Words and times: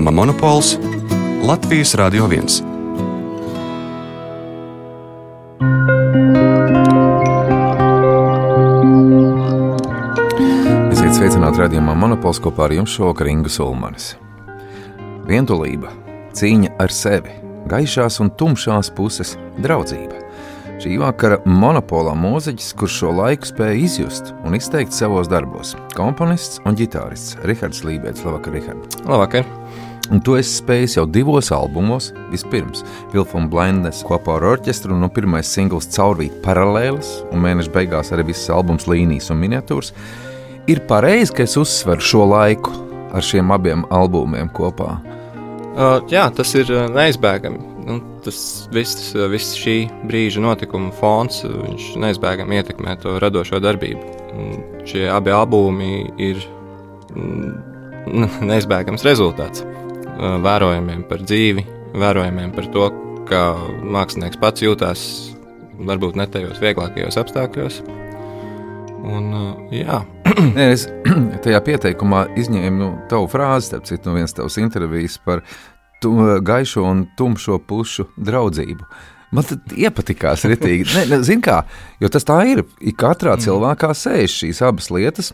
Programma 0.00 0.26
Monopols 0.26 0.78
Latvijas 1.44 1.94
Radio 1.94 2.24
1. 2.24 2.44
Esiet 10.88 11.12
sveicināti 11.18 11.60
redzējumā 11.60 11.92
Monopols 12.00 12.40
kopā 12.40 12.70
ar 12.70 12.72
jums 12.78 12.94
šovakar 12.96 13.28
Ingu 13.28 13.52
Sulmanis. 13.52 14.14
Vientulība, 15.28 15.92
cīņa 16.32 16.72
ar 16.80 16.96
sevi, 16.96 17.36
gaišās 17.68 18.22
un 18.24 18.32
tumšās 18.40 18.88
puses, 18.96 19.34
draudzība. 19.60 20.16
Šī 20.80 20.96
vakara 21.02 21.42
monopolā 21.44 22.16
mūziķis, 22.16 22.72
kurš 22.80 23.02
šo 23.02 23.12
laiku 23.20 23.52
spēja 23.52 23.76
izjust 23.84 24.32
un 24.48 24.56
izteikt 24.56 24.96
savos 24.96 25.28
darbos- 25.28 25.76
komponists 25.98 26.64
un 26.64 26.72
ģitārists 26.72 27.36
Rihards 27.44 27.84
Lībēts. 27.84 28.24
Labvakar, 28.24 28.56
Rihard! 28.56 29.00
Labvakar! 29.04 29.44
Un 30.10 30.18
to 30.26 30.34
es 30.40 30.50
spēju 30.58 30.88
jau 30.96 31.04
divos 31.06 31.52
albumos. 31.54 32.10
Vispirms 32.32 32.82
Vilfona 33.12 33.46
Blindes 33.50 34.02
kopā 34.06 34.38
ar 34.40 34.48
orķestru, 34.56 34.96
no 34.98 35.08
pirmais 35.12 35.50
singls 35.50 35.86
caurvīt 35.94 36.40
paralēlis, 36.44 37.20
un 37.30 37.44
mēneša 37.44 37.74
beigās 37.74 38.10
arī 38.14 38.26
viss 38.32 38.50
albums 38.50 38.88
līnijas 38.90 39.30
un 39.30 39.38
miniatūras. 39.44 39.94
Ir 40.70 40.82
pareizi, 40.90 41.34
ka 41.34 41.46
es 41.46 41.56
uzsveru 41.58 42.02
šo 42.02 42.26
laiku 42.30 42.74
ar 43.14 43.24
šiem 43.26 43.54
abiem 43.54 43.86
albumiem 43.94 44.50
kopā. 44.54 44.98
Uh, 45.70 46.00
jā, 46.10 46.26
tas 46.34 46.50
ir 46.58 46.70
neizbēgami. 46.90 47.68
Nu, 47.86 47.96
tas 48.24 48.68
viss, 48.74 49.12
viss 49.32 49.56
šī 49.56 49.76
brīža 50.06 50.42
notikuma 50.44 50.90
fons 50.94 51.40
neizbēgami 51.98 52.58
ietekmē 52.60 52.96
to 53.00 53.16
radošo 53.22 53.62
darbību. 53.62 54.18
Un 54.34 54.84
šie 54.86 55.06
abi 55.10 55.32
albumi 55.34 56.10
ir 56.20 56.42
neizbēgams 58.50 59.06
rezultāts. 59.06 59.64
Vērojumiem 60.18 61.04
par 61.08 61.22
dzīvi, 61.24 61.64
vērojumiem 62.00 62.52
par 62.56 62.66
to, 62.74 62.88
kā 63.30 63.44
mākslinieks 63.94 64.40
pats 64.40 64.64
jūtas 64.64 65.02
varbūt 65.86 66.18
ne 66.18 66.26
tajos 66.28 66.60
vieglākajos 66.60 67.18
apstākļos. 67.20 67.80
Un, 69.00 69.30
jā. 69.72 70.02
Nē, 70.56 70.66
es 70.74 70.86
tajā 71.44 71.60
pieteikumā 71.66 72.26
izņēmu 72.40 72.80
nu, 72.80 72.90
tavu 73.10 73.30
frāzi, 73.32 73.70
starp 73.70 73.88
citu, 73.88 74.10
no 74.10 74.18
vienas 74.18 74.36
tavas 74.36 74.58
intervijas 74.60 75.16
par 75.24 75.44
tu, 76.02 76.12
gaišo 76.44 76.84
un 76.84 77.06
tumšo 77.16 77.60
pušu 77.68 78.10
draudzību. 78.20 78.88
Man 79.30 79.46
tas 79.46 79.76
iepatikās 79.78 80.42
ritīgi. 80.50 80.88
Ne, 80.96 81.04
ne, 81.12 81.20
zin 81.26 81.42
kā, 81.44 81.60
jo 82.02 82.10
tas 82.10 82.26
tā 82.26 82.40
ir. 82.50 82.64
Ik 82.82 82.98
katrā 82.98 83.36
cilvēkā 83.40 83.92
sēž 83.94 84.40
šīs 84.42 84.62
abas 84.66 84.90
lietas. 84.90 85.30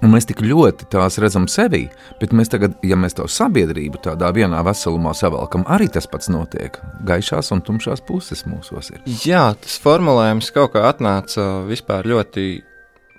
Un 0.00 0.14
mēs 0.14 0.24
tik 0.24 0.40
ļoti 0.40 0.86
tās 0.92 1.18
redzam 1.20 1.44
sevī, 1.50 1.82
bet 2.20 2.32
mēs 2.36 2.48
tagad, 2.52 2.78
ja 2.86 2.96
mēs 2.96 3.18
to 3.18 3.26
sabiedrību 3.28 4.00
tādā 4.06 4.30
vienā 4.32 4.62
veselumā 4.64 5.12
savalkam, 5.16 5.66
arī 5.68 5.90
tas 5.92 6.08
pats 6.08 6.30
notiek. 6.32 6.78
Gaišās 7.04 7.52
un 7.52 7.60
tumšās 7.64 8.00
puses 8.08 8.46
mūsos 8.48 8.94
ir. 8.94 9.02
Jā, 9.26 9.50
tas 9.60 9.76
formulējums 9.82 10.48
kaut 10.56 10.72
kā 10.76 10.86
atnāca 10.88 11.66
vispār 11.68 12.08
ļoti, 12.08 12.46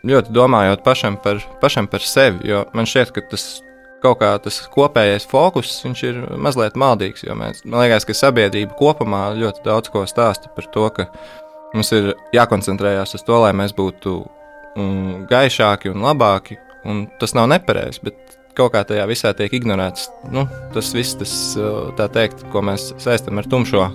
ļoti 0.10 0.34
domājot 0.34 0.82
pašam 0.86 1.20
par, 1.22 1.44
pašam 1.62 1.90
par 1.92 2.02
sevi. 2.02 2.50
Jo 2.50 2.64
man 2.74 2.90
šķiet, 2.90 3.14
ka 3.14 3.26
tas 3.36 3.46
kaut 4.02 4.18
kā 4.24 4.32
tas 4.42 4.58
kopējais 4.74 5.30
fokus 5.30 5.76
ir 6.02 6.18
mazliet 6.42 6.80
maldīgs. 6.82 7.28
Mēs, 7.38 7.62
man 7.62 7.86
liekas, 7.86 8.10
ka 8.10 8.18
sabiedrība 8.18 8.74
kopumā 8.80 9.28
ļoti 9.38 9.62
daudz 9.70 9.94
ko 9.94 10.08
stāsta 10.10 10.50
par 10.56 10.66
to, 10.74 10.90
ka 10.98 11.08
mums 11.76 11.94
ir 11.94 12.16
jākoncentrējas 12.34 13.20
uz 13.20 13.26
to, 13.28 13.38
lai 13.46 13.54
mēs 13.54 13.78
būtu 13.78 14.18
mm, 14.74 15.30
gaišāki 15.30 15.94
un 15.94 16.02
labāki 16.10 16.58
Un 16.88 17.06
tas 17.22 17.36
nav 17.38 17.50
nepareizi, 17.52 18.02
bet 18.06 18.38
kaut 18.58 18.74
kā 18.74 18.82
tajā 18.88 19.04
visā 19.10 19.32
tiek 19.38 19.54
ignorēts 19.54 20.10
nu, 20.34 20.46
tas 20.74 20.92
viss, 20.96 21.18
tas, 21.20 21.34
teikt, 22.16 22.44
ko 22.52 22.64
mēs 22.66 22.92
saistām 23.02 23.40
ar 23.40 23.48
tumšo, 23.52 23.86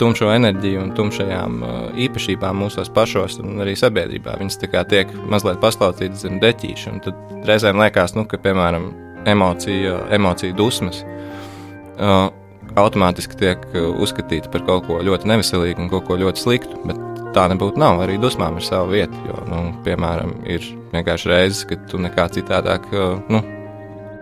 tumšo 0.00 0.30
enerģiju 0.34 0.84
un 0.84 0.94
tumšajām 0.96 1.58
īpašībām 2.06 2.62
mūsos 2.62 2.92
pašos 2.94 3.40
un 3.42 3.64
arī 3.64 3.76
sabiedrībā. 3.78 4.36
Viņas 4.40 4.60
tiek 4.62 5.12
mazliet 5.32 5.60
paslaucītas 5.62 6.24
zem 6.26 6.40
deķīša. 6.42 6.96
Tad 7.06 7.46
reizēm 7.48 7.80
liekas, 7.80 8.16
nu, 8.18 8.26
ka, 8.28 8.40
piemēram, 8.42 8.90
emocija, 9.26 9.98
emocija 10.14 10.54
dusmas 10.56 11.02
uh, 11.02 12.28
automātiski 12.76 13.38
tiek 13.40 13.62
uzskatīta 13.74 14.52
par 14.52 14.64
kaut 14.68 14.86
ko 14.88 15.00
ļoti 15.04 15.30
neveselīgu 15.32 15.86
un 15.86 15.92
kaut 15.92 16.06
ko 16.08 16.18
ļoti 16.20 16.44
sliktu. 16.44 16.80
Bet 16.86 17.15
tā 17.36 17.46
nebūtu 17.52 17.80
nav. 17.80 18.00
Arī 18.04 18.16
dusmām 18.22 18.58
ir 18.58 18.66
sava 18.66 18.88
vieta. 18.90 19.20
Jo, 19.28 19.42
nu, 19.50 19.62
piemēram, 19.86 20.38
ir 20.48 20.64
vienkārši 20.94 21.32
reizes, 21.32 21.64
kad 21.68 21.84
tu 21.90 22.00
nekā 22.02 22.28
citādāk 22.34 22.88
nu, 23.30 23.42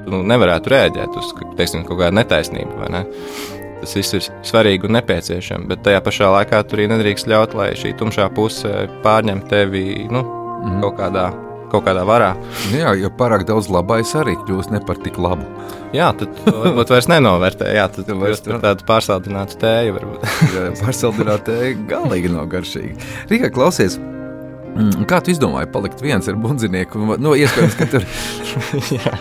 tu 0.04 0.22
nevarētu 0.32 0.72
rēģēt 0.74 1.18
uz 1.20 1.32
teiksim, 1.58 1.86
kaut 1.88 2.02
kādu 2.02 2.18
netaisnību. 2.20 2.90
Ne? 2.92 3.04
Tas 3.84 3.96
viss 3.98 4.16
ir 4.16 4.28
svarīgi 4.46 4.88
un 4.88 4.96
nepieciešams, 4.96 5.68
bet 5.68 5.82
tajā 5.84 6.00
pašā 6.04 6.30
laikā 6.38 6.62
tur 6.64 6.80
arī 6.80 6.88
nedrīkst 6.94 7.28
ļaut, 7.28 7.56
lai 7.58 7.72
šī 7.76 7.92
tumšā 8.00 8.30
puse 8.36 8.86
pārņem 9.04 9.44
tevi 9.50 10.06
nu, 10.08 10.22
mm. 10.24 10.78
kaut 10.84 10.96
kādā 11.02 11.26
kaut 11.74 11.84
kādā 11.88 12.06
varā. 12.08 12.32
Jā, 12.72 12.94
jo 12.98 13.10
pārāk 13.18 13.44
daudz 13.48 13.68
labais 13.72 14.14
arī 14.18 14.36
kļūst 14.46 14.72
ne 14.74 14.80
par 14.86 15.02
tik 15.04 15.18
labu. 15.20 15.44
Jā, 15.94 16.08
tad 16.18 16.32
varbūt 16.48 16.90
vairs 16.94 17.10
nenovērtē. 17.12 17.68
Jā, 17.76 17.84
tad 17.92 18.08
vairs 18.18 18.42
par 18.46 18.62
tādu 18.64 18.86
pārsaldinātu 18.88 19.60
tēju 19.62 19.98
varbūt. 19.98 20.26
jā, 20.54 20.64
pārsaldinātu 20.80 21.50
tēju 21.52 21.84
galīgi 21.92 22.32
nav 22.34 22.48
garšīgi. 22.54 22.96
Rīga, 23.30 23.52
klausies! 23.54 24.00
Mm, 24.74 25.04
kā 25.06 25.20
tu 25.22 25.30
izdomāji 25.30 25.68
palikt 25.70 26.00
viens 26.02 26.26
ar 26.26 26.34
bundzinieku? 26.42 26.98
Nu, 27.22 27.36
iespējams, 27.38 27.76
ka 27.78 27.86
tur 27.92 28.06
jā. 28.96 29.12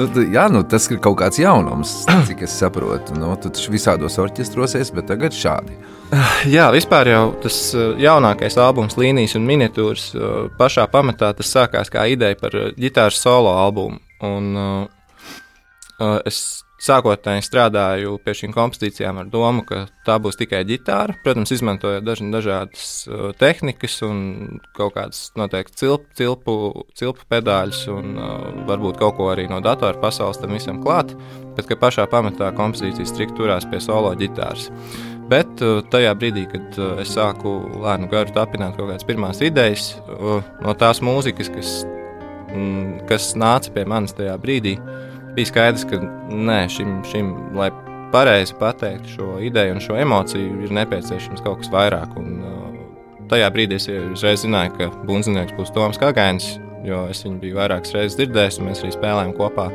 Nu, 0.00 0.24
jā, 0.32 0.46
nu, 0.48 0.62
tas 0.64 0.88
ir 0.88 1.00
kaut 1.04 1.18
kāds 1.20 1.36
jaunums, 1.42 1.92
cik 2.30 2.46
es 2.46 2.54
saprotu. 2.56 3.12
Nu, 3.20 3.34
tu 3.36 3.52
taču 3.52 3.74
visādos 3.74 4.16
orķestrosies, 4.22 4.94
bet 4.96 5.10
tagad 5.12 5.36
šādi. 5.36 5.76
Jā, 6.56 6.68
vispār 6.74 7.08
jau 7.10 7.22
tas 7.42 7.56
uh, 7.74 7.94
jaunākais 7.98 8.58
albums, 8.60 8.98
līnijas 9.00 9.34
un 9.38 9.46
miniatūras, 9.48 10.10
uh, 10.14 10.34
pašā 10.58 10.86
pamatā 10.92 11.32
tas 11.34 11.50
sākās 11.50 11.90
kā 11.90 12.04
ideja 12.12 12.36
par 12.38 12.54
uh, 12.58 12.68
ģitāras 12.78 13.18
solo 13.22 13.54
albumu. 13.58 13.98
Un, 14.24 14.52
uh, 14.54 16.20
es 16.28 16.64
sākotnēji 16.84 17.44
strādāju 17.46 18.18
pie 18.24 18.34
šīm 18.36 18.52
kompozīcijām 18.52 19.22
ar 19.22 19.30
domu, 19.32 19.62
ka 19.66 19.86
tā 20.04 20.18
būs 20.20 20.36
tikai 20.36 20.60
ģitāra. 20.68 21.16
Protams, 21.24 21.54
izmantojot 21.56 22.04
daž, 22.04 22.20
dažādas 22.34 22.90
uh, 23.08 23.30
tehnikas 23.40 23.96
un 24.06 24.60
kaut 24.76 24.94
kādas 24.98 25.24
noteikti 25.40 25.80
cilpu, 25.82 26.12
cilpu, 26.20 26.56
cilpu 26.98 27.26
pedāļus 27.32 27.86
un 27.94 28.14
uh, 28.18 28.36
varbūt 28.68 29.00
kaut 29.00 29.16
ko 29.18 29.32
arī 29.32 29.48
no 29.50 29.62
datora 29.64 29.98
pasaules 30.02 30.38
tam 30.42 30.54
visam 30.54 30.82
klāt, 30.84 31.16
bet 31.56 31.70
ka 31.70 31.80
pašā 31.80 32.06
pamatā 32.12 32.52
kompozīcijas 32.54 33.14
strikt 33.14 33.36
turās 33.40 33.66
pie 33.70 33.80
solo 33.82 34.12
ģitāras. 34.20 34.68
Bet 35.30 35.62
uh, 35.64 35.80
tajā 35.88 36.12
brīdī, 36.20 36.44
kad 36.52 36.76
uh, 36.76 36.98
es 37.00 37.14
sāku 37.16 37.54
lēnu 37.80 38.10
garu 38.12 38.34
tapināt 38.36 38.76
kaut 38.76 38.90
kādas 38.90 39.06
pirmās 39.08 39.40
idejas 39.44 39.94
uh, 40.04 40.44
no 40.64 40.74
tās 40.76 41.00
mūzikas, 41.04 41.48
kas, 41.54 41.72
mm, 42.52 43.06
kas 43.08 43.32
nāca 43.40 43.72
pie 43.72 43.86
manis 43.88 44.12
tajā 44.18 44.36
brīdī, 44.42 44.76
bija 45.34 45.48
skaidrs, 45.48 45.86
ka 45.88 46.02
nē, 46.28 46.60
šim, 46.72 46.98
šim 47.08 47.32
lai 47.56 47.70
pareizi 48.12 48.54
pateiktu 48.60 49.16
šo 49.16 49.30
ideju 49.42 49.74
un 49.74 49.82
šo 49.82 49.96
emociju, 49.98 50.60
ir 50.66 50.74
nepieciešams 50.76 51.42
kaut 51.42 51.62
kas 51.62 51.72
vairāk. 51.72 52.12
Un, 52.20 52.36
tajā 53.30 53.48
brīdī 53.54 53.80
es 53.80 53.88
uzreiz 53.88 54.44
zināju, 54.44 54.74
ka 54.78 54.90
bunzinieks 55.08 55.56
būs 55.56 55.72
Toms 55.74 55.98
Kāgainis, 56.00 56.58
jo 56.84 57.06
es 57.10 57.24
viņu 57.24 57.40
biju 57.42 57.58
vairākas 57.58 57.94
reizes 57.96 58.18
dzirdējis, 58.20 58.60
un 58.60 58.68
mēs 58.68 58.84
arī 58.84 58.92
spēlējām 58.94 59.32
kopā 59.38 59.70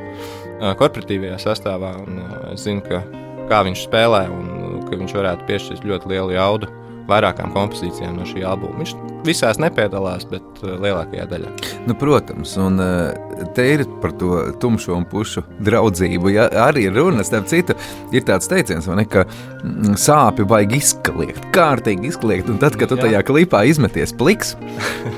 korporatīvajā 0.79 1.39
sastāvā. 1.41 1.95
Un, 2.05 2.21
es 2.53 2.67
zinu, 2.67 2.83
ka, 2.85 3.01
kā 3.49 3.63
viņš 3.65 3.85
spēlē 3.87 4.23
un 4.31 4.45
uh, 4.53 4.75
ka 4.87 4.99
viņš 4.99 5.15
varētu 5.17 5.47
piešķirt 5.49 5.87
ļoti 5.89 6.13
lielu 6.13 6.35
jaudu 6.37 6.69
vairākām 7.09 7.53
kompozīcijām 7.55 8.19
no 8.19 8.27
šī 8.29 8.45
albuma. 8.47 8.79
Viņš 8.81 8.95
visās 9.27 9.59
nepiedalās, 9.59 10.25
bet 10.29 10.61
uh, 10.63 10.75
lielākajā 10.79 11.25
daļā. 11.29 11.51
Nu, 11.87 11.95
protams, 11.99 12.55
un 12.61 12.79
uh, 12.83 13.45
te 13.55 13.65
ir 13.75 13.83
par 14.03 14.13
to 14.19 14.41
tumšo 14.61 14.95
un 14.95 15.05
pušu 15.09 15.43
draudzību. 15.65 16.31
Ja, 16.33 16.47
arī 16.67 16.87
runa, 16.93 17.25
starp 17.27 17.49
citu, 17.51 17.75
ir 18.15 18.25
tāds 18.27 18.49
teiciens, 18.51 18.87
ne, 18.95 19.05
ka 19.09 19.25
mm, 19.25 19.97
sāpju 19.99 20.47
vajag 20.49 20.75
izkliegt, 20.79 21.49
kārtīgi 21.55 22.13
izkliegt. 22.13 22.51
Un 22.51 22.61
tad, 22.61 22.77
kad 22.79 22.91
tu 22.91 22.99
tajā 22.99 23.23
klipā 23.27 23.65
izmeties 23.69 24.15
pliks, 24.19 24.55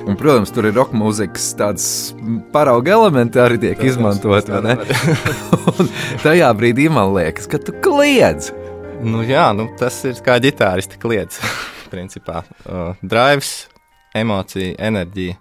un, 0.05 0.17
protams, 0.19 0.53
tur 0.55 0.69
ir 0.69 0.77
roka 0.77 0.97
mūzikas 0.97 1.51
tāds 1.59 1.85
parauga 2.53 2.97
elementi 2.97 3.41
arī 3.41 3.61
tiek 3.67 3.85
izmantot. 3.91 4.49
tajā 6.25 6.49
brīdī 6.57 6.89
man 6.93 7.13
liekas, 7.15 7.49
ka 7.51 7.61
tu 7.61 7.75
kliedz. 7.83 8.51
Nu, 9.01 9.23
jā, 9.25 9.47
nu, 9.57 9.65
tas 9.79 9.95
ir 10.05 10.19
kā 10.21 10.37
ģitāristi 10.41 10.99
kliedz. 11.01 11.39
Principā. 11.91 12.43
Uh, 12.65 12.95
drives, 13.03 13.67
emocija, 14.17 14.75
enerģija. 14.79 15.37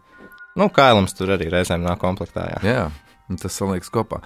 Nu, 0.58 0.69
kailums 0.75 1.14
tur 1.17 1.37
arī 1.37 1.49
reizēm 1.52 1.87
nāk 1.87 2.02
komplektā. 2.02 2.49
Jā, 2.56 2.61
jā 2.67 3.37
tas 3.38 3.55
saliekas 3.55 3.93
kopā. 3.94 4.19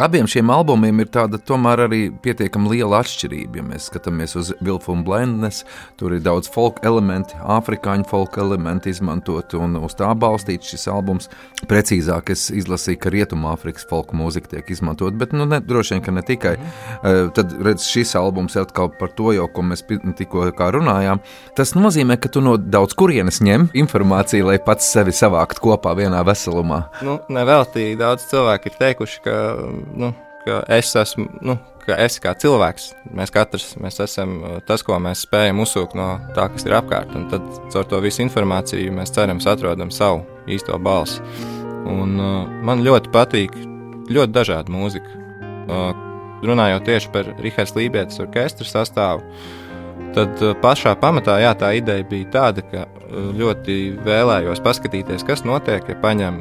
Abiem 0.00 0.28
šiem 0.30 0.48
albumiem 0.52 1.02
ir 1.02 1.10
tāda 1.12 1.36
tomēr 1.36 1.84
arī 1.84 2.00
pietiekami 2.24 2.70
liela 2.72 3.02
atšķirība. 3.02 3.60
Ja 3.60 3.64
mēs 3.66 3.88
skatāmies 3.90 4.32
uz 4.38 4.52
Vilfu 4.64 4.94
un 4.94 5.02
Blendnes, 5.04 5.62
tur 6.00 6.14
ir 6.16 6.22
daudz 6.24 6.48
folk 6.52 6.80
elementi, 6.88 7.36
afrikāņu 7.40 8.08
folk 8.08 8.38
elementi 8.40 8.94
izmantot 8.94 9.52
un 9.58 9.76
uz 9.80 9.96
tā 9.98 10.08
balstīts 10.16 10.72
šis 10.72 10.86
albums. 10.88 11.28
Precīzāk 11.68 12.32
es 12.32 12.46
izlasīju, 12.54 13.00
ka 13.02 13.12
Rietumāfrikas 13.12 13.84
folk 13.90 14.14
mūzika 14.16 14.54
tiek 14.54 14.70
izmantot, 14.72 15.18
bet 15.20 15.34
nu, 15.36 15.44
ne, 15.50 15.60
droši 15.60 15.96
vien, 15.96 16.04
ka 16.06 16.14
ne 16.16 16.24
tikai. 16.24 16.54
Mm. 16.56 17.32
Tad 17.36 17.52
redz, 17.60 17.84
šis 17.90 18.14
albums 18.16 18.56
atkal 18.60 18.88
par 18.96 19.12
to 19.18 19.34
jau, 19.36 19.48
ko 19.52 19.66
mēs 19.68 19.84
tikko 20.16 20.48
runājām. 20.48 21.20
Tas 21.58 21.74
nozīmē, 21.76 22.16
ka 22.20 22.32
tu 22.32 22.40
no 22.44 22.56
daudz 22.56 22.96
kurienes 22.98 23.42
ņem 23.44 23.68
informāciju, 23.84 24.48
lai 24.48 24.58
pats 24.64 24.88
sevi 24.94 25.12
savākt 25.14 25.60
kopā 25.62 25.92
vienā 25.98 26.24
veselumā. 26.26 26.82
Nu, 27.04 27.18
neveltīgi 27.32 28.00
daudz 28.00 28.26
cilvēku 28.30 28.70
ir 28.70 28.80
teikuši, 28.80 29.22
ka 29.26 29.36
nu, 29.94 30.12
ka 30.44 30.62
es 30.76 30.92
esmu, 30.96 31.26
nu, 31.44 31.56
ka 31.84 31.96
es 32.04 32.18
kā 32.22 32.32
cilvēks, 32.38 32.90
mēs 33.16 33.32
katrs 33.34 33.72
mēs 33.80 34.00
esam 34.04 34.36
uh, 34.40 34.58
tas, 34.66 34.84
ko 34.86 34.98
mēs 35.02 35.24
spējam 35.26 35.62
uzsūkt 35.64 35.96
no 35.98 36.10
tā, 36.36 36.48
kas 36.52 36.66
ir 36.68 36.76
apkārt. 36.78 37.14
Un 37.16 37.28
tad 37.32 37.46
caur 37.72 37.88
to 37.90 38.00
visu 38.04 38.24
informāciju 38.24 38.92
mēs 38.96 39.14
cerams 39.16 39.48
atrodam 39.50 39.92
savu 39.94 40.24
īsto 40.50 40.78
balsi. 40.82 41.22
Un, 41.90 42.16
uh, 42.20 42.44
man 42.66 42.84
ļoti 42.86 43.12
patīk 43.14 43.56
ļoti 44.10 44.34
dažāda 44.34 44.72
mūzika. 44.74 45.18
Uh, 45.70 45.90
runājot 46.46 46.86
tieši 46.88 47.10
par 47.14 47.34
Rahards 47.36 47.74
Lībijas 47.76 48.20
orķestra 48.22 48.66
sastāvu, 48.66 49.24
tad 50.16 50.40
pašā 50.62 50.94
pamatā 50.98 51.36
jā, 51.42 51.52
tā 51.58 51.74
ideja 51.78 52.06
bija 52.08 52.30
tāda, 52.32 52.64
ka 52.66 52.86
ļoti 53.10 53.76
vēlējos 54.06 54.62
paskatīties, 54.64 55.26
kas 55.28 55.44
notiek, 55.46 55.84
ja 55.86 55.98
paņem 56.00 56.40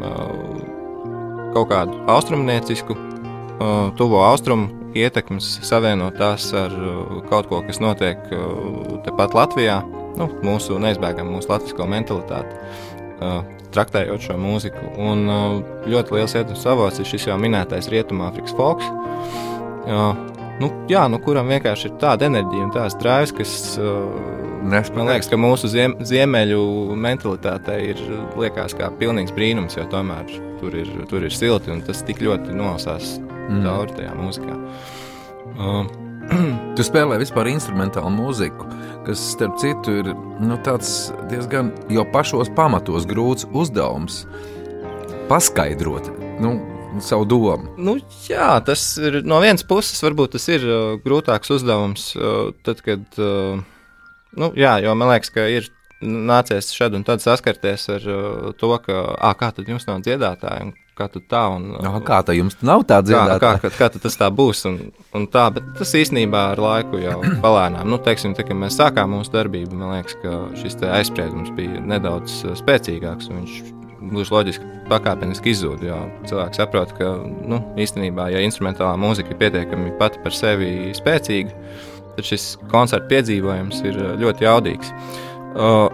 kaut 1.53 1.69
kādu 1.73 1.99
austrumniecisku 2.09 2.95
tuvo 3.99 4.21
austrumu 4.23 4.91
ietekmes, 4.97 5.47
savienot 5.67 6.17
tās 6.19 6.49
ar 6.57 6.73
kaut 7.29 7.49
ko, 7.49 7.61
kas 7.67 7.81
notiek 7.83 8.21
tepat 9.05 9.35
Latvijā, 9.37 9.79
nu, 10.19 10.29
mūsu 10.45 10.79
neizbēgami 10.81 11.35
mūsu 11.35 11.51
latvisko 11.51 11.87
mentalitāti, 11.89 12.55
traktējot 13.75 14.29
šo 14.29 14.39
mūziku. 14.41 14.93
Un 15.03 15.27
ļoti 15.89 16.17
liels 16.17 16.35
ietekmes 16.35 16.65
avots 16.71 17.01
ir 17.01 17.09
šis 17.09 17.29
jau 17.29 17.37
minētais 17.41 17.91
Rietumāfrikas 17.93 18.55
folks. 18.57 18.89
Nu, 20.59 20.67
jā, 20.91 21.05
nu, 21.11 21.21
kuram 21.23 21.51
vienkārši 21.53 21.87
ir 21.87 21.99
tāda 22.01 22.27
enerģija 22.27 22.65
un 22.65 22.73
tāds 22.75 22.97
drāvis, 22.99 23.35
kas 23.35 23.53
Nes, 24.59 24.89
man 24.91 25.07
liekas, 25.07 25.29
ka 25.31 25.37
mūsu 25.39 25.69
ziem, 25.71 25.93
ziemeļu 26.03 26.59
mentalitātei 26.99 27.93
ir 27.93 28.01
liekas 28.35 28.75
kā 28.75 28.89
pilnīgs 28.99 29.31
brīnums, 29.31 29.77
jo 29.79 29.85
tomēr 29.87 30.27
tur 30.59 30.75
ir, 30.75 30.89
tur 31.07 31.23
ir 31.23 31.31
silti 31.31 31.71
un 31.71 31.79
tas 31.87 32.03
tik 32.03 32.19
ļoti 32.25 32.57
nosās 32.59 33.15
mm. 33.49 33.65
cauri 33.65 33.97
tajā 33.97 34.13
mūzikā. 34.19 34.57
Uh, 35.59 35.89
tu 36.77 36.85
spēlē 36.85 37.19
vispār 37.21 37.49
instrumentālu 37.51 38.11
mūziku, 38.13 38.69
kas, 39.07 39.21
starp 39.33 39.57
citu, 39.61 39.99
ir 40.03 40.11
nu, 40.13 40.57
diezgan 41.31 41.73
jau 41.91 42.05
pašos 42.13 42.51
pamatos 42.57 43.09
grūts 43.09 43.49
uzdevums 43.49 44.23
paskaidrot. 45.29 46.09
Nu, 46.41 46.57
savu 47.05 47.25
domu. 47.29 47.73
Nu, 47.77 47.97
jā, 48.25 48.55
tas 48.65 48.81
ir 48.97 49.21
no 49.27 49.39
vienas 49.43 49.65
puses, 49.67 49.99
varbūt 50.03 50.35
tas 50.37 50.47
ir 50.49 50.65
uh, 50.65 50.93
grūtāks 51.03 51.51
uzdevums. 51.53 52.11
Uh, 52.17 52.49
tad, 52.65 52.81
kad, 52.85 53.05
uh, 53.21 53.61
nu, 54.39 54.51
jā, 54.57 54.79
jo 54.83 54.95
man 54.97 55.13
liekas, 55.13 55.33
ka 55.35 55.45
ir 55.51 55.69
nācies 56.01 56.71
šad 56.75 56.95
un 56.95 57.05
tad 57.07 57.23
saskarties 57.23 57.89
ar 57.91 58.05
uh, 58.09 58.49
to, 58.57 58.71
ka, 58.85 59.01
ah, 59.19 59.35
kā 59.37 59.51
tad 59.55 59.69
jums 59.69 59.85
nav 59.89 60.01
dziedātāji, 60.05 60.73
kā 60.99 61.07
tā. 61.15 61.43
Un, 61.55 61.71
no, 61.79 61.93
kā 62.05 62.19
tā 62.27 62.35
jums 62.37 62.57
nav 62.65 62.83
tāda 62.89 63.07
dziedātāja? 63.09 63.61
Kā, 63.63 63.71
kā, 63.71 63.89
kā 63.89 64.01
tas 64.03 64.19
tā 64.19 64.29
būs? 64.33 64.65
Un, 64.69 64.77
un 65.15 65.27
tā, 65.31 65.47
bet 65.55 65.71
tas 65.79 65.95
īstenībā 65.97 66.49
ar 66.53 66.61
laiku 66.63 67.01
jau 67.01 67.19
palēnām. 67.45 67.87
Nu, 67.89 67.99
teiksim, 68.03 68.35
tā, 68.37 68.45
kad 68.47 68.59
mēs 68.59 68.79
sākām 68.79 69.15
mūsu 69.15 69.33
darbību, 69.35 69.77
man 69.79 69.97
liekas, 69.97 70.17
ka 70.23 70.39
šis 70.59 70.79
aizspriedums 70.99 71.53
bija 71.57 71.83
nedaudz 71.83 72.41
uh, 72.45 72.55
spēcīgāks. 72.59 73.31
Viņš 73.33 73.59
gluži 74.09 74.35
loģiski 74.35 74.73
pakāpeniski 74.89 75.53
izzūd. 75.53 75.85
Cilvēks 76.29 76.59
saprot, 76.61 76.93
ka 76.97 77.13
nu, 77.23 77.61
īstenībā, 77.79 78.29
ja 78.33 78.43
instrumentālā 78.45 78.95
mūzika 78.99 79.33
ir 79.33 79.41
pietiekami 79.41 79.95
pati 79.99 80.21
par 80.23 80.35
sevi 80.35 80.91
spēcīga, 80.97 81.55
tad 82.17 82.27
šis 82.27 82.51
koncerta 82.71 83.09
piedzīvojums 83.11 83.83
ir 83.87 83.97
uh, 83.99 84.13
ļoti 84.21 84.47
jaudīgs. 84.47 84.93
Uh, 85.49 85.89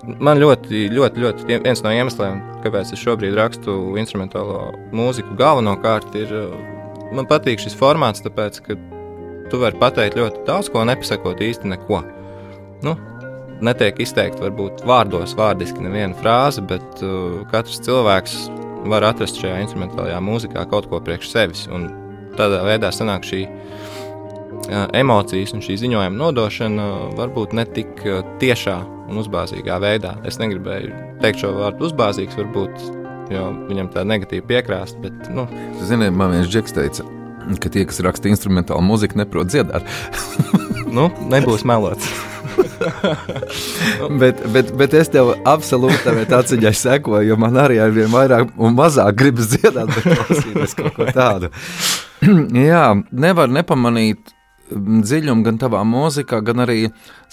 Man 0.00 0.40
ļoti, 0.40 0.86
ļoti, 0.94 1.20
ļoti 1.20 1.58
viens 1.60 1.82
no 1.84 1.92
iemesliem, 1.92 2.38
kāpēc 2.64 2.94
es 2.94 3.02
šobrīd 3.02 3.34
rakstu 3.36 3.74
instrumentālo 4.00 4.70
mūziku, 4.96 5.34
galvenokārt 5.36 6.14
ir, 6.16 6.32
uh, 6.32 6.54
man 7.16 7.28
patīk 7.28 7.60
šis 7.60 7.76
formāts, 7.76 8.24
tāpēc, 8.24 8.62
ka 8.64 8.78
tu 9.52 9.60
vari 9.60 9.76
pateikt 9.80 10.16
ļoti 10.16 10.46
daudz 10.48 10.70
ko, 10.72 10.86
nepasakot 10.88 11.42
īsti 11.44 11.74
neko. 11.74 12.00
Nu, 12.86 12.96
netiek 13.60 14.00
izteikti 14.00 14.40
varbūt 14.46 14.84
vārdos, 14.88 15.36
vārdiski 15.36 15.84
neviena 15.84 16.16
frāze, 16.22 16.64
bet 16.64 17.04
uh, 17.04 17.42
katrs 17.52 17.82
cilvēks 17.84 18.38
var 18.88 19.04
atrast 19.10 19.40
šajā 19.40 19.58
instrumentālajā 19.66 20.20
mūzikā 20.24 20.64
kaut 20.70 20.88
ko 20.88 21.00
priekš 21.04 21.32
sevis. 21.34 21.66
Un 21.68 21.90
tādā 22.38 22.62
veidā 22.64 22.88
sanāk 22.94 23.26
šī 23.28 23.44
emocijas 24.68 25.54
un 25.56 25.62
šī 25.64 25.76
ziņojuma 25.80 26.16
nodošana 26.16 26.86
varbūt 27.18 27.54
ne 27.56 27.64
tik 27.68 28.02
uh, 28.06 28.20
tiešā 28.42 28.78
un 29.10 29.20
uzbāzīgā 29.22 29.78
veidā. 29.82 30.16
Es 30.28 30.38
negribēju 30.42 30.92
teikt 31.22 31.42
šo 31.42 31.52
vārdu 31.56 31.88
uzbāzīgs, 31.88 32.38
varbūt, 32.38 32.90
viņam 33.70 33.90
tā 33.94 34.04
negatīva 34.06 34.46
piekrāst. 34.50 34.98
Bet, 35.02 35.30
nu. 35.34 35.46
Ziniet, 35.86 36.14
man 36.16 36.34
viens 36.34 36.50
džeks 36.50 36.76
teica, 36.76 37.06
ka 37.62 37.72
tie, 37.72 37.86
kas 37.88 38.02
raksta 38.04 38.30
instrumentālu 38.30 38.84
mūziku, 38.86 39.18
neprot 39.20 39.50
dziedāt. 39.50 39.86
nu, 40.96 41.10
nebūs 41.30 41.66
melots. 41.68 42.10
bet, 44.20 44.40
bet, 44.52 44.72
bet 44.78 44.96
es 44.98 45.10
tev 45.12 45.32
absolūti 45.48 46.00
tādā 46.04 46.40
atziņā 46.40 46.72
sekoju, 46.76 47.28
jo 47.28 47.38
man 47.40 47.58
arī 47.60 47.78
ar 47.82 47.94
vien 47.94 48.10
vairāk 48.12 48.54
un 48.58 48.76
mazāk 48.76 49.18
gribas 49.20 49.52
dziedāt, 49.54 49.90
bet 49.94 50.06
klausīties 50.08 50.76
kaut 50.78 50.96
ko 50.96 51.08
tādu. 51.14 51.50
Jā, 52.70 52.84
nevar 53.12 53.50
nepamanīt 53.52 54.34
dziļumu 54.70 55.44
gan 55.46 55.58
tavā 55.60 55.82
mūzikā, 55.86 56.40
gan 56.46 56.64
arī 56.64 56.78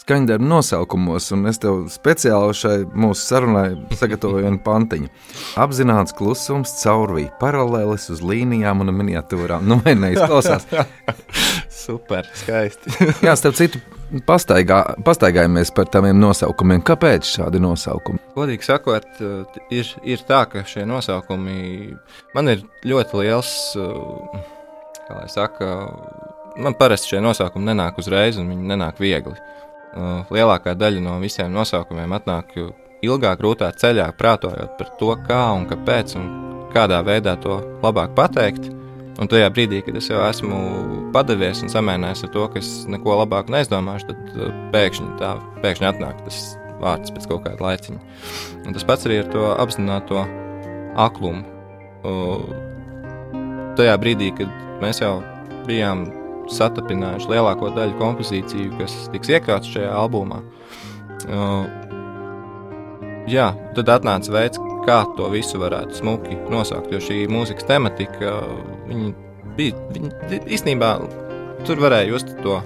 skaņdarbu 0.02 0.48
nosaukumos. 0.48 1.32
Un 1.36 1.50
es 1.52 1.60
tev 1.62 1.86
speciāli 1.92 2.56
šai 2.58 2.78
mūsu 2.88 3.24
sarunai 3.24 3.68
sagatavoju 4.00 4.48
vienu 4.48 4.62
pantiņu. 4.64 5.12
Apzināts 5.60 6.16
klusums, 6.18 6.78
caurvīja 6.82 7.34
paralēlis 7.42 8.10
uz 8.14 8.24
līnijām 8.26 8.86
un 8.86 8.94
miniatūrām. 8.96 9.68
Nu, 9.68 9.82
vai 9.84 9.98
neizklausās? 10.00 10.68
Super, 11.88 12.28
skaisti. 12.36 12.92
Jā, 13.26 13.36
starp 13.40 13.58
citu, 13.60 13.82
pastaigā, 14.28 14.82
pastaigājamies 15.08 15.72
par 15.76 15.90
tādiem 15.92 16.20
nosaukumiem. 16.20 16.84
Kāpēc 16.88 17.28
šādi 17.38 17.62
nosaukumi? 17.64 18.22
Godīgi 18.38 18.68
sakot, 18.68 19.08
ir, 19.74 19.92
ir 20.08 20.24
tā, 20.28 20.44
ka 20.52 20.64
šie 20.68 20.88
nosaukumi 20.90 21.94
man 22.36 22.54
ir 22.54 22.64
ļoti 22.88 23.22
liels, 23.24 23.52
kā 25.08 25.20
lai 25.20 25.28
saka, 25.32 25.72
man 26.58 26.76
parasti 26.78 27.14
šie 27.14 27.22
nosaukumi 27.24 27.70
nenāk 27.72 28.00
uzreiz, 28.02 28.38
un 28.42 28.50
viņi 28.52 28.72
nenāk 28.74 29.00
viegli. 29.02 29.36
Uh, 29.98 30.28
lielākā 30.34 30.76
daļa 30.78 31.02
no 31.02 31.16
visiem 31.22 31.54
nosaukumiem 31.54 32.14
atnāk 32.18 32.54
ilgāk, 33.06 33.40
grūtā 33.40 33.70
ceļā, 33.78 34.10
prātojot 34.18 34.76
par 34.80 34.92
to, 35.00 35.14
kā 35.28 35.44
un 35.56 35.66
kāpēc 35.70 36.18
un 36.20 36.28
kādā 36.74 37.00
veidā 37.06 37.38
to 37.42 37.62
labāk 37.84 38.14
pateikt. 38.18 38.70
Un 39.18 39.26
tajā 39.26 39.48
brīdī, 39.50 39.80
kad 39.82 39.96
es 39.98 40.12
jau 40.12 40.20
esmu 40.28 40.58
padavies 41.16 41.64
un 41.66 41.72
samēnājis 41.74 42.28
ar 42.28 42.34
to, 42.36 42.44
ka 42.54 42.62
es 42.62 42.70
neko 42.86 43.16
labāku 43.24 43.54
neizdomāšu, 43.56 44.12
tad 44.12 44.36
uh, 44.36 44.54
pēkšņi, 44.76 45.10
tā, 45.22 45.34
pēkšņi 45.64 45.90
atnāk 45.90 46.22
tas 46.28 46.42
vārds 46.82 47.14
pēc 47.16 47.26
kaut 47.32 47.48
kāda 47.48 47.66
laiciņa. 47.66 48.02
Un 48.68 48.78
tas 48.78 48.86
pats 48.86 49.08
arī 49.10 49.24
ar 49.24 49.32
to 49.34 49.50
apzināto 49.58 50.22
aklumu. 51.08 51.42
Uh, 52.06 52.46
tajā 53.80 53.98
brīdī, 54.02 54.30
kad 54.38 54.54
mēs 54.84 55.02
jau 55.02 55.18
bijām 55.66 56.06
satapinājuši 56.54 57.32
lielāko 57.32 57.72
daļu 57.76 57.98
kompozīciju, 58.00 58.72
kas 58.80 58.96
tiks 59.14 59.34
iekļauts 59.36 59.74
šajā 59.74 59.92
albumā. 59.98 60.42
Uh, 61.28 61.66
jā, 63.32 63.52
tad 63.78 63.92
atnāca 63.98 64.34
veids, 64.36 64.62
kā 64.88 65.02
to 65.18 65.28
visu 65.34 65.60
varētu 65.60 66.00
smuki 66.00 66.38
nosaukt, 66.52 66.92
jo 66.94 67.02
šī 67.04 67.26
mūzikas 67.32 67.68
tematika 67.68 68.38
viņa 68.88 69.14
bija, 69.58 69.76
viņa, 69.96 70.42
īstenībā 70.46 70.92
tur 71.68 71.82
varēja 71.82 72.12
just 72.14 72.34
to 72.44 72.60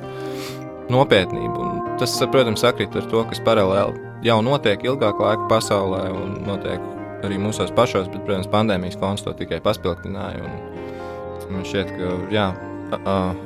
nopietnību. 0.92 1.68
Un 1.68 2.00
tas, 2.02 2.14
protams, 2.32 2.64
sakrīt 2.66 2.96
ar 2.98 3.08
to, 3.12 3.24
kas 3.30 3.42
paralēli 3.46 4.10
jau 4.26 4.40
notiek 4.46 4.84
ilgāku 4.86 5.26
laiku 5.26 5.48
pasaulē 5.50 6.04
un 6.14 6.42
notiek 6.46 6.82
arī 7.26 7.38
mūsos 7.42 7.74
pašos, 7.78 8.10
bet, 8.12 8.24
protams, 8.26 8.50
pandēmijas 8.52 9.00
fons 9.02 9.24
to 9.26 9.34
tikai 9.38 9.62
paspildināja. 9.64 10.46
Man 11.52 11.66
šķiet, 11.68 11.90
ka 11.98 12.12
jā, 12.34 12.48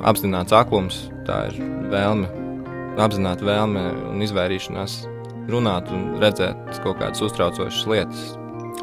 apzināts 0.06 0.54
aklums, 0.56 1.06
tā 1.26 1.46
ir 1.50 1.60
vēlme, 1.92 2.30
apzināta 3.02 3.46
vēlme 3.46 3.84
un 4.12 4.24
izvairīšanās 4.24 5.04
runāt 5.50 5.90
un 5.94 6.16
redzēt 6.22 6.80
kaut 6.82 6.98
kādas 7.00 7.22
uztraucošas 7.26 7.86
lietas. 7.90 8.26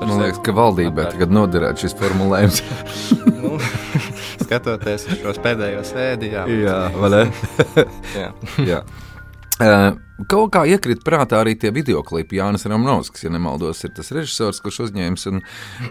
Man 0.04 0.20
liekas, 0.20 0.42
ka 0.44 0.52
valdībai 0.58 1.06
tagad 1.14 1.32
noderētu 1.32 1.86
šis 1.86 1.96
formulējums. 2.00 2.62
nu, 3.42 3.56
skatoties 4.42 5.06
uz 5.08 5.22
šos 5.22 5.40
pēdējos 5.44 5.94
sēdi. 5.94 6.34
Jā, 6.34 6.44
Jā, 6.50 6.78
vai 6.98 7.12
ne? 7.14 7.24
jā. 8.20 8.30
Jā. 8.66 8.82
Kaut 9.60 10.52
kā 10.54 10.64
iekrita 10.70 11.04
prātā 11.06 11.40
arī 11.42 11.56
tie 11.60 11.72
video 11.74 12.04
klipi. 12.06 12.38
Jānis 12.40 12.66
Rāmnovskis, 12.70 13.26
ja 13.26 13.32
nemaldos, 13.34 13.82
ir 13.86 13.94
tas 13.98 14.12
režisors, 14.16 14.62
kurš 14.64 14.80
uzņēmis. 14.88 15.26
Un, 15.32 15.42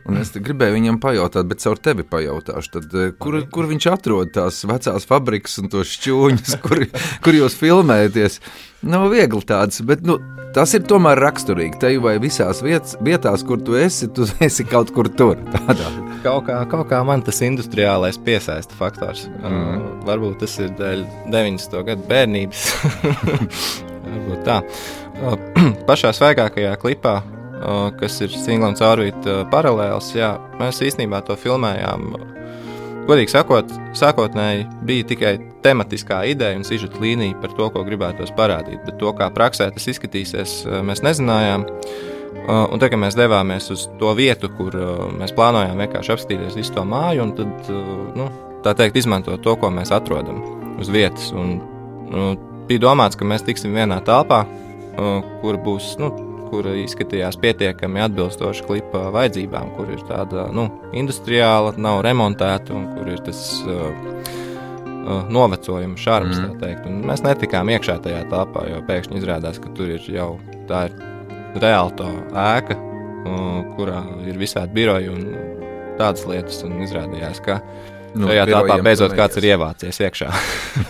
un 0.08 0.20
es 0.20 0.32
gribēju 0.34 0.76
viņam 0.76 1.00
pajautāt, 1.02 1.48
bet 1.50 1.62
caur 1.64 1.80
tevi 1.82 2.06
pajautāšu, 2.06 2.72
tad, 2.78 2.96
kur, 3.22 3.40
kur 3.52 3.70
viņš 3.70 3.88
atrod 3.92 4.32
tās 4.34 4.62
vecās 4.68 5.06
fabrikas 5.08 5.58
un 5.62 5.72
tos 5.72 5.90
šķūņus, 5.98 6.54
kur, 6.64 6.86
kur 7.24 7.38
jūs 7.38 7.58
filmējaties. 7.58 8.40
Nav 8.88 9.10
viegli 9.12 9.42
tāds, 9.46 9.82
bet 9.86 10.06
nu, 10.06 10.18
tas 10.56 10.72
ir 10.76 10.84
tomēr 10.88 11.20
raksturīgi. 11.22 11.78
Te 11.82 11.92
vai 12.02 12.16
visās 12.22 12.62
vietās, 12.64 12.96
vietās, 13.04 13.44
kur 13.46 13.60
tu 13.64 13.76
esi, 13.78 14.08
tu 14.14 14.26
esi 14.46 14.66
kaut 14.68 14.92
kur 14.94 15.10
tur. 15.10 15.40
Tādā. 15.54 15.90
Kaut 16.22 16.46
kā, 16.46 16.60
kaut 16.70 16.86
kā 16.90 17.00
man 17.06 17.24
tas 17.26 17.40
industriālais 17.42 18.18
piesaista 18.22 18.76
faktors. 18.78 19.24
Mm. 19.40 19.46
Uh, 19.46 19.86
varbūt 20.06 20.42
tas 20.44 20.54
ir 20.62 20.70
dēļ 20.78 21.04
90. 21.32 21.78
gadu 21.88 22.08
bērnības. 22.10 22.66
varbūt 24.06 24.44
tā. 24.46 24.60
Uh, 25.22 25.38
pašā 25.88 26.12
svaigākajā 26.14 26.76
klipā, 26.82 27.16
uh, 27.22 27.88
kas 27.98 28.20
ir 28.22 28.34
Singlons 28.36 28.84
Orvīta 28.86 29.40
uh, 29.40 29.48
paralēls, 29.50 30.12
jā, 30.18 30.36
mēs 30.60 30.82
īstenībā 30.86 31.24
to 31.26 31.38
filmējām. 31.38 32.12
Godīgi 33.02 33.32
sakot, 33.32 33.70
sākotnēji 33.98 34.66
bija 34.86 35.06
tikai 35.10 35.32
tematiskā 35.64 36.20
ideja 36.30 36.58
un 36.58 36.66
sižeta 36.66 37.00
līnija 37.02 37.34
par 37.42 37.54
to, 37.58 37.66
ko 37.74 37.82
gribētos 37.86 38.30
parādīt, 38.38 38.78
bet 38.86 38.98
to, 39.00 39.10
kā 39.18 39.26
praksē 39.34 39.68
tas 39.74 39.88
izskatīsies, 39.90 40.60
uh, 40.68 40.78
mēs 40.86 41.02
nezinājām. 41.02 41.66
Uh, 42.42 42.64
un 42.74 42.80
tagad 42.82 42.98
mēs 43.02 43.18
devāmies 43.18 43.68
uz 43.74 43.88
to 44.00 44.14
vietu, 44.18 44.50
kur 44.54 44.74
uh, 44.78 45.04
mēs 45.18 45.34
plānojām 45.34 45.82
vienkārši 45.82 46.14
apskatīties 46.14 46.58
visu 46.58 46.74
to 46.78 46.86
māju, 46.86 47.26
un 47.26 47.34
tad, 47.38 47.70
nu, 48.18 48.30
tā 48.64 48.74
teikt, 48.78 49.02
izmantot 49.02 49.42
to, 49.42 49.58
ko 49.58 49.70
mēs 49.74 49.90
atrodam 49.94 50.40
uz 50.78 50.90
vietas. 50.90 51.30
Un, 51.34 51.56
nu, 52.10 52.32
bija 52.70 52.86
domāts, 52.86 53.18
ka 53.18 53.26
mēs 53.26 53.46
tiksim 53.46 53.74
vienā 53.76 53.98
telpā, 54.06 54.44
kur 55.42 55.58
būs. 55.64 55.96
Nu, 56.00 56.10
kur 56.52 56.68
izskatījās 56.76 57.38
pietiekami 57.40 58.02
atbilstoši 58.04 58.66
klipa 58.68 59.06
vajadzībām, 59.14 59.72
kur 59.78 59.88
ir 59.94 60.02
tāda 60.04 60.50
nu, 60.52 60.66
industriāla, 60.92 61.72
nav 61.80 62.02
remontēta 62.04 62.74
un 62.76 62.90
kur 62.92 63.08
ir 63.08 63.22
tas 63.24 63.40
uh, 63.64 63.86
uh, 63.88 65.30
novecojuma 65.32 65.96
šarms. 65.96 66.42
Mm. 66.42 67.00
Mēs 67.08 67.24
netikām 67.24 67.72
iekšā 67.72 67.96
tajā 68.04 68.26
telpā, 68.28 68.66
jo 68.68 68.82
pēkšņi 68.88 69.22
izrādās, 69.22 69.60
ka 69.62 69.72
tur 69.76 69.94
ir 69.96 70.04
jau 70.12 70.34
tā 70.68 70.86
ir 70.90 71.00
reāli 71.62 71.96
tā 72.02 72.10
ēka, 72.44 72.76
uh, 72.76 73.56
kurā 73.78 74.02
ir 74.28 74.40
visādi 74.40 74.76
biroji 74.76 75.12
un 75.12 75.24
tādas 75.96 76.26
lietas. 76.28 76.60
Un 76.68 76.82
izrādījās, 76.84 77.40
ka 77.44 77.62
Nu, 78.12 78.28
Šajā 78.28 78.46
telpā 78.50 78.78
beidzot 78.84 79.14
kāds 79.16 79.38
ir 79.40 79.46
ievācies 79.52 80.00
iekšā. 80.04 80.28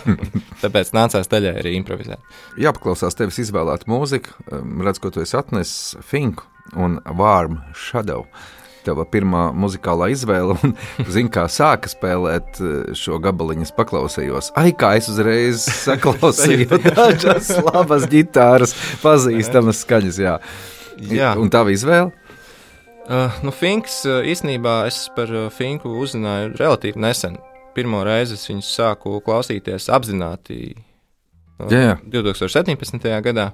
Tāpēc 0.63 0.91
nācās 0.95 1.29
daļai 1.31 1.53
arī 1.61 1.75
improvizēt. 1.79 2.19
Jāpaklausās 2.59 3.15
tevis 3.19 3.39
izvēlēt 3.45 3.85
mūziku. 3.91 4.35
Redz, 4.83 4.99
ko 5.03 5.13
tu 5.13 5.23
esi 5.23 5.37
atnesis 5.39 5.95
Finku 6.07 6.47
un 6.79 6.99
Warm 7.19 7.61
Shadow. 7.77 8.27
Tava 8.83 9.05
pirmā 9.07 9.45
muzikālā 9.55 10.09
izvēle, 10.11 10.57
un 10.59 10.73
zini, 11.13 11.31
kā 11.31 11.45
sāka 11.51 11.87
spēlēt 11.91 12.59
eh, 12.59 12.73
šo 12.99 13.19
gabaliņu, 13.23 13.69
paklausījos. 13.77 14.51
Ai, 14.59 14.73
kā 14.75 14.95
es 14.99 15.07
uzreiz 15.13 15.63
saklausīju, 15.85 16.67
tādas 16.89 17.53
labas 17.63 18.09
ģitāras, 18.11 18.75
pazīstamas 19.03 19.85
skaņas. 19.85 20.19
Jā. 20.19 20.37
Jā. 21.09 21.31
Un 21.39 21.49
tā 21.53 21.63
izvēle? 21.71 22.11
Uh, 23.03 23.27
nu, 23.43 23.51
Finks 23.51 24.05
uh, 24.07 24.21
īstenībā 24.23 24.85
es 24.87 25.09
par 25.15 25.27
uh, 25.27 25.49
Finku 25.51 25.91
uzzināju 25.99 26.53
relatīvi 26.55 27.01
nesen. 27.03 27.35
Pirmo 27.75 27.99
reizi 28.07 28.37
es 28.37 28.47
viņus 28.47 28.69
sāku 28.77 29.17
klausīties 29.25 29.89
apzināti 29.91 30.59
uh, 30.71 31.67
jā. 31.67 31.97
2017. 32.13 33.09
gadā. 33.25 33.49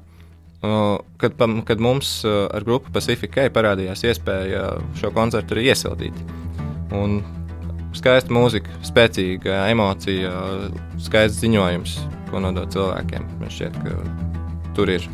Uh, 0.62 1.00
kad, 1.18 1.40
kad 1.66 1.82
mums 1.82 2.12
ar 2.28 2.66
grupu 2.68 2.94
Pacific 2.94 3.32
K 3.34 3.48
parādījās 3.56 4.04
iespēja 4.06 4.68
šo 5.00 5.10
koncertu 5.16 5.58
arī 5.58 5.70
iesildīt. 5.72 6.24
Un 6.94 7.22
skaista 7.98 8.34
mūzika, 8.36 8.70
spēcīga 8.86 9.64
emocija, 9.72 10.34
skaists 11.02 11.42
ziņojums, 11.42 11.98
ko 12.30 12.44
nodot 12.46 12.70
cilvēkiem. 12.76 13.26
Man 13.42 13.56
šķiet, 13.56 13.82
ka 13.82 14.74
tur 14.78 14.94
ir. 14.94 15.10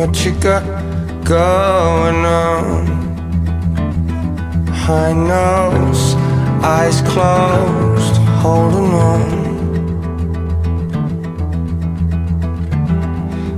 What 0.00 0.24
you 0.24 0.32
got 0.40 0.64
going 1.26 2.24
on. 2.24 2.86
High 4.68 5.12
nose, 5.12 6.14
eyes 6.64 7.02
closed, 7.02 8.16
holding 8.40 8.94
on. 9.10 9.22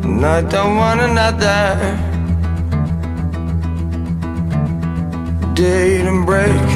And 0.02 0.26
I 0.26 0.42
don't 0.42 0.76
want 0.76 1.00
another 1.00 1.60
date 5.54 6.06
and 6.12 6.26
break. 6.26 6.66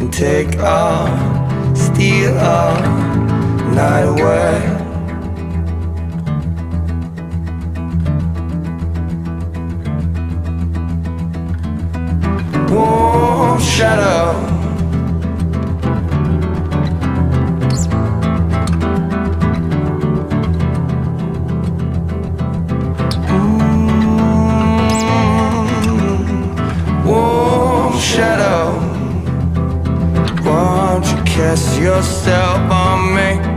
And 0.00 0.10
take 0.10 0.58
all, 0.60 1.06
steal 1.76 2.38
all 2.38 3.23
Night 3.74 4.04
away. 4.04 4.70
Warm 12.70 13.58
shadow. 13.60 14.24
Mm-hmm. 25.74 27.08
Warm 27.08 27.98
shadow. 27.98 28.78
Won't 30.44 31.06
you 31.06 31.22
cast 31.24 31.78
yourself 31.80 32.70
on 32.70 33.14
me? 33.16 33.53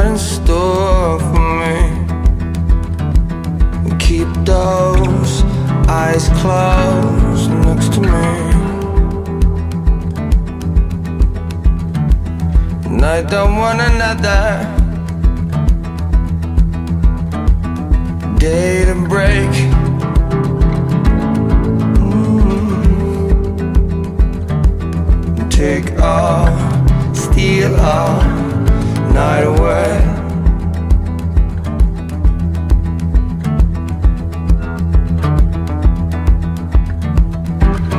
Got 0.00 0.06
in 0.06 0.18
store 0.18 1.18
for 1.18 1.48
me. 1.60 1.76
Keep 3.98 4.28
those 4.44 5.42
eyes 5.88 6.28
closed 6.40 7.50
next 7.66 7.92
to 7.94 8.00
me. 8.00 8.08
And 12.86 13.04
I 13.04 13.22
don't 13.22 13.56
want 13.56 13.80
another 13.80 14.66
day 18.38 18.84
to 18.86 18.94
break. 19.08 19.50
Mm. 22.00 22.80
Take 25.50 25.98
all, 26.00 26.48
steal 27.14 27.76
all 27.76 28.39
night 29.12 29.44
away. 29.44 29.90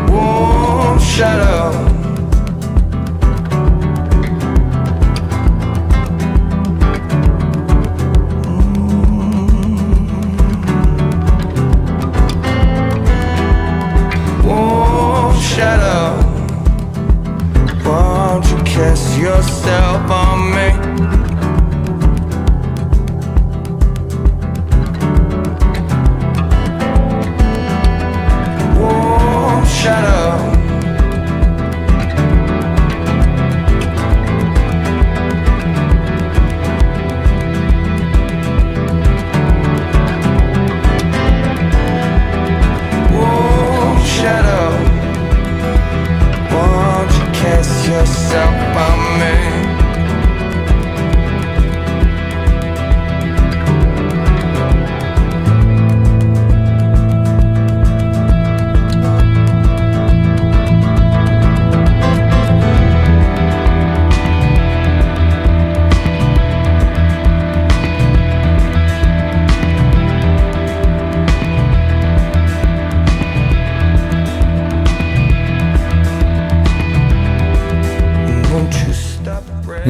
Warm 0.09 0.99
shadow. 0.99 1.80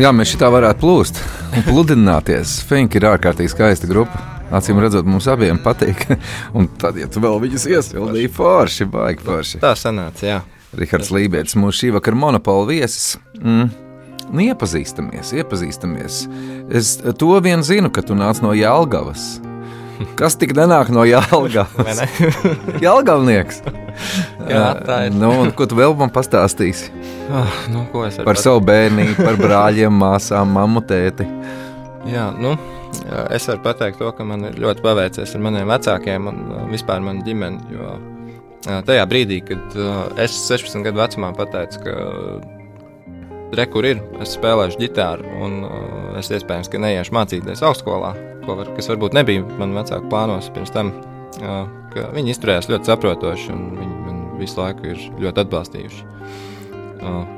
Jā, 0.01 0.10
mēs 0.17 0.31
šitā 0.31 0.48
varētu 0.50 0.81
plūst 0.81 1.20
un 1.53 1.62
pludināties. 1.67 2.55
Fink 2.65 2.96
ir 2.98 3.05
ārkārtīgi 3.05 3.51
skaista 3.53 3.86
grupa. 3.86 4.17
Acīm 4.58 4.79
redzot, 4.81 5.05
mums 5.05 5.27
abiem 5.29 5.60
patīk. 5.62 6.08
Un 6.58 6.65
tad, 6.81 6.98
ja 6.98 7.05
tu 7.05 7.22
vēl 7.22 7.38
viņus 7.43 7.67
iesildīji, 7.70 8.31
forši, 8.34 8.88
baigi 8.89 9.22
forši. 9.27 9.62
Tā 9.62 9.75
sanāca, 9.77 10.25
jā. 10.25 10.39
Rihards 10.74 11.12
Lībijams, 11.13 11.53
mūsu 11.60 11.84
šī 11.84 11.91
vakara 12.00 12.17
monopola 12.17 12.65
viesis. 12.72 13.13
Mm. 13.38 13.70
Nu, 14.31 14.41
iepazīstamies, 14.48 15.36
iepazīstamies. 15.38 16.24
Es 16.74 16.96
to 17.22 17.36
vien 17.46 17.62
zinu, 17.67 17.93
ka 17.93 18.01
tu 18.01 18.17
nāc 18.17 18.41
no 18.41 18.55
Jālgavas. 18.58 19.36
Kas 20.17 20.34
tik 20.41 20.55
nenāk 20.58 20.89
no 20.89 21.05
Jālgavas? 21.13 22.01
Jālgavnieks. 22.88 23.62
Jā, 24.50 24.65
tā 24.86 24.98
ir. 25.07 25.15
Nu, 25.15 25.31
un 25.45 25.51
ko 25.55 25.67
tu 25.69 25.77
vēl 25.79 25.95
man 26.00 26.12
pastāstīsi 26.13 26.91
Ah, 27.31 27.51
nu, 27.71 27.86
par 28.25 28.39
savu 28.39 28.60
bērnu, 28.67 29.13
par 29.15 29.38
brāļiem, 29.39 29.93
māsām, 29.95 30.51
mammu, 30.57 30.81
tēti? 30.83 31.24
Jā, 32.12 32.25
nu, 32.36 32.57
es 33.31 33.45
varu 33.48 33.62
pateikt 33.63 34.01
to, 34.01 34.10
ka 34.17 34.25
man 34.27 34.50
ir 34.50 34.57
ļoti 34.60 34.83
paveicies 34.83 35.36
ar 35.38 35.43
maniem 35.45 35.69
vecākiem 35.71 36.27
un 36.31 36.41
uh, 36.50 36.63
vispār 36.71 37.03
manu 37.05 37.24
ģimeni. 37.24 37.62
Jo 37.71 37.93
uh, 37.93 38.81
tajā 38.88 39.05
brīdī, 39.07 39.39
kad 39.48 39.77
es 40.19 40.36
16 40.50 40.83
gadu 40.89 41.00
vecumā 41.00 41.31
pateicu, 41.38 41.86
ka 41.86 41.95
re, 43.55 43.67
kur 43.71 43.88
ir, 43.88 44.01
es 44.24 44.36
spēlēšu 44.36 44.81
ģitāru 44.81 45.36
un 45.45 45.60
uh, 45.67 45.83
es 46.19 46.33
iespējams, 46.33 46.71
ka 46.71 46.81
neiešu 46.83 47.15
mācīties 47.15 47.63
augstskolā, 47.63 48.15
ko 48.43 48.60
var, 48.60 48.74
kas 48.75 48.91
varbūt 48.91 49.15
nebija 49.15 49.45
man 49.62 49.77
vecāku 49.77 50.12
plānos 50.12 50.51
pirms 50.51 50.74
tam. 50.75 50.91
Uh, 51.39 51.63
ka 51.93 52.07
viņi 52.15 52.36
izturējās 52.36 52.69
ļoti 52.71 52.91
saprotoši 52.91 53.53
un 53.53 53.67
viņi 53.77 54.00
man 54.05 54.24
visu 54.39 54.62
laiku 54.62 54.93
ir 54.93 55.05
ļoti 55.21 55.45
atbalstījuši 55.45 56.07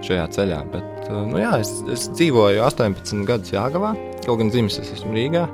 šajā 0.04 0.28
ceļā. 0.36 0.60
Bet, 0.74 1.10
nu, 1.10 1.38
jā, 1.40 1.54
es, 1.64 1.72
es 1.92 2.08
dzīvoju 2.12 2.64
18 2.66 3.24
gadus 3.28 3.54
Jāgavā, 3.56 3.94
kaut 4.26 4.42
gan 4.42 4.52
dzimis 4.52 4.80
es 4.82 4.92
esmu 4.98 5.16
Rīgā. 5.16 5.46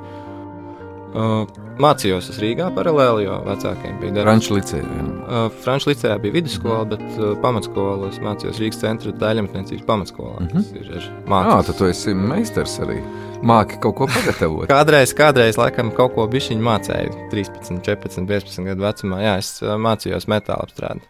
Mācījos 1.80 2.28
es 2.32 2.38
Rīgā 2.42 2.66
paralēli, 2.76 3.24
jo 3.26 3.36
vecākiem 3.46 4.00
bija 4.02 4.16
darbs. 4.16 4.26
Franču 4.26 4.56
licējā. 4.56 5.04
Uh, 5.20 5.46
Frančijas 5.62 5.88
licējā 5.90 6.16
bija 6.24 6.36
vidusskola, 6.36 6.82
bet 6.90 7.04
uh, 7.14 7.32
pamatskola 7.44 8.10
es 8.10 8.18
mācījos 8.24 8.60
Rīgas 8.60 8.82
centra 8.82 9.14
daļramatniecības 9.22 9.86
pamatskolā. 9.88 10.34
Mm. 10.40 10.50
-hmm. 10.50 10.66
Tas 10.66 10.72
ir 10.76 10.90
ar 11.30 11.48
Jā, 11.48 11.56
tad 11.68 11.78
tu 11.78 11.88
esi 11.88 12.14
meistars 12.14 12.76
arī. 12.84 12.98
Māki 13.46 13.78
kaut 13.80 13.96
ko 13.96 14.10
pagatavot. 14.10 14.68
Kādreiz, 14.74 15.14
kādreiz, 15.16 15.56
laikam, 15.56 15.94
kaut 15.96 16.12
ko 16.18 16.26
bišķiņu 16.28 16.66
mācīju. 16.66 17.16
13, 17.32 17.80
14, 17.86 18.26
15 18.28 18.68
gadu 18.68 18.84
vecumā. 18.84 19.22
Jā, 19.24 19.38
es 19.40 19.54
uh, 19.62 19.78
mācījos 19.80 20.28
metāla 20.28 20.66
apstrādi. 20.66 21.06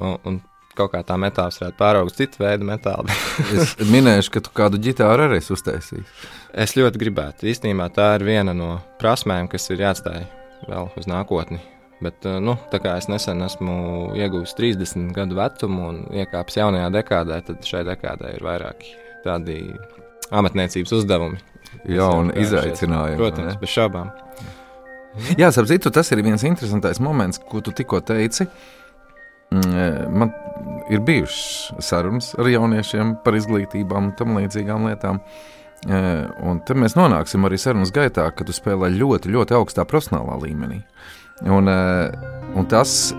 Un, 0.00 0.16
un 0.26 0.40
kaut 0.76 0.92
kā 0.94 1.02
tā 1.06 1.16
metāla 1.20 1.70
pārauga 1.78 2.10
uz 2.10 2.16
citu 2.18 2.42
veidu 2.42 2.66
metālu. 2.68 3.12
Es 3.56 3.76
minēšu, 3.90 4.32
ka 4.34 4.42
tu 4.44 4.52
kādu 4.56 4.80
ģitāru 4.82 5.28
arī 5.28 5.40
esi 5.40 5.54
uztaisījis. 5.56 6.26
Es 6.56 6.76
ļoti 6.78 7.00
gribētu. 7.02 7.48
Īstenībā 7.50 7.88
tā 7.94 8.12
ir 8.18 8.26
viena 8.28 8.54
no 8.56 8.76
prasmēm, 9.00 9.48
kas 9.52 9.68
ir 9.72 9.82
jāatstāj 9.84 10.22
vēl 10.68 10.92
uz 10.96 11.08
nākotni. 11.10 11.60
Bet, 12.04 12.20
eh, 12.28 12.38
nu, 12.44 12.58
tā 12.72 12.80
kā 12.84 12.98
es 13.00 13.08
nesen 13.08 13.40
esmu 13.46 13.76
ieguvis 14.18 14.52
30 14.58 15.14
gadu 15.16 15.38
vecumu 15.38 15.88
un 15.90 16.02
iekāpis 16.12 16.58
jaunajā 16.60 16.92
dekādē, 16.98 17.40
tad 17.46 17.64
šai 17.64 17.86
dekādē 17.88 18.34
ir 18.36 18.44
vairāki 18.44 18.92
tādi 19.24 19.58
amatniecības 20.34 20.92
uzdevumi. 20.98 21.40
Jā, 21.88 22.08
un 22.20 22.30
izaicinājumi. 22.36 23.18
Protams, 23.20 23.54
vai 23.54 23.62
bez 23.64 23.72
šaubām. 23.72 24.12
ne? 24.12 24.54
Jā, 25.40 25.48
ap 25.48 25.68
citu, 25.68 25.90
tas 25.92 26.10
ir 26.12 26.20
viens 26.24 26.42
interesants 26.44 27.00
moments, 27.00 27.40
ko 27.40 27.62
tu 27.64 27.72
tikko 27.72 28.02
teici. 28.04 28.44
Mm, 28.44 28.76
Man 29.50 30.32
ir 30.90 31.00
bijušas 31.00 31.72
sarunas 31.84 32.32
ar 32.38 32.48
jauniešiem 32.50 33.16
par 33.24 33.36
izglītībām 33.38 34.10
un 34.10 34.16
tam 34.18 34.36
līdzīgām 34.38 34.88
lietām. 34.90 35.20
Eh, 35.86 36.24
Un 36.42 36.60
tad 36.66 36.78
mēs 36.80 36.96
nonāksim 36.96 37.44
arī 37.46 37.58
sarunas 37.60 37.92
gaitā, 37.94 38.24
kad 38.34 38.48
tu 38.48 38.54
spēlē 38.54 38.88
ļoti, 38.96 39.30
ļoti 39.34 39.56
augstā 39.58 39.84
profesionālā 39.86 40.38
līmenī. 40.42 40.80
Un, 41.44 41.68
eh, 41.68 42.10
un 42.56 42.66
tas, 42.66 43.12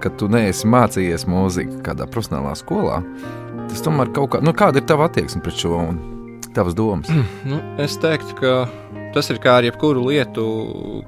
ka 0.00 0.10
tu 0.10 0.28
neesi 0.28 0.68
mācījies 0.70 1.26
mūziku 1.26 1.82
kādā 1.82 2.06
profesionālā 2.06 2.54
skolā, 2.56 3.02
tas 3.68 3.82
tomēr 3.82 4.12
kaut 4.14 4.30
kā, 4.30 4.42
nu, 4.42 4.52
kāda 4.52 4.76
ir 4.76 4.86
tava 4.86 5.08
attieksme 5.08 5.42
pret 5.42 5.54
šo 5.54 5.74
un 5.88 5.98
tavas 6.54 6.74
domas? 6.74 7.10
Nu, 7.44 7.60
es 7.78 7.98
teiktu, 7.98 8.34
ka 8.38 8.68
tas 9.14 9.28
ir 9.32 9.40
kā 9.42 9.58
ar 9.58 9.66
jebkuru 9.66 10.06
lietu, 10.08 10.44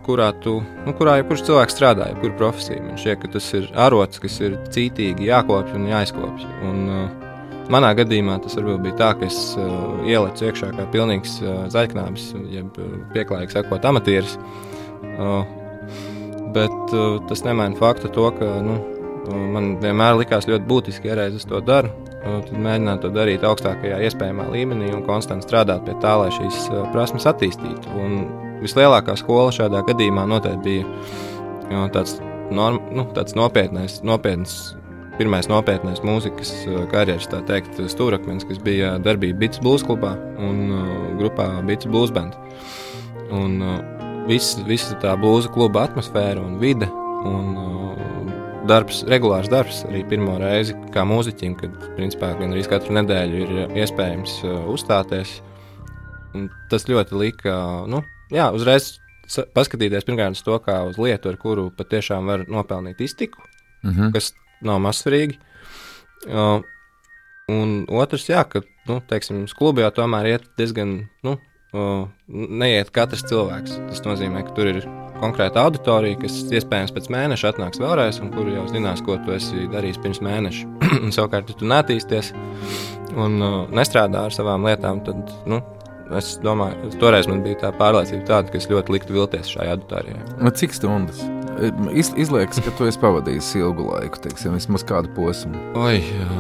kurā, 0.07 0.31
tu, 0.45 0.59
nu, 0.87 0.95
kurā 0.99 1.19
jebkurš 1.21 1.45
cilvēks 1.49 1.77
strādā, 1.77 2.11
jebkura 2.13 2.37
profesija. 2.41 2.83
Man 2.85 3.01
šķiet, 3.01 3.23
ka 3.23 3.33
tas 3.37 3.49
ir 3.59 3.69
arots, 3.87 4.23
kas 4.23 4.39
ir 4.45 4.57
cītīgi 4.75 5.29
jākopj 5.29 5.77
un 5.79 5.89
jāizkopj. 5.91 6.47
Un, 6.69 6.83
uh, 6.89 7.67
manā 7.73 7.93
gadījumā 7.99 8.41
tas 8.45 8.59
varbūt 8.59 8.85
bija 8.89 8.99
tā, 9.01 9.11
ka 9.21 9.29
es 9.29 9.39
uh, 9.61 10.03
ielicu 10.09 10.49
iekšā 10.49 10.73
kā 10.77 10.87
pilnīgs 10.95 11.39
uh, 11.45 11.65
zaļknābis, 11.73 12.31
jeb 12.53 12.81
uh, 12.81 13.01
pieklājīgi 13.15 13.57
sakot, 13.59 13.89
amatieris. 13.93 14.37
Uh, 15.15 15.43
bet 16.55 16.95
uh, 16.97 17.21
tas 17.31 17.45
nemaina 17.47 17.79
faktu 17.79 18.11
to, 18.15 18.31
ka 18.39 18.53
nu, 18.65 18.79
uh, 18.81 19.43
man 19.55 19.77
vienmēr 19.83 20.19
likās 20.23 20.49
ļoti 20.51 20.67
būtiski, 20.71 21.15
reiz 21.15 21.39
es 21.41 21.49
to 21.49 21.63
daru. 21.65 21.93
Tad 22.21 22.51
mēģināt 22.53 23.01
to 23.01 23.11
darīt 23.15 23.45
augstākajā 23.49 24.01
iespējamā 24.05 24.51
līmenī 24.53 24.91
un 24.93 25.05
konstanti 25.07 25.47
strādāt 25.49 25.87
pie 25.87 25.95
tā, 26.03 26.17
lai 26.21 26.29
šīs 26.35 26.67
prasmes 26.93 27.25
attīstītu. 27.31 27.95
Un 27.97 28.19
vislielākā 28.61 29.17
skola 29.17 29.55
šādā 29.55 29.81
gadījumā 29.89 30.27
noteikti 30.29 30.61
bija 30.67 31.87
tāds, 31.95 32.19
norm, 32.53 32.81
nu, 32.93 33.07
tāds 33.17 33.37
nopietnais, 33.39 34.01
nopietns, 34.07 34.59
pirmais 35.21 35.49
nopietnais 35.51 36.03
mūzikas 36.05 36.53
karjeras 36.93 37.29
tā 37.33 37.41
teikt, 37.49 37.81
stūrakmens, 37.93 38.45
kas 38.49 38.61
bija 38.65 38.95
darbība 39.03 39.41
Beats 39.45 39.63
Blues 39.65 39.85
klubā 39.87 40.15
un 40.41 40.63
uh, 40.69 40.93
grupā 41.21 41.49
Beats 41.69 41.89
Blues 41.89 42.13
Band. 42.13 42.37
Un, 43.31 43.61
uh, 43.65 43.81
visa, 44.29 44.61
visa 44.69 44.97
tā 45.01 45.17
blūza 45.21 45.53
kluba 45.55 45.87
atmosfēra 45.89 46.43
un 46.43 46.59
vide. 46.61 46.89
Un, 47.29 47.53
uh, 47.57 48.10
darbs, 48.71 49.03
regulārs 49.11 49.51
darbs 49.51 49.83
arī 49.89 50.05
pirmo 50.09 50.37
reizi 50.41 50.77
kā 50.95 51.05
mūziķim, 51.09 51.57
kad 51.59 51.77
principā 51.99 52.33
gandrīz 52.39 52.71
katru 52.71 52.95
nedēļu 53.01 53.45
ir 53.45 53.77
iespējams 53.83 54.41
uh, 54.47 54.57
uzstāties. 54.73 55.41
Un 56.39 56.47
tas 56.71 56.87
ļoti 56.87 57.19
lika, 57.19 57.55
nu, 57.91 58.05
jā, 58.31 58.49
uzreiz 58.55 58.93
paskatīties 59.55 60.07
pirmkārt 60.07 60.39
uz 60.39 60.45
to, 60.47 60.59
kā 60.63 60.81
uz 60.87 60.99
lietu, 61.03 61.33
ar 61.33 61.39
kuru 61.43 61.69
patiešām 61.75 62.31
var 62.31 62.47
nopelnīt 62.51 63.03
iztiku, 63.03 63.43
Mm 63.83 63.91
-hmm. 63.91 64.13
kas 64.13 64.35
nav 64.61 64.81
mazsvarīgi. 64.81 65.39
Uh, 66.27 66.61
un 67.49 67.87
otrs, 67.89 68.29
jā, 68.29 68.45
ka, 68.45 68.61
nu, 68.87 69.01
teiksim, 69.09 69.45
uz 69.45 69.55
klubu 69.57 69.81
jau 69.81 69.91
tomēr 69.91 70.27
iet 70.27 70.43
diezgan, 70.59 71.09
nu, 71.23 71.39
uh, 71.73 72.09
neiet 72.29 72.91
katrs 72.91 73.25
cilvēks. 73.25 73.79
Tas 73.89 74.03
nozīmē, 74.05 74.45
ka 74.45 74.53
tur 74.53 74.67
ir 74.67 74.85
konkrēta 75.21 75.65
auditorija, 75.67 76.19
kas 76.23 76.39
iespējams 76.51 76.95
pēc 76.97 77.09
mēneša 77.13 77.53
atnāks 77.53 77.81
vēlreiz, 77.83 78.21
un 78.23 78.33
kuri 78.35 78.57
jau 78.57 78.67
zinās, 78.71 79.03
ko 79.05 79.19
tu 79.25 79.35
esi 79.37 79.67
darījis 79.73 80.01
pirms 80.03 80.23
mēneša. 80.25 80.69
Savukārt, 81.17 81.51
ja 81.51 81.59
tu 81.61 81.69
netīsties 81.69 82.33
un 83.19 83.37
uh, 83.43 83.59
nestrādā 83.75 84.27
ar 84.29 84.35
savām 84.35 84.67
lietām, 84.69 85.03
tad, 85.07 85.35
nu, 85.51 85.61
es 86.17 86.33
domāju, 86.45 86.93
toreiz 87.03 87.29
man 87.31 87.45
bija 87.45 87.61
tā 87.65 87.73
pārliecība 87.77 88.27
tāda, 88.29 88.53
ka 88.53 88.61
es 88.61 88.71
ļoti 88.71 88.97
liktu 88.97 89.17
vilties 89.17 89.53
šajā 89.55 89.77
auditorijā. 89.77 90.25
Nu, 90.41 90.55
Cik 90.63 90.77
stundas? 90.77 91.23
Iz, 91.93 92.13
izliekas, 92.17 92.63
ka 92.65 92.73
tu 92.79 92.89
esi 92.89 93.01
pavadījis 93.03 93.53
ilgu 93.61 93.91
laiku, 93.91 94.23
teiksim, 94.25 94.57
vismaz 94.57 94.87
kādu 94.89 95.11
posmu. 95.17 95.59
Oi, 95.77 95.99
jā. 96.01 96.39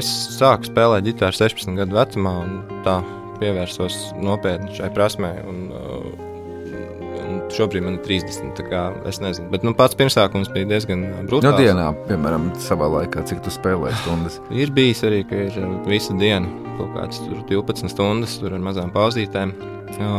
es 0.00 0.08
sāku 0.34 0.72
spēlēt 0.72 1.06
ģitāru 1.06 1.38
16 1.38 1.78
gadu 1.78 2.00
vecumā, 2.00 2.34
un 2.42 2.82
tā 2.86 2.98
pievērsos 3.40 4.10
nopietni 4.20 4.74
šai 4.74 4.90
prasmei. 4.96 5.36
Un, 5.46 5.62
uh, 5.70 6.02
un 6.10 6.29
šobrīd 7.54 7.84
man 7.84 7.96
ir 7.98 8.02
30. 8.06 8.50
tā 8.58 8.64
kā 8.68 8.82
Es 9.08 9.20
nezinu, 9.22 9.48
bet 9.52 9.64
nu, 9.66 9.72
pats 9.76 9.96
pirmsākums 9.98 10.50
bija 10.54 10.68
diezgan 10.70 11.02
No 11.08 11.22
brutāls. 11.28 11.58
dienā, 11.60 11.86
piemēram, 12.08 12.50
savā 12.62 12.88
laikā, 12.90 13.24
cik 13.28 13.42
tu 13.44 13.52
spēlēji 13.54 13.98
stundas. 14.02 14.40
Ir 14.50 14.72
bijis 14.74 15.02
arī, 15.08 15.22
ka 15.28 15.38
ir 15.48 15.56
uh, 15.62 15.78
visa 15.88 16.16
diena 16.18 16.48
kaut 16.78 16.94
kādas 16.96 17.20
tur 17.24 17.40
12 17.48 17.92
stundas, 17.92 18.38
tur 18.40 18.54
ar 18.56 18.62
mazām 18.64 18.92
pauzītēm. 18.94 19.54
Jā, 19.98 20.12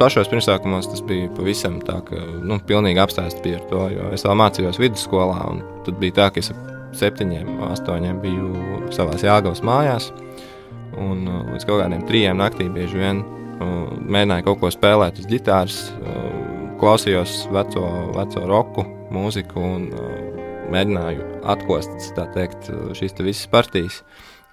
Pašos 0.00 0.30
pirmsākumos 0.32 0.86
tas 0.88 1.02
bija 1.04 1.28
pavisam 1.36 1.74
tā, 1.84 1.98
ka 2.06 2.16
nu, 2.16 2.56
pilnīgi 2.64 3.02
apstāsts 3.02 3.42
bija 3.44 3.58
ar 3.60 3.66
to, 3.68 3.82
jo 3.92 4.06
es 4.16 4.24
vēl 4.24 4.38
mācījos 4.40 4.78
vidusskolā, 4.80 5.42
un 5.52 5.60
tad 5.84 5.98
bija 6.00 6.16
tā, 6.16 6.28
ka 6.32 6.40
es 6.40 6.48
ap 6.54 6.62
septiņiem, 6.96 7.58
astoņiem 7.68 8.22
biju 8.22 8.48
savās 8.96 9.26
Jāgavas 9.26 9.60
mājās. 9.60 10.08
Un 10.96 11.28
uh, 11.28 11.44
līdz 11.52 11.68
kaut 11.68 11.84
kādiem 11.84 12.06
trijiem 12.08 12.40
naktī 12.40 12.70
bieži 12.72 12.98
vien 12.98 13.20
uh, 13.20 13.39
mēģināju 13.60 14.46
kaut 14.48 14.60
ko 14.62 14.70
spēlēt 14.72 15.20
uz 15.20 15.28
ģitāras, 15.30 15.78
uh, 16.00 16.26
klausījos 16.80 17.44
veco, 17.52 17.84
veco 18.16 18.44
roku 18.48 18.86
mūziku 19.12 19.60
un 19.60 19.86
uh, 19.92 20.10
mēģināju 20.70 21.28
atkost 21.50 22.12
tā 22.16 22.26
teikt, 22.34 22.70
šīs 22.96 23.16
te 23.16 23.26
visas 23.26 23.50
partijas. 23.50 24.00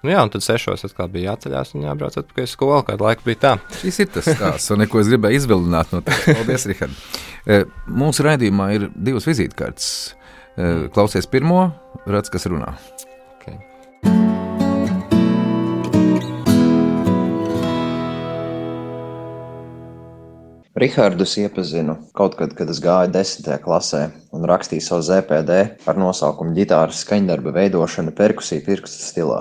Nu 0.02 0.12
jā, 0.12 0.20
un 0.22 0.30
tad 0.30 0.44
sešos 0.44 0.84
atkal 0.86 1.08
bija 1.10 1.32
jāceļās 1.32 1.72
un 1.74 1.88
jābrauc 1.88 2.14
atpakaļ 2.20 2.46
uz 2.46 2.52
skolu. 2.54 2.84
Kādu 2.86 3.06
laiku 3.06 3.26
bija 3.26 3.40
tā. 3.42 3.52
Šis 3.80 3.98
ir 4.04 4.12
tas 4.14 4.28
stāsts, 4.30 4.70
un 4.70 4.82
neko 4.84 5.00
es 5.02 5.10
gribēju 5.10 5.40
izvilināt 5.40 5.90
no 5.94 6.04
tevis. 6.06 6.38
Paldies, 6.38 6.68
Rihard. 6.70 7.74
Mūsu 7.90 8.26
raidījumā 8.26 8.70
ir 8.76 8.86
divas 8.94 9.26
vizītkartes. 9.26 9.90
Klausies 10.94 11.26
pirmo, 11.30 11.68
redz, 12.06 12.30
kas 12.30 12.46
runā. 12.50 12.76
Rihardus 20.78 21.32
iepazinu 21.42 21.96
kaut 22.14 22.36
kad, 22.38 22.52
kad 22.54 22.68
es 22.70 22.78
gāju 22.78 23.10
desmitajā 23.10 23.58
klasē 23.64 24.02
un 24.36 24.44
rakstīju 24.46 24.84
savu 24.84 25.02
ZPD 25.02 25.56
ar 25.90 25.98
nosaukumu 25.98 26.54
ģitāras 26.54 27.00
skaņdarba 27.02 27.50
veidošana 27.56 28.14
perkusija 28.14 28.62
pirkstu 28.62 29.02
stilā. 29.02 29.40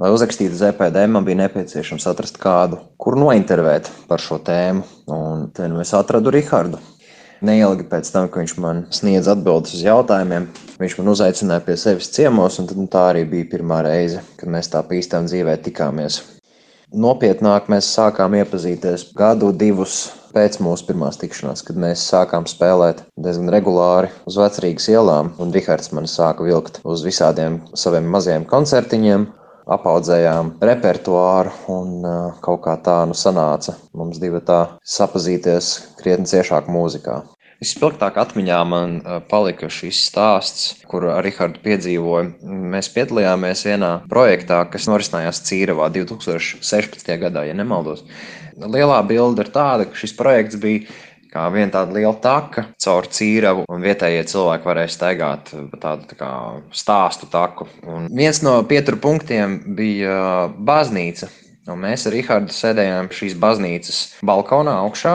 Lai 0.00 0.12
uzrakstītu 0.14 0.56
ZPD, 0.56 1.02
man 1.12 1.26
bija 1.26 1.42
nepieciešams 1.42 2.06
atrast 2.08 2.38
kādu, 2.40 2.78
kur 2.96 3.18
nointervēt 3.20 3.90
par 4.08 4.22
šo 4.22 4.38
tēmu, 4.46 4.86
un 5.12 5.48
te 5.52 5.68
nu 5.68 5.82
es 5.84 5.92
atradu 5.98 6.32
Rihardu. 6.32 6.80
Neilgi 7.44 7.84
pēc 7.90 8.08
tam, 8.14 8.30
kad 8.32 8.46
viņš 8.46 8.56
man 8.62 8.86
sniedz 8.94 9.28
atbildes 9.28 9.76
uz 9.76 9.84
jautājumiem, 9.84 10.48
viņš 10.80 10.98
man 11.02 11.12
uzaicināja 11.12 11.66
pie 11.68 11.76
sevis 11.76 12.08
ciemos, 12.16 12.56
un 12.62 12.70
nu, 12.78 12.88
tā 12.88 13.10
arī 13.12 13.26
bija 13.28 13.50
pirmā 13.58 13.82
reize, 13.84 14.24
kad 14.40 14.56
mēs 14.56 14.72
tā 14.72 14.80
pīstām 14.88 15.28
dzīvē 15.28 15.60
tikāmies. 15.68 16.22
Nopietnāk 16.88 17.66
mēs 17.68 17.84
sākām 17.92 18.32
iepazīties 18.38 19.10
gadu, 19.16 19.50
divus 19.52 20.06
pēc 20.32 20.56
mūsu 20.64 20.86
pirmās 20.88 21.18
tikšanās, 21.20 21.60
kad 21.66 21.76
mēs 21.76 22.00
sākām 22.08 22.46
spēlēt 22.48 23.02
diezgan 23.20 23.52
regulāri 23.52 24.08
uz 24.24 24.38
vecrīgas 24.40 24.88
ielām, 24.88 25.34
un 25.36 25.52
Rihards 25.52 25.92
man 25.92 26.08
sāka 26.08 26.46
vilkt 26.46 26.80
uz 26.88 27.04
visādiem 27.04 27.60
saviem 27.76 28.08
mazajiem 28.08 28.48
koncertiņiem. 28.48 29.28
Apaudzējām 29.68 30.54
repertuāru, 30.64 31.52
un 31.68 31.90
uh, 32.00 32.38
kaut 32.40 32.62
kā 32.64 32.78
tā 32.80 33.02
nu 33.04 33.12
sanāca 33.12 33.74
mums 33.92 34.16
divi 34.16 34.40
tā 34.40 34.62
sapazīties 34.80 35.74
krietni 36.00 36.24
ciešāk 36.30 36.72
mūzikā. 36.72 37.18
Vispilgtāk 37.58 38.14
atmiņā 38.22 38.58
man 38.70 38.92
uh, 39.00 39.16
palika 39.26 39.66
šis 39.72 39.98
stāsts, 40.06 40.66
kur 40.86 41.08
ar 41.10 41.24
Rihardu 41.26 41.58
piedzīvoju. 41.64 42.52
Mēs 42.74 42.90
piedalījāmies 42.94 43.64
vienā 43.66 43.90
projektā, 44.10 44.60
kas 44.70 44.86
norisinājās 44.86 45.42
Cīravā 45.48 45.88
2016. 45.96 47.10
gadā, 47.18 47.42
ja 47.48 47.56
nemaldos. 47.58 48.04
Lielā 48.58 49.00
bilde 49.06 49.42
ir 49.42 49.50
tāda, 49.54 49.88
ka 49.90 49.98
šis 49.98 50.14
projekts 50.18 50.58
bija 50.62 50.86
kā 51.32 51.48
viena 51.52 51.72
tāda 51.74 51.96
liela 51.96 52.14
taka 52.22 52.68
caur 52.80 53.10
cīravu, 53.10 53.66
un 53.68 53.82
vietējie 53.84 54.22
cilvēki 54.30 54.70
varēja 54.70 54.94
staigāt 54.94 55.52
pa 55.72 55.82
tādu 55.82 56.08
tā 56.12 56.18
kā 56.18 56.30
stāstu 56.70 57.28
taku. 57.32 57.68
Un 57.86 58.08
viens 58.14 58.40
no 58.46 58.58
pieturu 58.70 59.00
punktiem 59.02 59.58
bija 59.78 60.48
baznīca. 60.56 61.28
Un 61.68 61.82
mēs 61.82 62.06
ar 62.08 62.14
Rīgārdu 62.16 62.54
sēdējām 62.54 63.10
šīs 63.12 63.34
baznīcas 63.40 63.98
balkonā 64.24 64.78
augšā. 64.86 65.14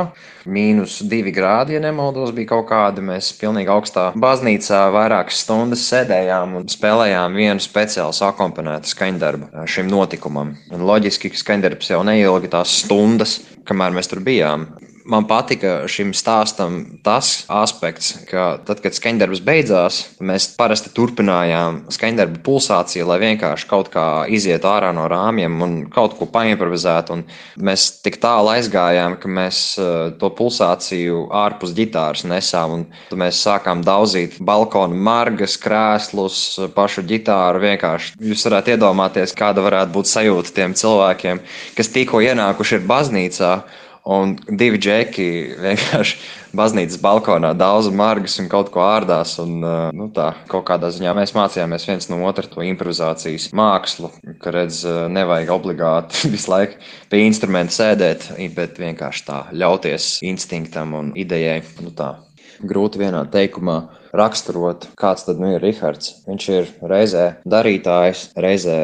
Mīnus 0.54 1.00
divi 1.10 1.32
grādi, 1.34 1.78
ja 1.78 1.82
nemaldos, 1.82 2.34
bija 2.36 2.52
kaut 2.52 2.68
kāda. 2.70 3.02
Mēs 3.06 3.32
pilnīgi 3.40 3.72
augstā 3.74 4.10
baznīcā 4.20 4.84
vairākas 4.94 5.42
stundas 5.46 5.88
sēdējām 5.90 6.58
un 6.60 6.70
spēlējām 6.70 7.40
vienu 7.40 7.64
speciālu 7.64 8.14
akomponētu 8.30 8.94
skaņdarbu 8.94 9.66
šim 9.66 9.90
notikumam. 9.90 10.54
Un 10.74 10.86
loģiski, 10.86 11.34
ka 11.34 11.42
skaņdarbs 11.42 11.94
jau 11.96 12.04
neilga 12.06 12.54
tās 12.60 12.78
stundas, 12.84 13.40
kamēr 13.66 13.96
mēs 13.98 14.12
tur 14.12 14.22
bijām. 14.26 14.68
Man 15.04 15.26
patika 15.28 15.84
šim 15.92 16.14
stāstam 16.16 17.00
tas 17.04 17.44
aspekts, 17.52 18.14
ka 18.30 18.58
tad, 18.64 18.80
kad 18.84 18.96
skaņdarbs 18.96 19.42
beidzās, 19.44 19.98
mēs 20.24 20.46
parasti 20.56 20.94
turpinājām 20.96 21.82
skaņdarbu 21.92 22.40
pulsāciju, 22.46 23.10
lai 23.10 23.18
vienkārši 23.26 23.68
kaut 23.68 23.92
kā 23.92 24.06
izietu 24.32 24.70
ārā 24.72 24.94
no 24.96 25.10
rāmjiem 25.12 25.60
un 25.66 25.76
kaut 25.92 26.16
ko 26.20 26.28
paimprovizētu. 26.32 27.20
Mēs 27.60 27.90
tik 28.06 28.22
tālu 28.24 28.54
aizgājām, 28.54 29.18
ka 29.20 29.32
mēs 29.32 29.62
uh, 29.82 30.14
to 30.20 30.32
pulsāciju 30.38 31.28
ārpus 31.36 31.76
ģitāras 31.76 32.24
nesām. 32.30 32.78
Un 32.78 32.88
tad 33.10 33.20
mēs 33.20 33.44
sākām 33.44 33.84
daudzīt 33.84 34.40
balkonu 34.40 34.96
margas, 34.96 35.60
krēslus, 35.60 36.42
pašu 36.78 37.04
ģitāru. 37.12 37.64
Vienkārši 37.68 38.16
jūs 38.24 38.48
varētu 38.48 38.78
iedomāties, 38.78 39.36
kāda 39.36 39.68
varētu 39.68 39.98
būt 40.00 40.16
sajūta 40.16 40.56
tiem 40.56 40.80
cilvēkiem, 40.80 41.44
kas 41.76 41.92
tikko 41.92 42.24
ienākuši 42.24 42.80
ir 42.80 42.88
baznīcā. 42.88 43.56
Un 44.04 44.34
divi 44.60 44.76
džeki 44.84 45.26
vienkārši 45.64 46.18
baznīcas 46.60 47.00
balkonā 47.00 47.54
daudz 47.56 47.88
margas 47.88 48.36
un 48.42 48.50
kaut 48.52 48.68
ko 48.74 48.82
ārdās. 48.84 49.38
Un, 49.40 49.62
uh, 49.64 49.86
nu, 49.96 50.10
tā, 50.12 50.34
kaut 50.52 50.66
kādā 50.68 50.90
ziņā 50.92 51.14
mēs 51.16 51.32
mācījāmies 51.38 51.88
viens 51.88 52.10
no 52.12 52.20
otra 52.28 52.44
to 52.52 52.66
improvizācijas 52.68 53.48
mākslu, 53.56 54.12
ka 54.44 54.52
redz, 54.52 54.82
uh, 54.84 55.06
nevajag 55.08 55.54
obligāti 55.56 56.28
visu 56.36 56.52
laiku 56.52 56.84
pie 57.14 57.24
instrumenta 57.30 57.78
sēdēt, 57.78 58.34
bet 58.58 58.84
vienkārši 58.84 59.28
tā 59.30 59.40
ļauties 59.56 60.18
instinktam 60.28 60.98
un 61.00 61.16
idejai. 61.16 61.62
Nu, 61.80 61.96
tā. 61.96 62.18
Grūti 62.64 63.00
vienā 63.00 63.24
teikumā 63.32 63.80
raksturot, 64.14 64.88
kāds 65.00 65.26
tad 65.28 65.42
nu 65.42 65.54
ir 65.56 65.64
Rihards. 65.64 66.20
Viņš 66.28 66.48
ir 66.54 66.70
reizē 66.90 67.26
darītājs, 67.50 68.28
reizē 68.38 68.78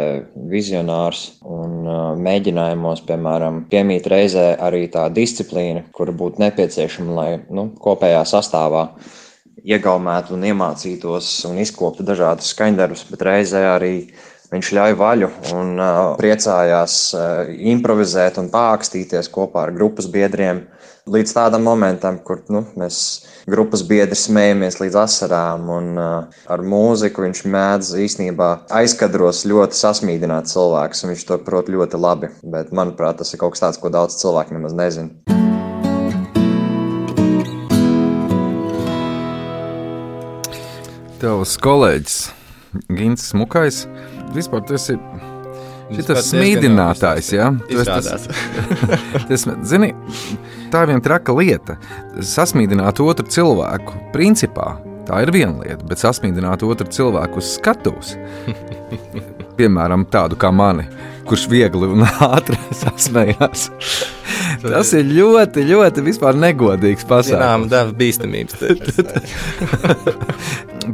vizionārs 0.50 1.26
un 1.46 1.86
uh, 1.86 2.02
mēģinājumos, 2.18 3.04
piemēram, 3.08 3.63
piemīt 3.70 4.10
reizē 4.10 4.52
arī 4.58 4.88
tā 4.92 5.06
disciplīna, 5.13 5.86
kura 5.96 6.15
būtu 6.15 6.42
nepieciešama, 6.44 7.15
lai 7.22 7.30
nu, 7.54 7.70
kopējā 7.80 8.26
sastāvā 8.30 8.89
iegaumētu 9.70 10.34
un 10.38 10.48
iemācītos 10.50 11.32
un 11.50 11.60
izkoptu 11.62 12.06
dažādus 12.08 12.54
skaņdarbus, 12.56 13.06
bet 13.12 13.26
reizē 13.28 13.65
arī 13.76 13.94
viņš 14.50 14.72
ļauj 14.74 14.98
vaļu 14.98 15.30
un 15.54 15.76
uh, 15.78 16.02
priecājās 16.18 16.98
uh, 17.13 17.50
improvizēt 17.74 18.39
un 18.42 18.50
pākstīties 18.50 19.30
kopā 19.34 19.68
ar 19.68 19.76
grupas 19.76 20.10
biedriem 20.10 20.63
līdz 21.10 21.34
tādam 21.34 21.65
momentam, 21.65 22.19
kur 22.26 22.41
nu, 22.54 22.62
mēs 22.80 23.00
grupas 23.50 23.82
biedri 23.88 24.17
smējamies 24.17 24.80
līdz 24.82 24.98
asarām, 25.04 25.69
un 25.74 25.88
uh, 25.98 26.41
ar 26.52 26.62
mūziku 26.62 27.26
viņš 27.26 27.41
mēdz 27.50 27.91
īstenībā 28.06 28.50
aizkadros 28.82 29.45
ļoti 29.50 29.80
sasmīdināt 29.80 30.52
cilvēkus, 30.52 31.04
un 31.04 31.13
viņš 31.13 31.26
to 31.32 31.39
prot 31.45 31.72
ļoti 31.74 32.02
labi. 32.02 32.32
Bet, 32.43 32.74
manuprāt, 32.76 33.19
tas 33.22 33.34
ir 33.34 33.41
kaut 33.41 33.58
kas 33.58 33.65
tāds, 33.65 33.82
ko 33.82 33.91
daudz 33.93 34.19
cilvēku 34.22 34.58
nemaz 34.58 34.78
nezina. 34.78 35.10
Tavs 41.19 41.58
kolēģis 41.60 42.19
Gins 42.95 43.26
Smukais. 43.34 43.84
Vispār 44.32 44.62
tas 44.69 44.86
ir 44.93 45.02
diezgan 45.89 46.22
smīdinātājs, 46.24 47.32
ja? 47.34 47.50
Izrādās. 47.72 48.28
Tas, 49.30 49.45
zini, 49.67 49.91
tā 50.71 50.84
ir 50.86 50.93
viena 50.93 51.03
traka 51.05 51.36
lieta. 51.36 51.77
Sasmīdināt 52.25 53.01
otru 53.03 53.27
cilvēku, 53.29 53.97
principā, 54.13 54.75
tā 55.10 55.23
ir 55.25 55.34
viena 55.36 55.63
lieta, 55.63 55.86
bet 55.89 56.01
sasmīdināt 56.01 56.63
otru 56.67 56.89
cilvēku 56.93 57.41
uz 57.41 57.55
skatuves, 57.58 58.15
piemēram, 59.60 60.05
tādu 60.13 60.39
kā 60.39 60.53
mani, 60.53 60.88
kurš 61.29 61.49
viegli 61.51 61.89
un 61.89 62.05
ātri 62.08 62.60
sasmējās. 62.84 63.69
Tas 64.63 64.89
ir 64.98 65.04
ļoti, 65.08 65.63
ļoti 65.69 66.04
vispār 66.06 66.34
negodīgs 66.39 67.04
Zinām, 67.06 67.12
pasākums. 67.12 67.69
deva 67.72 67.91
bīstamības. 68.00 68.56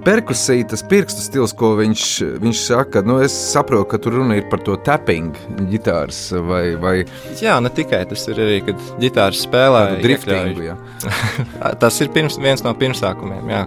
Perkusija, 0.05 0.65
tas 0.69 0.83
pirkstu 0.89 1.21
stils, 1.23 1.53
ko 1.55 1.67
viņš, 1.79 2.03
viņš 2.43 2.57
saka, 2.67 3.01
nu 3.05 3.13
es 3.23 3.33
saprotu, 3.53 3.87
ka 3.93 3.97
tur 4.01 4.11
runa 4.19 4.33
ir 4.39 4.45
par 4.51 4.59
to 4.65 4.73
tapping, 4.85 5.31
ģitāras 5.71 6.19
vai, 6.45 6.65
vai 6.81 6.95
Jā, 7.39 7.55
ne 7.63 7.69
tikai 7.73 8.01
tas 8.09 8.23
ir 8.31 8.37
arī, 8.43 8.57
kad 8.67 8.77
ģitārs 9.01 9.39
spēlē. 9.47 9.83
driftingu. 10.03 10.61
Ja. 10.67 10.75
Tas 11.81 11.95
ir 12.03 12.07
pirms, 12.15 12.35
viens 12.41 12.61
no 12.65 12.71
pirmsākumiem 12.77 13.45
jā, 13.53 13.61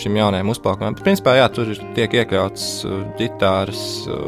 šim 0.00 0.12
jaunajam 0.18 0.48
uzplaukumam. 0.52 0.94
Principā, 1.00 1.30
jā, 1.38 1.46
tur 1.54 1.66
ir, 1.72 1.78
tiek 1.96 2.10
iekļauts 2.20 2.64
uh, 2.88 2.92
ģitāras. 3.20 3.82
Uh, 4.10 4.18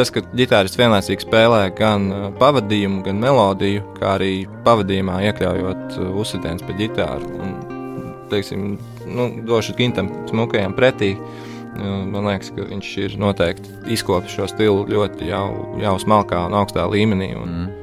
tas, 0.00 0.12
ka 0.14 0.24
ģitārists 0.36 0.80
vienlaicīgi 0.80 1.26
spēlē 1.26 1.60
gan 1.76 2.08
uh, 2.08 2.24
pavadījumu, 2.40 3.04
gan 3.06 3.20
melodiju, 3.22 3.84
kā 3.98 4.16
arī 4.16 4.32
pavadījumā 4.66 5.20
iekļaujot 5.28 6.00
uh, 6.00 6.08
uzsitienus 6.22 6.64
pa 6.66 6.76
ģitāru. 6.80 7.30
Un, 7.44 7.54
teiksim, 8.32 8.74
nu, 9.10 9.30
došu 9.46 9.76
Gintam 9.78 10.10
smukajam 10.30 10.76
pretī. 10.78 11.14
Uh, 11.14 11.46
Man 11.80 12.26
liekas, 12.26 12.50
ka 12.52 12.64
viņš 12.66 12.88
ir 13.00 13.12
noteikti 13.20 13.70
izkopis 13.94 14.34
šo 14.34 14.48
stilu 14.50 14.82
ļoti 14.90 15.28
jau, 15.30 15.46
jau 15.80 15.94
smalkā 16.02 16.42
un 16.48 16.56
augstā 16.58 16.84
līmenī. 16.90 17.30
Un, 17.38 17.52
mm. 17.54 17.79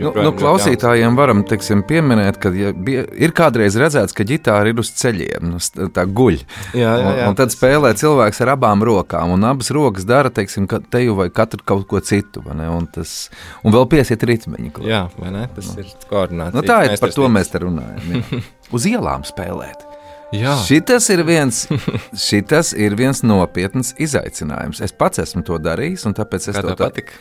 Nu, 0.00 0.10
nu, 0.16 0.30
klausītājiem 0.34 1.14
varam 1.18 1.42
teiksim, 1.46 1.84
pieminēt, 1.86 2.38
ka 2.42 2.50
ja 2.56 2.72
bija, 2.74 3.04
ir 3.14 3.30
kādreiz 3.36 3.76
redzēts, 3.78 4.14
ka 4.16 4.24
ģitāra 4.26 4.72
ir 4.72 4.80
uz 4.82 4.90
ceļiem, 4.98 5.46
nu, 5.52 5.60
tā 5.94 6.04
guļ. 6.10 6.40
Jā, 6.74 6.80
jā, 6.80 6.94
jā. 6.96 7.12
Un, 7.24 7.30
un 7.30 7.38
tad 7.38 7.54
spēlē 7.54 7.92
cilvēks 8.00 8.42
ar 8.42 8.52
abām 8.56 8.82
rokām, 8.86 9.34
un 9.36 9.46
abas 9.46 9.70
rokas 9.74 10.06
dara 10.08 10.32
teiksim, 10.34 10.66
teju 10.90 11.14
vai 11.20 11.28
katru 11.34 11.62
kaut 11.66 11.86
ko 11.90 12.00
citu. 12.02 12.42
Un, 12.50 12.88
tas, 12.90 13.28
un 13.62 13.74
vēl 13.76 13.86
piesiet 13.92 14.24
ritmiņu. 14.26 14.72
klāt. 14.78 14.88
Jā, 14.90 15.04
vai 15.20 15.30
ne? 15.36 15.44
Tas 15.54 15.70
ir 15.78 15.92
koordināts. 16.10 16.56
Nu, 16.58 16.66
tā 16.66 16.82
ir 16.88 16.96
par 17.00 17.14
to 17.14 17.28
mēs 17.30 17.52
te 17.54 17.62
runājam. 17.62 18.10
jā. 18.18 18.42
Uz 18.74 18.84
ielām 18.90 19.22
spēlēt. 19.26 19.86
Jā, 20.30 20.52
Šitas 20.62 21.08
ir, 21.10 21.24
viens, 21.26 21.64
šitas 22.28 22.70
ir 22.78 22.94
viens 22.98 23.24
nopietns 23.26 23.94
izaicinājums. 23.98 24.78
Es 24.86 24.92
pats 24.94 25.18
esmu 25.24 25.42
to 25.46 25.58
darījis, 25.58 26.04
un 26.06 26.14
tāpēc 26.14 26.46
es 26.52 26.54
kā 26.54 26.62
to 26.62 26.68
tev 26.70 26.78
tā- 26.78 26.90
patika. 26.90 27.16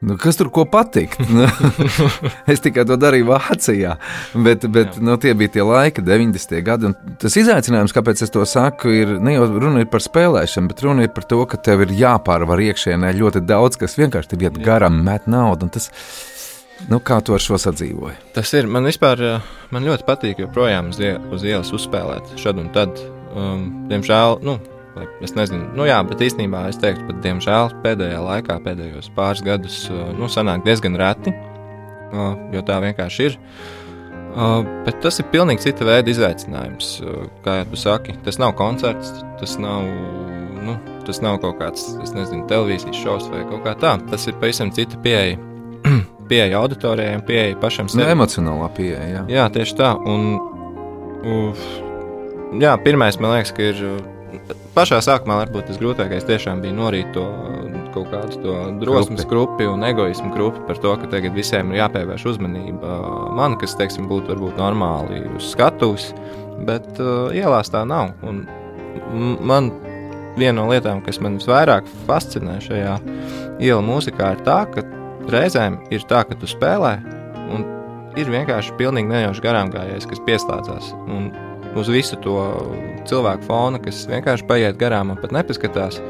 Nu, 0.00 0.14
kas 0.14 0.36
tur 0.38 0.46
ko 0.54 0.62
patikt? 0.70 1.18
Nu, 1.26 1.48
es 2.52 2.62
tikai 2.62 2.84
to 2.86 2.94
darīju 3.00 3.26
Vācijā. 3.32 3.96
Bet, 4.46 4.62
bet 4.70 5.00
nu, 5.02 5.16
tie 5.18 5.32
bija 5.34 5.56
tie 5.56 5.64
laiki, 5.66 6.04
90. 6.06 6.54
gadi. 6.66 6.92
Tas 7.18 7.34
izaicinājums, 7.40 7.94
kāpēc 7.96 8.22
es 8.22 8.30
to 8.34 8.44
saku, 8.46 8.92
ir 8.94 9.16
ne 9.18 9.34
jau 9.34 9.48
runa 9.56 9.82
ir 9.82 9.90
par 9.90 10.04
spēlēšanu, 10.04 10.70
bet 10.70 10.84
runa 10.86 11.08
ir 11.08 11.12
par 11.16 11.26
to, 11.26 11.40
ka 11.50 11.58
tev 11.58 11.82
ir 11.88 11.96
jāpārvar 11.98 12.62
iekšienē 12.68 13.10
ļoti 13.18 13.42
daudz, 13.48 13.80
kas 13.82 13.98
vienkārši 13.98 14.36
tev 14.36 14.46
iet 14.46 14.62
garām, 14.62 15.02
met 15.02 15.26
naudu. 15.26 15.66
Tas, 15.74 15.90
nu, 16.86 17.02
kā 17.02 17.18
tu 17.18 17.34
ar 17.34 17.42
šo 17.42 17.58
sadzīvoji? 17.58 18.20
Tas 18.38 18.54
ir. 18.54 18.70
Man 18.70 18.86
vispār 18.86 19.26
eh, 19.34 19.52
man 19.74 19.90
ļoti 19.90 20.06
patīk 20.06 20.46
joprojām 20.46 20.94
uz, 20.94 21.02
ie, 21.02 21.16
uz 21.34 21.42
ielas 21.42 21.74
uzspēlēt 21.74 22.38
šad 22.38 22.62
un 22.62 22.70
tad. 22.76 23.02
Um, 23.34 23.88
diemžēl, 23.90 24.38
nu, 24.46 24.60
vai 24.98 25.06
es 25.24 25.32
nezinu, 25.38 25.70
nu 25.78 25.86
jā, 25.88 25.98
bet 26.08 26.20
īstenībā 26.26 26.66
es 26.72 26.78
teiktu, 26.82 27.06
ka 27.08 27.16
diemžēl 27.24 27.72
pēdējā 27.84 28.20
laikā, 28.26 28.58
pēdējos 28.66 29.10
pāris 29.16 29.42
gadus, 29.46 29.80
uh, 29.92 30.08
nu, 30.18 30.28
sanāk 30.32 30.64
diezgan 30.66 30.98
reti, 31.00 31.32
uh, 31.32 32.34
jo 32.54 32.62
tā 32.66 32.80
vienkārši 32.84 33.28
ir. 33.30 33.38
Uh, 34.38 34.60
bet 34.84 35.00
tas 35.02 35.16
ir 35.18 35.26
pilnīgi 35.32 35.64
cita 35.64 35.86
veida 35.88 36.12
izaicinājums. 36.12 36.90
Kā 37.42 37.56
jau 37.62 37.70
tu 37.72 37.78
saki, 37.80 38.12
tas 38.26 38.36
nav 38.38 38.52
koncerts, 38.58 39.08
tas 39.40 39.56
nav, 39.58 39.86
nu, 40.66 40.76
tas 41.08 41.22
nav 41.24 41.40
kaut 41.42 41.56
kāds, 41.62 41.86
es 42.04 42.12
nezinu, 42.14 42.44
televīzijas 42.50 43.00
šovs 43.00 43.30
vai 43.32 43.40
kaut 43.48 43.64
kā 43.64 43.72
tā. 43.80 43.96
Tas 44.12 44.28
ir 44.28 44.36
pavisam 44.38 44.70
cita 44.76 45.00
pieeja. 45.02 45.40
Pieeja 46.28 46.58
auditorijai 46.60 47.22
pieeja 47.24 47.54
pašam 47.56 47.86
Nu, 47.88 48.02
sev. 48.02 48.10
emocionālā 48.12 48.66
pieeja. 48.76 49.06
Jā. 49.14 49.20
Jā, 49.32 49.44
tieši 49.54 49.76
tā. 49.78 49.94
Un, 49.96 50.26
uf, 51.24 51.62
jā, 52.60 52.74
pirmais, 52.84 53.16
man 53.22 53.32
liekas, 53.38 53.54
ka 53.56 53.64
ir. 53.70 53.80
Uh, 54.50 54.66
Pašā 54.76 55.00
sākumā 55.04 55.40
varbūt 55.42 55.70
tas 55.70 55.80
grūtākais 55.80 56.26
tiešām 56.28 56.62
bija 56.62 56.76
norīt 56.76 57.10
to 57.16 57.24
uh, 57.24 57.78
kaut 57.94 58.10
kādu 58.12 58.42
to 58.42 58.56
drosmes 58.82 59.24
grupi 59.28 59.66
un 59.68 59.82
egoismu 59.86 60.30
grupi 60.34 60.62
par 60.68 60.78
to, 60.82 60.94
ka 61.00 61.10
tagad 61.10 61.34
visiem 61.36 61.72
ir 61.72 61.82
jāpievērš 61.82 62.26
uzmanība 62.34 62.98
man, 63.38 63.56
kas, 63.60 63.76
teiksim, 63.78 64.08
būtu 64.10 64.34
varbūt 64.34 64.60
normāli 64.60 65.24
uz 65.36 65.50
skatuves, 65.54 66.12
bet 66.68 66.88
uh, 67.00 67.28
ielās 67.34 67.72
tā 67.74 67.84
nav. 67.88 68.12
Un 68.26 68.44
man 69.48 69.72
viena 70.38 70.60
no 70.60 70.68
lietām, 70.70 71.02
kas 71.04 71.20
man 71.22 71.38
visvairāk 71.40 71.88
fascinē 72.06 72.58
šajā 72.62 72.98
ielu 73.64 73.82
mūzikā, 73.84 74.34
ir 74.36 74.44
tā, 74.46 74.60
ka 74.70 74.84
reizēm 75.32 75.80
ir 75.94 76.06
tā, 76.08 76.22
ka 76.28 76.38
tu 76.38 76.48
spēlē 76.50 76.94
un 77.54 77.66
ir 78.18 78.30
vienkārši 78.32 78.76
pilnīgi 78.78 79.10
nejauši 79.10 79.44
garām 79.44 79.72
gājējs, 79.74 80.08
kas 80.10 80.22
pieslēdzās. 80.26 80.92
Un 81.06 81.30
uz 81.78 81.90
visu 81.92 82.18
to 82.24 82.38
cilvēku 83.08 83.48
fona, 83.48 83.80
kas 83.82 84.04
vienkārši 84.10 84.46
paiet 84.48 84.80
garām 84.80 85.12
un 85.14 85.20
pat 85.20 85.34
nepaskatās, 85.36 86.00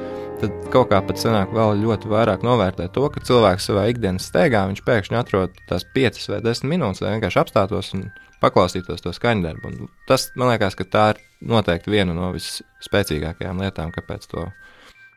tad 0.43 0.55
kaut 0.73 0.91
kā 0.93 1.01
pat 1.05 1.21
sanāk 1.21 1.53
vēl 1.55 1.81
ļoti 1.83 2.11
vairāk 2.11 2.47
novērtēt 2.47 2.95
to, 2.95 3.09
ka 3.13 3.23
cilvēks 3.27 3.69
savā 3.71 3.89
ikdienas 3.91 4.29
steigā 4.31 4.65
viņš 4.71 4.85
pēkšņi 4.87 5.19
atrod 5.19 5.59
tās 5.71 5.87
5 5.97 6.25
vai 6.33 6.41
10 6.47 6.71
minūtes, 6.71 7.03
lai 7.03 7.17
vienkārši 7.17 7.41
apstātos 7.43 7.93
un 7.97 8.09
paklausītos 8.43 9.03
to 9.03 9.13
skaņdarbu. 9.15 9.71
Un 9.71 9.91
tas 10.09 10.29
man 10.39 10.53
liekas, 10.53 10.79
ka 10.79 10.87
tā 10.87 11.07
ir 11.15 11.23
noteikti 11.53 11.93
viena 11.93 12.15
no 12.17 12.31
visspēcīgākajām 12.37 13.63
lietām, 13.65 13.95
kāpēc 13.95 14.29
to. 14.31 14.49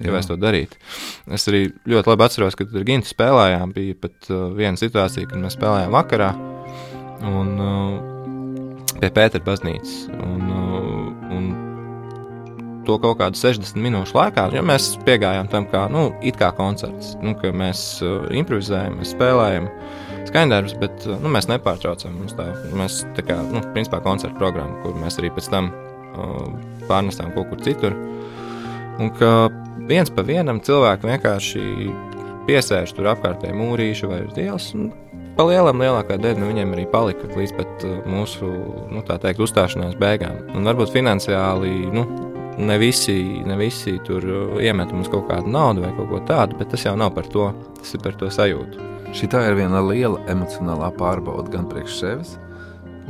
Ja 0.01 0.15
es 0.17 0.25
to 0.25 0.33
darītu. 0.33 0.79
Es 1.29 1.43
arī 1.45 1.67
ļoti 1.85 2.09
labi 2.09 2.25
atceros, 2.25 2.55
ka 2.57 2.65
ar 2.65 2.85
Gintu 2.87 3.11
spēlējām. 3.11 3.73
Bija 3.75 3.99
pat 4.01 4.31
uh, 4.31 4.47
viena 4.57 4.73
situācija, 4.79 5.29
kad 5.29 5.37
mēs 5.37 5.53
spēlējām 5.53 5.93
vakarā 5.93 6.31
un, 7.29 7.51
uh, 7.61 8.95
pie 8.95 9.11
Pētera 9.13 9.45
baznīcas. 9.45 10.07
Un, 10.15 10.41
uh, 10.47 10.70
un 10.70 10.70
to 12.85 12.97
kaut 13.01 13.19
kādu 13.19 13.37
60 13.37 13.77
minūšu 13.81 14.15
laikā, 14.17 14.47
jo 14.55 14.63
mēs 14.65 14.93
piegājām 15.05 15.49
tam, 15.51 15.67
kā, 15.71 15.85
nu, 15.91 16.09
it 16.25 16.39
kā 16.39 16.51
koncerts. 16.57 17.13
Nu, 17.21 17.35
mēs 17.35 17.83
uh, 18.05 18.25
improvizējam, 18.37 18.97
mēs 18.99 19.13
spēlējam 19.15 19.69
skaņdarbus, 20.29 20.77
bet 20.81 21.05
uh, 21.07 21.17
nu, 21.21 21.31
mēs 21.33 21.49
nepārtraucam. 21.51 22.15
Mums 22.17 22.35
tā, 22.37 22.47
mēs 22.77 23.01
tā 23.17 23.25
kā, 23.27 23.37
nu, 23.51 23.63
principā 23.75 24.01
koncerta 24.05 24.37
programma, 24.39 24.79
kur 24.85 24.97
mēs 25.01 25.19
arī 25.21 25.31
pēc 25.35 25.51
tam 25.53 25.69
uh, 25.71 26.47
pārnestām 26.89 27.33
kaut 27.35 27.51
kur 27.51 27.61
citur. 27.65 27.97
Un 29.01 29.13
ka 29.17 29.49
viens 29.89 30.11
pa 30.13 30.25
vienam 30.25 30.61
cilvēkam 30.63 31.13
vienkārši 31.13 31.63
piesēž 32.49 32.95
tur 32.97 33.11
apkārtēji 33.13 33.57
mūrīši 33.57 34.09
vai 34.09 34.25
uz 34.25 34.41
ielas. 34.41 34.71
Pa 35.37 35.45
lielam, 35.47 35.79
lielākā 35.79 36.17
daļa 36.19 36.41
no 36.41 36.49
viņiem 36.49 36.73
arī 36.75 36.83
palika 36.91 37.29
līdz 37.29 37.53
pat 37.55 37.85
uh, 37.87 38.01
mūsu 38.09 38.49
nu, 38.91 39.05
tā 39.05 39.21
teikt, 39.21 39.45
uzstāšanās 39.45 39.95
beigām. 40.01 40.41
Un 40.57 40.67
varbūt 40.67 40.91
finansiāli 40.97 41.87
nu, 41.93 42.03
ne, 42.57 42.77
visi, 42.81 43.15
ne 43.45 43.57
visi 43.59 43.97
tur 44.05 44.25
uh, 44.25 44.61
iemet 44.63 44.91
mums 44.93 45.09
kaut 45.11 45.27
kādu 45.29 45.51
naudu 45.51 45.85
vai 45.85 45.91
kaut 45.97 46.09
ko 46.11 46.21
tādu, 46.27 46.57
bet 46.59 46.71
tas 46.73 46.85
jau 46.85 46.95
nav 46.99 47.13
par 47.15 47.27
to. 47.31 47.51
Tas 47.79 47.95
ir 47.95 48.03
par 48.03 48.17
to 48.19 48.29
sajūtu. 48.31 48.87
Šī 49.15 49.27
ir 49.27 49.57
viena 49.57 49.81
liela 49.83 50.21
emocionālā 50.31 50.87
pārbauda 50.95 51.51
gan 51.51 51.65
priekš 51.67 51.95
sevis, 51.99 52.35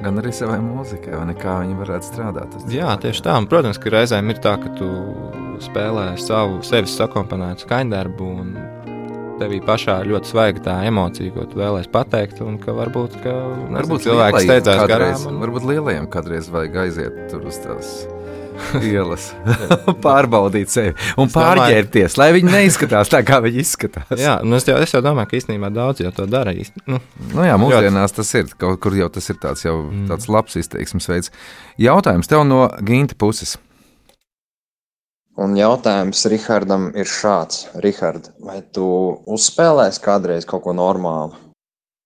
gan 0.01 0.17
arī 0.17 0.31
savai 0.33 0.57
mūzikai, 0.63 1.13
vai 1.13 1.35
kā 1.37 1.59
viņi 1.61 1.77
varētu 1.77 2.07
strādāt. 2.07 2.55
Jā, 2.73 2.95
tieši 3.01 3.25
tā. 3.27 3.35
Un, 3.37 3.45
protams, 3.51 3.77
ka 3.81 3.93
reizēm 3.93 4.31
ir 4.33 4.39
tā, 4.41 4.55
ka 4.61 4.71
tu 4.79 4.87
spēlē 5.61 6.15
savu 6.17 6.63
sevis 6.65 6.95
sakomponētu 6.97 7.67
skaņdarbu, 7.67 8.29
un 8.41 8.55
tevī 9.41 9.59
pašā 9.65 9.99
ir 10.01 10.09
ļoti 10.13 10.31
svaiga 10.31 10.65
tā 10.65 10.79
emocija, 10.89 11.33
ko 11.35 11.45
tu 11.49 11.61
vēlēsies 11.61 11.91
pateikt. 11.93 12.41
Un 12.45 12.57
ka 12.61 12.73
varbūt, 12.77 13.19
ka 13.21 13.35
Varbūt 13.77 14.07
cilvēks 14.07 14.47
steidzās 14.47 14.81
kādreiz- 14.81 15.21
garām. 15.21 15.27
Un... 15.35 15.43
Varbūt 15.45 15.69
lielajiem 15.69 16.09
kādreiz 16.13 16.49
vajag 16.53 16.81
aiziet 16.87 17.21
tur 17.29 17.45
uz 17.49 17.61
tās 17.61 17.93
ielas, 18.81 19.31
pārbaudīt 20.05 20.69
sevi 20.71 20.93
un 21.17 21.27
Es 21.27 21.33
domāju- 21.33 21.37
pārģērbties, 21.37 22.17
lai 22.17 22.29
viņi 22.37 22.51
neizskatās 22.51 23.11
tā, 23.11 23.23
kā 23.27 23.41
viņi 23.43 23.59
izskatās. 23.63 24.13
Jā, 24.19 24.37
nu 24.43 24.55
es, 24.55 24.67
jau, 24.67 24.77
es 24.81 24.93
jau 24.93 25.01
domāju, 25.05 25.29
ka 25.31 25.37
īstenībā 25.39 25.71
daudz 25.73 26.01
jau 26.03 26.11
to 26.11 26.25
dara. 26.25 26.51
īsti. 26.51 26.85
Nu, 26.87 26.99
Nu 27.33 27.43
jā, 27.47 27.57
mūsdienās 27.61 28.11
tas 28.15 28.33
ir 28.35 28.45
kaut 28.57 28.79
kur 28.83 28.95
jau 28.97 29.09
tas 29.09 29.29
ir 29.29 29.35
tāds, 29.41 29.65
jau, 29.65 29.77
mm. 29.89 30.07
tāds 30.11 30.27
labs 30.31 30.55
izteiksmes 30.59 31.07
veids. 31.07 31.31
Jautājums 31.79 32.27
tev 32.27 32.43
no 32.47 32.69
Ginta 32.83 33.15
puses. 33.15 33.57
Un 35.41 35.55
jautājums 35.55 36.25
Rihardam 36.27 36.91
ir 36.95 37.07
šāds. 37.07 37.67
Rihard, 37.81 38.27
vai 38.43 38.59
tu 38.75 38.83
uzspēlēsi 39.31 40.01
kādreiz 40.03 40.45
kaut 40.45 40.63
ko 40.65 40.73
normālu? 40.75 41.33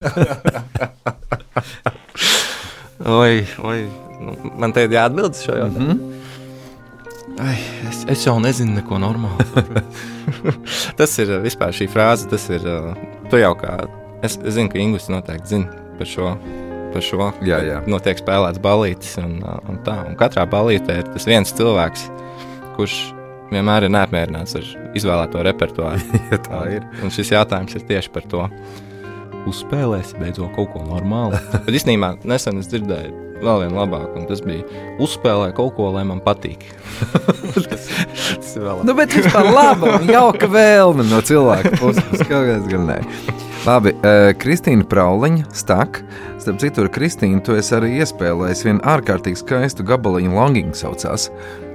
oi, 3.04 3.46
oi. 3.62 3.80
Nu, 4.20 4.36
man 4.56 4.72
te 4.72 4.86
ir 4.86 4.94
jāatbild 4.94 5.36
šo 5.36 5.56
jautājumu. 5.58 5.84
Mm 5.84 5.98
-hmm. 5.98 6.25
Ai, 7.42 7.56
es, 7.88 8.04
es 8.08 8.22
jau 8.24 8.36
nezinu, 8.40 8.78
neko 8.78 8.96
normālu. 9.02 9.44
tas 10.98 11.12
ir 11.20 11.34
uh, 11.34 11.42
vispār 11.44 11.74
šī 11.76 11.88
frāze. 11.92 12.28
Tas 12.30 12.46
ir. 12.52 12.64
uh, 12.64 12.94
Tu 13.30 13.42
jau 13.42 13.52
kā. 13.58 13.74
Es, 14.24 14.38
es 14.40 14.56
zinu, 14.56 14.70
ka 14.72 14.80
Ingūns 14.80 15.10
noteikti 15.12 15.52
zina 15.56 15.82
par 15.98 16.08
šo. 16.08 16.30
Par 16.94 17.04
šo 17.04 17.28
Jā, 17.44 17.58
jā. 17.66 17.82
Notiek 17.90 18.16
spēlēts 18.22 18.62
balītis. 18.64 19.18
Un, 19.20 19.36
uh, 19.44 19.58
un, 19.68 19.82
tā, 19.84 19.98
un 20.08 20.16
katrā 20.16 20.46
balītē 20.48 21.02
ir 21.02 21.10
tas 21.12 21.28
viens 21.28 21.52
cilvēks, 21.58 22.06
kurš 22.78 22.96
vienmēr 23.52 23.86
ir 23.86 23.92
neapmierināts 23.94 24.56
ar 24.58 24.72
izvēlēto 24.96 25.44
repertuāru. 25.46 26.00
Ja 26.32 26.40
tā 26.42 26.62
ir. 26.78 26.88
Un 27.04 27.12
šis 27.14 27.34
jautājums 27.36 27.76
ir 27.76 27.84
tieši 27.90 28.14
par 28.16 28.24
to. 28.32 28.46
Uzspēlēsi 29.46 30.18
beidzot 30.20 30.52
kaut 30.56 30.72
ko 30.74 30.82
normālu. 30.86 31.38
Bet 31.66 31.78
īstenībā 31.78 32.16
nesen 32.26 32.62
es 32.62 32.70
dzirdēju 32.72 33.26
vēl 33.42 33.62
vienu 33.64 33.76
labāku, 33.76 34.20
un 34.20 34.26
tas 34.28 34.40
bija 34.44 34.64
uzspēlēt 35.02 35.56
kaut 35.58 35.74
ko, 35.76 35.90
lai 35.94 36.04
man 36.08 36.22
patīk. 36.24 36.64
tas, 37.54 37.88
tas 38.40 38.54
ir 38.56 38.64
vēl 38.64 38.84
Nu, 38.88 38.94
bet 38.96 39.12
vispār 39.16 39.50
laba 39.52 39.98
un 39.98 40.08
jauka 40.08 40.48
vēlme 40.50 41.04
no 41.10 41.20
cilvēka 41.24 41.74
puses. 41.80 42.24
Kāpēc 42.24 42.70
gan 42.70 42.88
ne? 42.90 43.00
Labi, 43.66 43.92
uh, 43.98 44.30
Kristīna 44.38 44.86
Prauliņa, 44.86 45.48
stak. 45.56 46.00
Starp 46.42 46.60
citu, 46.62 46.84
ar 46.84 46.92
Kristīnu 46.94 47.42
tu 47.44 47.56
esi 47.58 47.74
arī 47.74 47.96
iespēlējis 48.00 48.62
vienu 48.68 48.84
ārkārtīgi 48.86 49.40
skaistu 49.42 49.86
gabaliņu, 49.86 50.30
longing 50.36 50.76
saucās. 50.78 51.28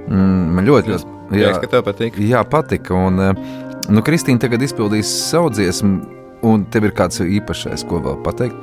Mm, 0.08 0.56
man 0.56 0.66
ļoti, 0.66 0.94
ļoti 0.94 1.18
prieks, 1.28 1.60
ka 1.60 1.70
tev 1.74 1.84
patīk. 1.86 2.16
Jā, 2.22 2.40
patika. 2.48 2.96
Un, 2.96 3.20
eh, 3.20 3.44
nu, 3.92 4.02
Kristīna 4.06 4.40
tagad 4.40 4.64
izpildīs 4.64 5.10
savu 5.28 5.52
dziesmu, 5.52 6.21
un 6.46 6.66
tev 6.72 6.88
ir 6.88 6.94
kāds 6.96 7.22
īpašais, 7.22 7.84
ko 7.88 8.02
vēl 8.04 8.18
pateikt. 8.26 8.60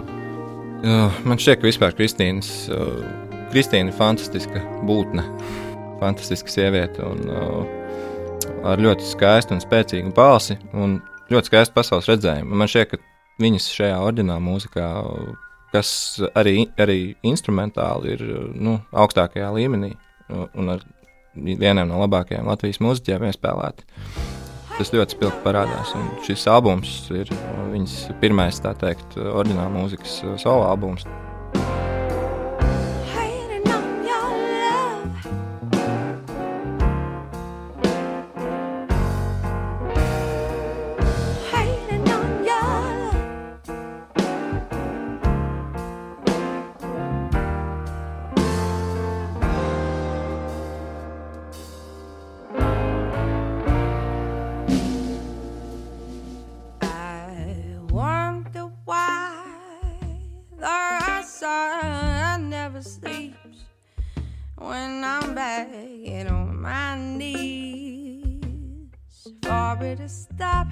Man 1.27 1.39
šķiet, 1.39 1.59
ka 1.59 1.67
vispār 1.67 1.95
Kristīnas, 1.95 2.51
uh, 2.71 3.01
Kristīna 3.51 3.91
ir 3.91 3.97
fantastiska 3.97 4.61
būtne, 4.87 5.25
fantastiska 5.99 6.53
sieviete 6.53 7.03
un 7.03 7.25
uh, 7.27 7.79
ar 8.67 8.79
ļoti 8.79 9.07
skaistu 9.07 9.55
un 9.55 9.63
spēcīgu 9.63 10.13
balsi 10.15 10.55
un 10.73 10.99
ļoti 11.31 11.51
skaistu 11.51 11.75
pasaules 11.75 12.07
redzējumu. 12.09 12.55
Man 12.55 12.71
šķiet, 12.71 12.93
ka 12.93 13.43
viņas 13.43 13.69
šajā 13.75 13.99
orģinālā 14.07 14.43
mūzikā, 14.43 14.87
kas 15.73 15.91
arī, 16.39 16.63
arī 16.81 16.99
instrumentāli 17.27 18.15
ir 18.15 18.23
nu, 18.55 18.79
augstākajā 18.91 19.51
līmenī 19.55 19.93
un 20.29 20.75
ar 20.75 20.83
vieniem 21.35 21.87
no 21.87 22.01
labākajiem 22.03 22.47
Latvijas 22.49 22.81
mūziķiem 22.83 23.29
iespēlēti. 23.29 23.85
Tas 24.79 24.93
ļoti 24.95 25.17
spilgti 25.17 25.41
parādās. 25.43 25.89
Un 25.99 26.05
šis 26.23 26.45
albums 26.47 26.91
ir 27.11 27.27
viņas 27.73 27.95
pirmais, 28.21 28.61
tā 28.63 28.71
teikt, 28.79 29.17
orģināla 29.19 29.73
mūzikas 29.73 30.21
solo 30.39 30.69
albums. 30.69 31.03
Stop 70.09 70.67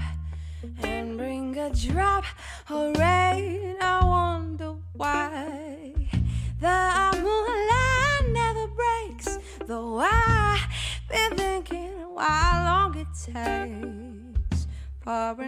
and 0.82 1.15
bring 1.15 1.56
a 1.58 1.69
drop 1.69 2.23
of 2.69 2.97
rain. 2.97 3.76
I 3.80 4.04
wonder 4.04 4.76
why 4.93 5.93
the 6.60 7.19
moonlight 7.21 8.34
never 8.34 8.67
breaks, 8.67 9.38
though 9.67 10.00
I've 10.00 10.67
been 11.08 11.38
thinking 11.38 11.93
how 12.17 12.63
long 12.65 12.97
it 12.97 13.08
takes 13.13 14.67
for 15.02 15.36
a 15.39 15.47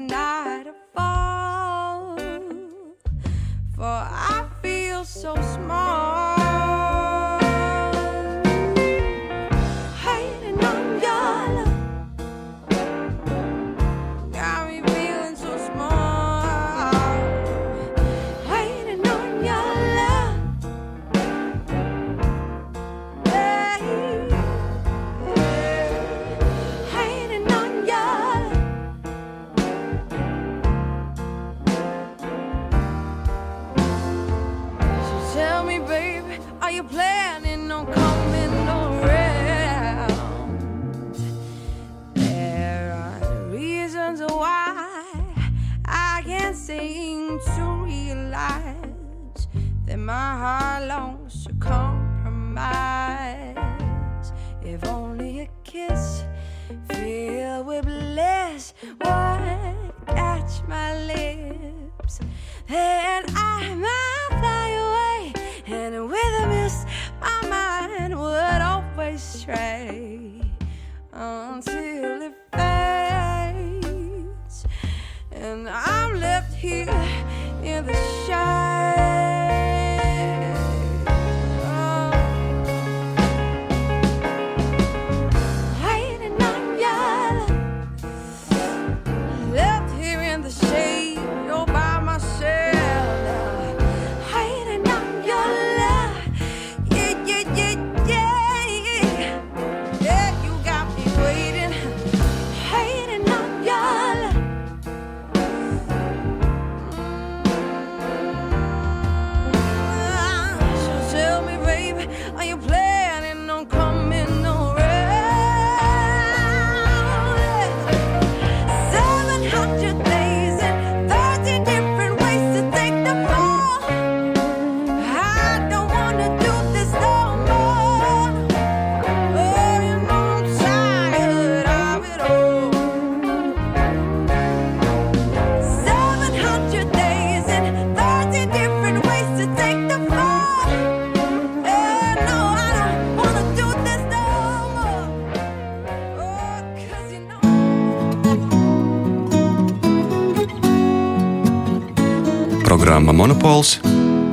Monopols 153.50 153.80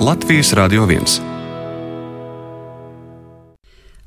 Latvijas 0.01 0.51
Radio 0.53 0.83
1. 0.85 0.99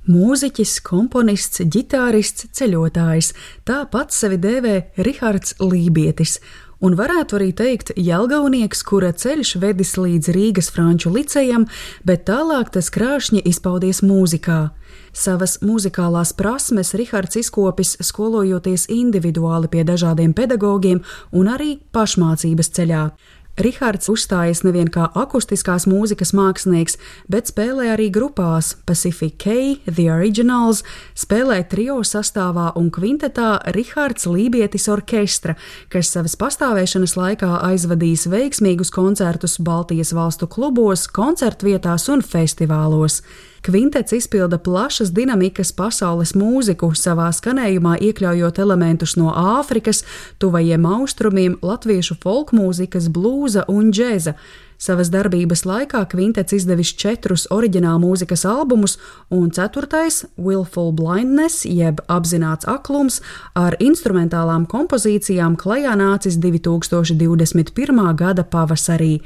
Mūziķis, 0.05 0.75
komponists, 0.85 1.63
ģitārists, 1.65 2.45
ceļotājs- 2.53 3.31
tā 3.67 3.79
pats 3.89 4.21
sevi 4.21 4.37
dēvē 4.37 4.75
Rihards 4.97 5.55
Lībietis, 5.59 6.37
un 6.79 6.93
varētu 6.93 7.39
arī 7.39 7.49
teikt 7.53 7.91
Jelgaunieks, 7.97 8.83
kura 8.83 9.09
ceļš 9.09 9.55
vedis 9.59 9.95
līdz 9.97 10.29
Rīgas 10.29 10.69
franču 10.69 11.09
licejam, 11.09 11.65
bet 12.05 12.25
tālāk 12.25 12.69
tas 12.69 12.89
krāšņi 12.89 13.41
izpaudies 13.49 14.01
mūzikā. 14.01 14.69
Savas 15.13 15.57
muzikālās 15.65 16.35
prasmes 16.37 16.93
Rihards 16.93 17.35
izkopis 17.35 17.97
skolojoties 17.97 18.85
individuāli 18.87 19.69
pie 19.69 19.83
dažādiem 19.83 20.35
pedagogiem 20.35 21.01
un 21.31 21.47
arī 21.47 21.79
pašmācības 21.93 22.69
ceļā. 22.77 23.11
Rihards 23.59 24.07
uzstājas 24.07 24.61
nevien 24.63 24.87
kā 24.87 25.09
akustiskās 25.19 25.83
mūzikas 25.89 26.31
mākslinieks, 26.37 26.95
bet 27.27 27.49
spēlē 27.51 27.89
arī 27.95 28.07
grupās 28.15 28.71
Pacific 28.87 29.35
K, 29.41 29.55
The 29.83 30.05
Originals, 30.13 30.85
spēlē 31.19 31.59
trio 31.67 31.97
sastāvā 32.07 32.69
un 32.79 32.87
kvintetā 32.95 33.49
Rihards 33.75 34.29
Lībietis 34.31 34.87
orkestra, 34.93 35.57
kas 35.91 36.13
savas 36.15 36.37
pastāvēšanas 36.39 37.17
laikā 37.19 37.51
aizvadīs 37.67 38.29
veiksmīgus 38.31 38.93
koncertus 38.95 39.59
Baltijas 39.59 40.15
valstu 40.15 40.47
klubos, 40.47 41.09
koncertvietās 41.11 42.07
un 42.13 42.23
festivālos. 42.23 43.19
Kvintets 43.61 44.11
izpilda 44.15 44.57
plašas 44.57 45.11
dinamikas 45.11 45.73
pasaules 45.75 46.31
mūziku, 46.37 46.93
savā 46.95 47.27
skanējumā 47.35 47.97
iekļaujot 48.09 48.61
elementus 48.63 49.17
no 49.19 49.33
Āfrikas, 49.35 50.05
tuvajiem 50.39 50.87
austrumiem, 50.87 51.59
latviešu 51.61 52.15
folkmūzikas, 52.23 53.11
blūza 53.11 53.67
un 53.67 53.91
džēza. 53.91 54.35
Savas 54.79 55.09
darbības 55.11 55.65
laikā 55.67 56.05
kvintets 56.07 56.55
izdevis 56.55 56.93
četrus 56.95 57.49
oriģinālu 57.51 57.99
mūzikas 58.05 58.45
albumus, 58.47 58.95
un 59.27 59.49
ceturtais, 59.51 60.21
Willful 60.39 60.93
Blindness, 60.95 61.65
jeb 61.67 61.99
apzināts 62.07 62.63
aklums, 62.63 63.19
ar 63.59 63.75
instrumentālām 63.83 64.69
kompozīcijām 64.71 65.59
klajā 65.59 65.97
nācis 65.99 66.39
2021. 66.39 68.05
gada 68.15 68.47
pavasarī. 68.47 69.17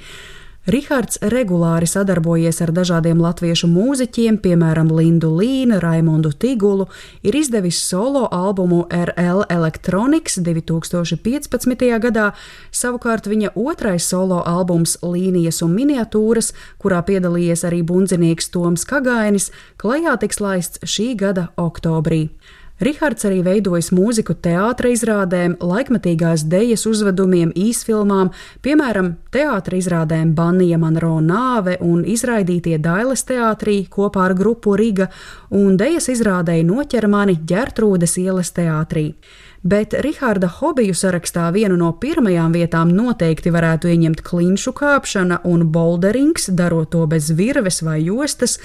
Rihards 0.63 1.17
regulāri 1.27 1.83
sadarbojies 1.91 2.61
ar 2.63 2.69
dažādiem 2.71 3.19
latviešu 3.19 3.67
mūziķiem, 3.67 4.37
piemēram, 4.39 4.87
Lindu 4.95 5.27
Līnu, 5.35 5.81
Raimondu 5.83 6.31
Tigulu, 6.31 6.85
ir 7.19 7.35
izdevis 7.35 7.81
solo 7.83 8.29
albumu 8.31 8.85
RL 8.87 9.43
Electronics 9.51 10.39
2015. 10.39 11.83
gadā, 12.07 12.29
savukārt 12.71 13.27
viņa 13.27 13.51
otrais 13.59 14.07
solo 14.07 14.39
albums 14.39 14.95
Līnijas 15.03 15.59
un 15.67 15.75
miniatūras, 15.75 16.53
kurā 16.79 17.03
piedalījies 17.03 17.67
arī 17.67 17.83
bundzinieks 17.83 18.47
Toms 18.55 18.87
Kagainis, 18.87 19.51
klajā 19.75 20.15
tiks 20.23 20.39
laists 20.39 20.79
šī 20.87 21.11
gada 21.19 21.49
oktobrī. 21.59 22.29
Rihards 22.81 23.27
arī 23.29 23.43
veidojis 23.45 23.91
mūziku 23.93 24.33
teātris 24.41 25.03
izrādēm, 25.03 25.59
laikmatīgās 25.61 26.47
dejas 26.49 26.87
uzvedumiem, 26.89 27.51
īsfilmām, 27.53 28.31
piemēram, 28.65 29.11
teātris 29.31 29.85
izrādēm 29.85 30.33
Banija 30.33 30.79
Manro 30.81 31.19
nāve 31.21 31.77
un 31.85 32.01
izraidītie 32.01 32.79
Dailes 32.81 33.23
teātrī 33.29 33.83
kopā 33.93 34.25
ar 34.25 34.33
grupu 34.39 34.73
Riga 34.79 35.11
un 35.53 35.77
dejas 35.77 36.09
izrādēji 36.15 36.65
noķer 36.65 37.07
mani 37.07 37.37
ģertrūdes 37.45 38.17
ielas 38.25 38.49
teātrī 38.57 39.11
bet 39.63 39.93
Riharda 40.03 40.47
hobiju 40.47 40.93
sarakstā 40.95 41.45
vienu 41.55 41.77
no 41.79 41.89
pirmajām 41.99 42.51
vietām 42.55 42.91
noteikti 42.91 43.51
varētu 43.53 43.89
ieņemt 43.93 44.21
klinšu 44.27 44.73
kāpšana 44.75 45.39
un 45.47 45.63
boulderings, 45.71 46.49
darot 46.51 46.91
to 46.91 47.05
bez 47.07 47.31
virves 47.31 47.81
vai 47.85 48.01
jostas. 48.03 48.57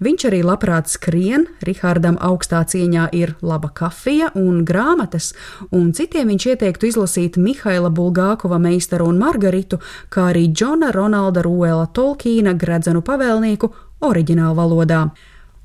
Viņš 0.00 0.26
arī 0.30 0.40
labprāt 0.46 0.88
skrien, 0.88 1.46
Rihardam 1.66 2.16
augstā 2.20 2.64
cieņā 2.64 3.10
ir 3.12 3.36
laba 3.42 3.68
kafija 3.68 4.32
un 4.34 4.64
grāmatas, 4.64 5.34
un 5.70 5.92
citiem 5.92 6.32
viņš 6.32 6.48
ieteiktu 6.54 6.90
izlasīt 6.90 7.36
Mihaila 7.36 7.92
Bulgākova 7.92 8.58
meistaru 8.58 9.10
un 9.12 9.20
Margaritu, 9.20 9.80
kā 10.08 10.30
arī 10.32 10.48
Džona 10.48 10.90
Ronalda 10.96 11.44
Ruela 11.44 11.86
Tolkīna 11.86 12.56
gredzenu 12.56 13.04
pavēlnieku 13.04 13.72
oriģinālu 14.06 14.56
valodā. 14.56 15.06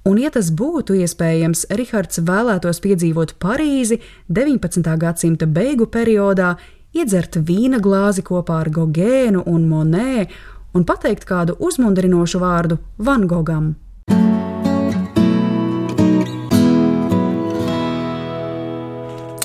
Un, 0.02 0.18
ja 0.18 0.32
tas 0.34 0.48
būtu 0.58 0.96
iespējams, 0.98 1.68
Rihards 1.78 2.24
vēlētos 2.26 2.80
piedzīvot 2.82 3.36
Parīzi 3.42 4.00
19. 4.34 4.96
gadsimta 4.98 5.46
beigu 5.46 5.86
periodā, 5.94 6.56
iedzert 6.98 7.38
vīna 7.38 7.78
glāzi 7.78 8.26
kopā 8.26 8.64
ar 8.64 8.72
Gogēnu 8.74 9.46
un 9.46 9.70
Monē 9.70 10.26
un 10.74 10.88
pateikt 10.90 11.28
kādu 11.30 11.60
uzmundrinošu 11.62 12.42
vārdu 12.42 12.80
Van 12.98 13.28
Gogam. 13.30 13.76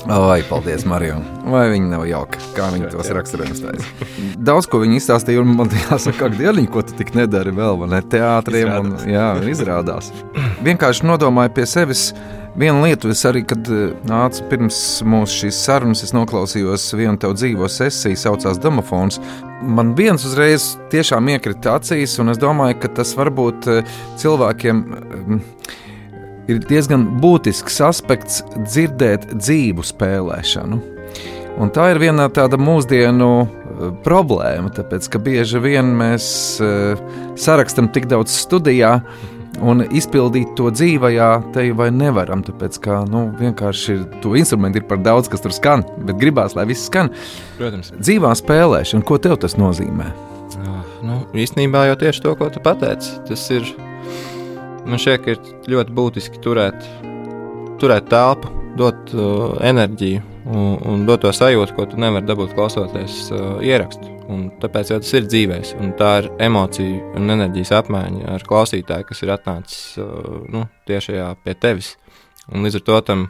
Ai, 0.07 0.43
paldies, 0.47 0.85
Marijam. 0.87 1.23
Vai 1.51 1.65
viņi 1.73 1.89
nav 1.91 2.05
jauki, 2.07 2.39
kā 2.55 2.69
viņi 2.71 2.93
tos 2.93 3.09
raksturojumus 3.11 3.59
taisa? 3.59 4.07
Daudz 4.39 4.69
ko 4.71 4.79
viņi 4.79 5.01
izstāstīja, 5.01 5.41
un 5.43 5.51
man 5.57 5.71
jāsaka, 5.73 6.15
ka 6.21 6.29
dieniņ, 6.31 6.69
ko 6.71 6.83
tu 6.87 6.95
tik 6.95 7.11
nedari 7.17 7.51
vēl, 7.55 7.75
vai 7.81 7.89
ne 7.91 7.99
teātriem, 8.13 8.71
un 8.79 8.93
jā, 9.11 9.27
izrādās. 9.51 10.13
Vienkārši 10.63 11.09
nodomāju 11.09 11.51
pie 11.57 11.65
sevis 11.67 12.05
vienu 12.57 12.85
lietu. 12.85 13.11
Es 13.11 13.25
arī, 13.27 13.43
kad 13.47 13.67
eh, 13.67 13.91
nācu 14.07 14.47
pirms 14.51 14.79
mūsu 15.07 15.43
šīs 15.43 15.59
sarunas, 15.67 16.05
es 16.07 16.15
noklausījos 16.15 16.87
vienu 16.97 17.19
tev 17.21 17.35
dzīvo 17.37 17.67
sesiju, 17.71 18.19
saucās 18.19 18.61
Domofons. 18.63 19.19
Man 19.61 19.91
viens 19.97 20.23
uzreiz 20.27 20.75
tiešām 20.93 21.33
iekrita 21.35 21.77
acīs, 21.81 22.15
un 22.23 22.31
es 22.33 22.39
domāju, 22.41 22.79
ka 22.81 22.93
tas 23.01 23.11
varbūt 23.17 23.69
eh, 23.73 23.97
cilvēkiem 24.23 24.81
mm, 24.87 25.43
ir 26.47 26.61
diezgan 26.67 27.05
būtisks 27.21 27.81
aspekts 27.85 28.41
dzirdēt 28.57 29.31
dzīvu 29.35 29.85
spēlēšanu. 29.85 30.81
Un 31.57 31.71
tā 31.73 31.89
ir 31.93 32.01
viena 32.01 32.27
tāda 32.29 32.59
mūsdienu 32.61 33.29
eh, 33.41 33.87
problēma, 34.05 34.69
tāpēc 34.75 35.09
ka 35.09 35.21
bieži 35.21 35.61
vien 35.63 35.89
mēs 35.97 36.27
uh, 36.61 36.99
sarakstam 37.39 37.89
tik 37.93 38.05
daudz 38.11 38.35
studijā, 38.43 38.99
un 39.57 39.81
izpildīt 39.81 40.51
to 40.57 40.69
dzīvajā 40.69 41.29
te 41.55 41.65
vai 41.73 41.89
nevaram. 41.89 42.43
Tāpēc 42.45 42.77
ka 42.83 43.01
nu, 43.09 43.27
vienkārši 43.39 43.95
ir, 43.95 44.05
to 44.21 44.35
instrumentu 44.37 44.83
ir 44.83 44.87
par 44.89 45.01
daudz, 45.01 45.31
kas 45.33 45.41
tur 45.41 45.55
skan, 45.55 45.85
bet 46.05 46.21
gribās, 46.21 46.53
lai 46.57 46.67
viss 46.69 46.85
skan. 46.91 47.09
Protams. 47.57 47.89
Dzīvā 47.97 48.35
spēlēšana, 48.37 49.05
ko 49.07 49.17
tev 49.21 49.39
tas 49.41 49.57
nozīmē? 49.57 50.11
Nu, 51.05 51.21
īstenībā 51.37 51.87
jau 51.91 51.97
tieši 52.01 52.23
to, 52.23 52.33
ko 52.37 52.49
tu 52.53 52.61
pateici. 52.63 53.17
Tas 53.29 53.49
ir. 53.53 53.67
Man 54.87 55.01
šķiet, 55.01 55.23
ka 55.23 55.33
ir 55.33 55.71
ļoti 55.73 55.93
būtiski 55.97 56.39
turēt, 56.43 56.85
turēt 57.81 58.07
telpu, 58.07 58.53
dot 58.77 59.11
uh, 59.15 59.57
enerģiju 59.65 60.21
un, 60.47 60.77
un 60.87 61.05
dot 61.07 61.25
to 61.25 61.31
sajūtu, 61.33 61.75
ko 61.75 61.87
tu 61.91 61.99
nevari 61.99 62.27
dabūt 62.27 62.53
klausoties 62.55 63.25
uh, 63.33 63.57
ierakstu. 63.65 64.13
Un 64.31 64.49
tāpēc 64.61 64.91
tas 64.91 65.13
ir 65.15 65.27
dzīvējs, 65.27 65.73
un 65.79 65.93
tā 65.99 66.11
ir 66.21 66.27
emocija 66.43 67.15
un 67.15 67.31
enerģijas 67.35 67.73
apmaiņa 67.79 68.27
ar 68.33 68.43
klausītāju, 68.47 69.07
kas 69.07 69.23
ir 69.23 69.31
atnācis 69.35 69.81
uh, 70.03 70.43
nu, 70.53 70.65
tiešajā 70.89 71.29
pie 71.43 71.55
tevis. 71.59 71.95
Un 72.51 72.63
līdz 72.63 72.79
ar 72.79 72.85
to 72.87 72.99
tam 73.09 73.25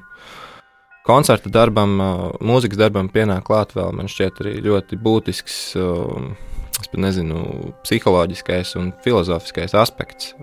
koncerta 1.07 1.49
darbam, 1.53 1.95
uh, 2.01 2.27
mūzikas 2.43 2.81
darbam 2.81 3.09
pienāk 3.13 3.47
klāt 3.47 3.73
vēl, 3.77 3.95
man 3.97 4.11
šķiet, 4.11 4.43
arī 4.43 4.57
ļoti 4.67 4.99
būtisks, 5.01 5.57
uh, 5.79 6.29
es 6.77 6.91
pat 6.91 7.01
nezinu, 7.01 7.73
psiholoģiskais 7.85 8.75
un 8.81 8.91
filozofiskais 9.05 9.77
aspekts. 9.77 10.35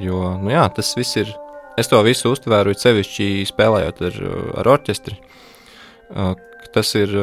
Jo, 0.00 0.34
nu 0.42 0.50
jā, 0.50 0.64
tas 0.74 0.90
viss 0.98 1.18
ir, 1.20 1.30
es 1.78 1.90
to 1.90 2.00
visu 2.06 2.32
uztvēru 2.34 2.74
sevišķi 2.78 3.46
spēlējot 3.50 4.02
ar, 4.08 4.20
ar 4.62 4.70
orķestri. 4.74 5.18
Tas 6.74 6.90
ir 6.98 7.14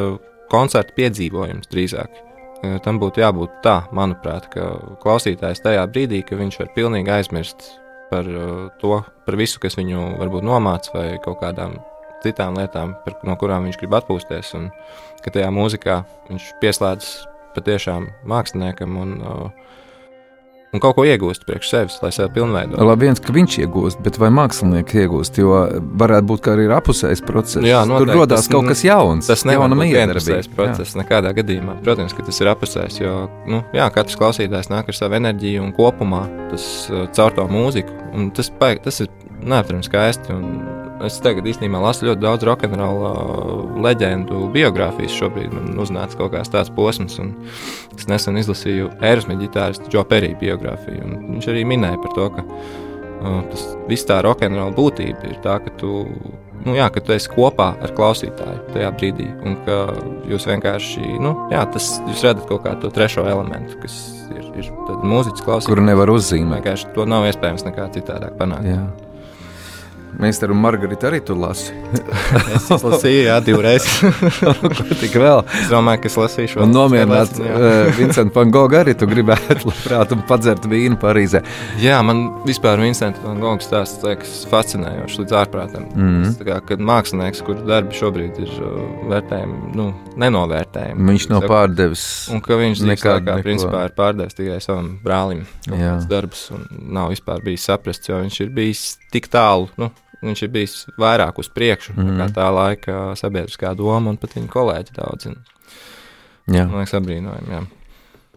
koncerta 0.51 0.95
piedzīvojums 0.95 1.71
drīzāk. 1.71 2.21
Tam 2.85 2.99
būtu 3.01 3.23
jābūt 3.23 3.61
tā, 3.65 3.81
manuprāt, 3.95 4.47
ka 4.53 4.75
klausītājs 5.01 5.63
tajā 5.65 5.83
brīdī, 5.91 6.21
ka 6.23 6.37
viņš 6.39 6.59
var 6.61 6.73
pilnīgi 6.75 7.11
aizmirst 7.11 7.71
par 8.11 8.27
to, 8.81 8.99
par 9.25 9.39
visu, 9.39 9.59
kas 9.63 9.79
viņu 9.79 10.19
varbūt 10.19 10.45
nomāca 10.45 10.93
vai 10.93 11.07
kaut 11.23 11.39
kādām 11.41 11.79
citām 12.21 12.59
lietām, 12.59 12.93
par, 13.05 13.17
no 13.25 13.35
kurām 13.39 13.65
viņš 13.65 13.79
grib 13.81 13.95
atpūsties. 13.97 14.53
Un 14.59 14.69
ka 15.25 15.33
tajā 15.33 15.49
mūzikā 15.53 16.01
viņš 16.29 16.51
pieslēdzas 16.61 17.11
patiešām 17.55 18.07
māksliniekam 18.29 18.97
un, 19.01 19.15
uh, 19.25 19.60
un 20.71 20.79
kaut 20.83 20.95
ko 20.97 21.05
iegūst 21.07 21.43
priekš 21.47 21.69
sevis, 21.71 21.97
lai 22.03 22.11
sevi 22.15 22.31
pilnveidotu. 22.37 22.85
Labi, 22.87 23.07
viens, 23.09 23.19
ka 23.23 23.33
viņš 23.35 23.57
iegūst, 23.65 24.01
bet 24.05 24.19
vai 24.21 24.29
mākslinieki 24.33 25.03
iegūst? 25.03 25.39
Jo 25.41 25.61
varētu 26.01 26.29
būt, 26.31 26.43
ka 26.45 26.53
arī 26.55 26.67
ir 26.69 26.75
apusējs 26.77 27.23
process. 27.27 27.65
Jā, 27.67 27.81
Tur 27.85 27.93
noteikti. 27.99 28.19
radās 28.21 28.45
Tas 28.45 28.51
kaut 28.51 28.69
kas 28.71 28.83
jauns. 28.87 29.27
Tas 29.31 29.45
miedarbība. 29.89 30.13
vienpusējs 30.15 30.51
process 30.55 30.95
nekādā 30.99 31.33
gadījumā. 31.37 31.79
Protams, 31.85 32.15
ka 32.17 32.27
tas 32.27 32.41
ir 32.43 32.51
apusējs, 32.53 33.01
jo 33.03 33.15
nu, 33.51 33.63
jā, 33.75 33.89
katrs 33.93 34.19
klausītājs 34.19 34.71
nāk 34.71 34.91
ar 34.91 34.97
savu 34.97 35.19
enerģiju 35.19 35.65
un 35.65 35.73
kopumā 35.75 36.23
tas 36.53 36.67
uh, 36.91 37.07
caur 37.15 37.35
to 37.35 37.47
mūziku. 37.51 37.97
Tas, 38.35 38.51
tas 38.83 39.03
ir 39.03 39.11
neaptverami 39.41 39.87
skaisti. 39.87 40.33
un 40.35 40.90
Es 41.05 41.17
tagad 41.23 41.47
īstenībā 41.49 41.79
lasu 41.81 42.05
ļoti 42.07 42.21
daudz 42.21 42.45
rokenrola 42.45 43.11
leģendu 43.81 44.45
biogrāfijas. 44.53 45.15
Šobrīd 45.17 45.53
man 45.55 45.73
uznāca 45.81 46.19
kaut 46.19 46.35
kāds 46.35 46.51
tāds 46.53 46.71
posms, 46.75 47.17
un 47.23 47.33
es 47.97 48.07
nesen 48.11 48.37
izlasīju 48.41 48.91
Aerosmith 49.01 49.41
ģitāristu 49.41 49.89
Džo 49.91 50.05
Perī 50.09 50.33
biogrāfiju. 50.41 51.09
Viņš 51.31 51.49
arī 51.51 51.65
minēja 51.69 51.99
par 52.03 52.15
to, 52.17 52.29
ka 52.37 52.45
uh, 52.45 53.41
tas 53.51 53.65
viss 53.89 54.07
tā 54.09 54.21
rokenrola 54.25 54.73
būtība 54.77 55.31
ir 55.31 55.41
tā, 55.45 55.57
ka 55.63 55.73
tu 55.81 56.05
nu, 56.65 56.75
jā, 56.77 56.87
ka 56.93 57.01
tu 57.03 57.15
esi 57.15 57.29
kopā 57.31 57.71
ar 57.81 57.93
klausītāju 57.97 58.65
tajā 58.75 58.89
brīdī. 58.97 59.27
Un 59.45 59.57
ka 59.65 59.81
jūs 60.29 60.47
vienkārši, 60.49 61.05
nu, 61.23 61.35
jā, 61.53 61.63
tas 61.73 61.93
jūs 62.07 62.25
redzat 62.27 62.47
kaut 62.49 62.65
kādu 62.67 62.85
to 62.85 62.95
trešo 62.97 63.25
elementu, 63.29 63.79
kas 63.81 63.97
ir, 64.35 64.49
ir 64.61 64.73
mūziķis 65.01 65.45
klausītājs. 65.45 65.71
Kuru 65.71 65.85
nevar 65.87 66.11
uzzīmēt. 66.13 66.61
Vienkārši 66.61 66.91
to 66.97 67.07
nav 67.09 67.29
iespējams 67.29 67.65
nekā 67.69 67.89
citādāk 67.97 68.37
panākt. 68.39 68.69
Jā. 68.69 68.83
Mēs 70.21 70.37
ar 70.45 70.51
Margaritu 70.53 71.07
arī 71.09 71.21
tur 71.25 71.39
lasi. 71.41 71.73
Es 72.51 72.67
lasīju, 72.69 73.23
jā, 73.25 73.37
divreiz. 73.43 73.85
Ko 74.41 74.85
tik 74.99 75.15
vēl? 75.17 75.41
es 75.57 75.69
domāju, 75.71 76.01
ka 76.03 76.09
es 76.09 76.17
lasīšu 76.19 76.61
Un 76.63 76.73
nomierināt 76.75 77.39
uh, 77.41 77.89
Vincentu 77.97 78.37
Van 78.37 78.51
Gogh 78.53 78.75
arī 78.77 78.93
tu 78.97 79.07
gribētu, 79.09 79.65
labprāt, 79.67 80.13
un 80.15 80.21
padzert 80.29 80.67
vīnu 80.69 80.99
Parīzē. 81.01 81.41
Jā, 81.81 81.99
man 82.05 82.23
vispār 82.45 82.81
Vincents 82.83 83.21
Van 83.23 83.39
Gogh 83.41 83.63
stāsts 83.65 84.03
liekas 84.05 84.43
fascinējošs 84.51 85.19
līdz 85.23 85.37
ārprātam. 85.41 85.87
Tas 85.95 86.37
tā 86.39 86.47
Kā, 86.51 86.57
kad 86.67 86.83
mākslinieks, 86.83 87.41
kur 87.47 87.61
darbi 87.67 87.95
šobrīd 87.95 88.39
ir 88.43 88.53
uh, 88.59 88.77
vērtējumi, 89.11 89.73
nu, 89.79 89.87
nenovērtējami. 90.21 91.07
Viņš 91.11 91.27
nav 91.31 91.47
pārdevis. 91.47 92.05
Un 92.33 92.43
ka 92.45 92.59
viņš 92.59 92.83
nekādu 92.83 92.91
nekā, 92.91 93.15
kā, 93.25 93.39
neko. 93.39 93.47
principā 93.47 93.85
ir 93.87 93.95
pārdevis 93.97 94.37
tikai 94.37 94.59
savam 94.63 94.93
brālim. 95.05 95.45
Un 95.71 96.67
nav 96.91 97.11
vispār 97.15 97.43
bijis 97.45 97.67
saprasts, 97.69 98.11
jo 98.11 98.19
viņš 98.21 98.41
ir 98.45 98.55
bijis 98.55 98.85
tik 99.13 99.29
tālu. 99.31 99.69
Nu, 99.79 99.91
Viņš 100.21 100.41
ir 100.45 100.49
bijis 100.53 100.75
vairāk 101.01 101.39
uz 101.41 101.49
priekšu 101.49 101.93
mm 101.95 102.03
Mhm. 102.03 102.19
-hmm. 102.21 102.33
tā 102.35 102.49
laika 102.53 103.15
sabiedriskā 103.15 103.75
doma, 103.75 104.09
un 104.09 104.17
pat 104.17 104.33
viņa 104.37 104.47
kolēģi 104.47 104.91
daudz. 104.97 105.25
Un, 105.25 105.35
Jā. 106.47 106.65
man 106.67 106.77
liekas, 106.81 106.93
apbrīnojami. 106.93 107.49
jā. 107.51 107.61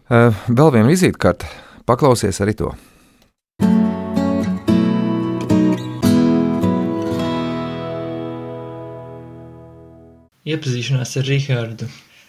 Uh, 0.09 0.33
vēl 0.47 0.71
viena 0.71 0.87
vizītkarte. 0.89 1.45
Paklausies 1.85 2.41
arī 2.41 2.53
to. 2.55 2.73
Iepazīšanās 10.45 11.15
ar 11.19 11.25
Rahādu. 11.29 11.87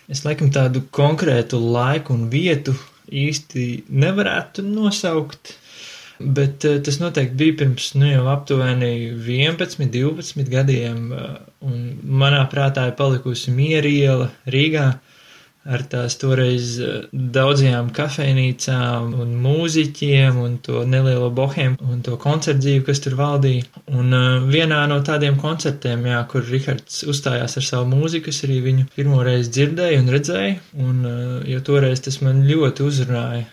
Es 0.08 0.22
laikam 0.24 0.50
tādu 0.54 0.82
konkrētu 0.94 1.58
laiku 1.60 2.14
un 2.14 2.28
vietu 2.32 2.72
īsti 3.12 3.84
nevarētu 3.92 4.64
nosaukt, 4.66 5.52
bet 6.20 6.64
eh, 6.64 6.78
tas 6.84 7.00
noteikti 7.02 7.36
bija 7.40 7.58
pirms 7.62 7.90
nu, 7.98 8.06
jau 8.10 8.26
aptuveni 8.32 8.92
11, 9.26 9.90
12 9.92 10.50
gadiem, 10.52 11.12
eh, 11.12 11.36
un 11.66 11.82
manā 12.22 12.44
prātā 12.52 12.88
ir 12.90 12.96
palikusi 12.98 13.54
mieriela 13.54 14.30
Rīgā 14.46 14.88
ar 15.66 15.82
tās 15.90 16.14
toreiz 16.20 16.76
eh, 16.82 17.06
daudzajām 17.12 17.90
kafejnīcām 17.94 19.14
un 19.22 19.34
mūziķiem 19.42 20.38
un 20.42 20.56
to 20.62 20.84
nelielo 20.88 21.30
bohēmu 21.34 21.90
un 21.90 22.02
to 22.06 22.16
koncertu 22.22 22.62
dzīvi, 22.64 22.84
kas 22.86 23.02
tur 23.04 23.16
valdīja. 23.18 23.66
Un 23.96 24.14
uh, 24.14 24.46
vienā 24.50 24.82
no 24.90 25.00
tādiem 25.06 25.38
koncertiem, 25.40 26.06
jā, 26.10 26.22
kur 26.30 26.46
Rihards 26.46 27.02
uzstājās 27.10 27.58
ar 27.58 27.66
savu 27.66 27.90
mūziku, 27.90 28.30
es 28.30 28.42
arī 28.46 28.60
viņu 28.64 28.88
pirmo 28.94 29.22
reizi 29.26 29.52
dzirdēju 29.58 30.02
un 30.02 30.12
redzēju, 30.14 30.56
un 30.86 31.02
uh, 31.02 31.20
jo 31.50 31.62
toreiz 31.66 32.02
tas 32.06 32.20
man 32.22 32.44
ļoti 32.46 32.86
uzrunāja. 32.86 33.46